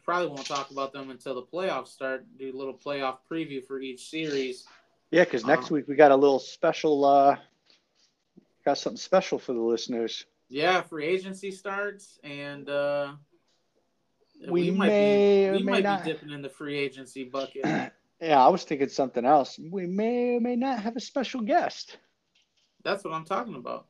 [0.03, 2.25] probably won't talk about them until the playoffs start.
[2.37, 4.65] Do a little playoff preview for each series.
[5.11, 7.05] Yeah, because next um, week we got a little special.
[7.05, 7.37] Uh,
[8.65, 10.25] got something special for the listeners.
[10.49, 13.13] Yeah, free agency starts, and uh,
[14.49, 16.03] we, we might be we might not.
[16.03, 17.61] be dipping in the free agency bucket.
[18.21, 19.59] yeah, I was thinking something else.
[19.59, 21.97] We may or may not have a special guest.
[22.83, 23.87] That's what I'm talking about.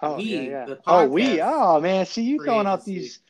[0.00, 0.74] Oh, we, yeah, yeah.
[0.86, 1.40] oh, we.
[1.40, 2.06] Oh, man.
[2.06, 3.20] See, you throwing out these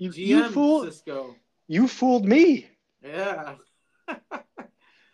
[0.00, 1.36] you, GM you fooled Cisco.
[1.68, 2.66] You fooled me.
[3.04, 3.56] Yeah.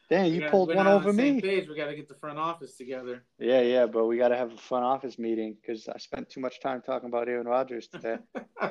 [0.09, 1.41] Damn, you pulled one over on me.
[1.41, 1.69] Page.
[1.69, 3.25] We got to get the front office together.
[3.41, 6.41] Yeah, yeah, but we got to have a front office meeting because I spent too
[6.41, 8.19] much time talking about Aaron Rodgers today.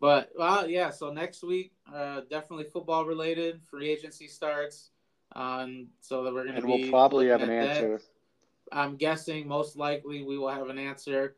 [0.00, 0.88] but well, yeah.
[0.88, 3.60] So next week, uh, definitely football related.
[3.70, 4.88] Free agency starts,
[5.36, 6.62] um, so that we're going to.
[6.62, 7.98] And we'll probably have an answer.
[7.98, 8.78] That.
[8.78, 11.36] I'm guessing most likely we will have an answer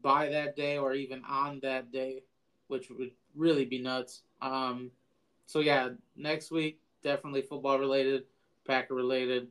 [0.00, 2.22] by that day or even on that day
[2.72, 4.22] which would really be nuts.
[4.40, 4.90] Um,
[5.46, 8.24] so yeah, next week definitely football related,
[8.66, 9.48] Packer related,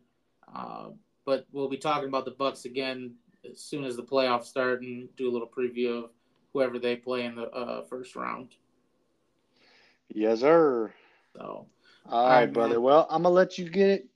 [0.54, 0.88] uh,
[1.24, 3.14] but we'll be talking about the Bucks again
[3.50, 6.10] as soon as the playoffs start and do a little preview of
[6.52, 8.56] whoever they play in the uh, first round.
[10.10, 10.92] Yes, sir.
[11.38, 11.68] So,
[12.10, 12.82] all right, right brother.
[12.82, 14.08] Well, I'm gonna let you get it.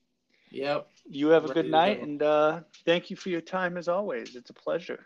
[0.50, 0.88] Yep.
[1.08, 4.36] You have a good night, and uh, thank you for your time as always.
[4.36, 5.06] It's a pleasure.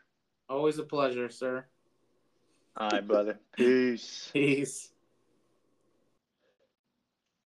[0.50, 1.66] Always a pleasure, sir.
[2.80, 3.40] All right, brother.
[3.56, 4.30] Peace.
[4.34, 4.92] Peace.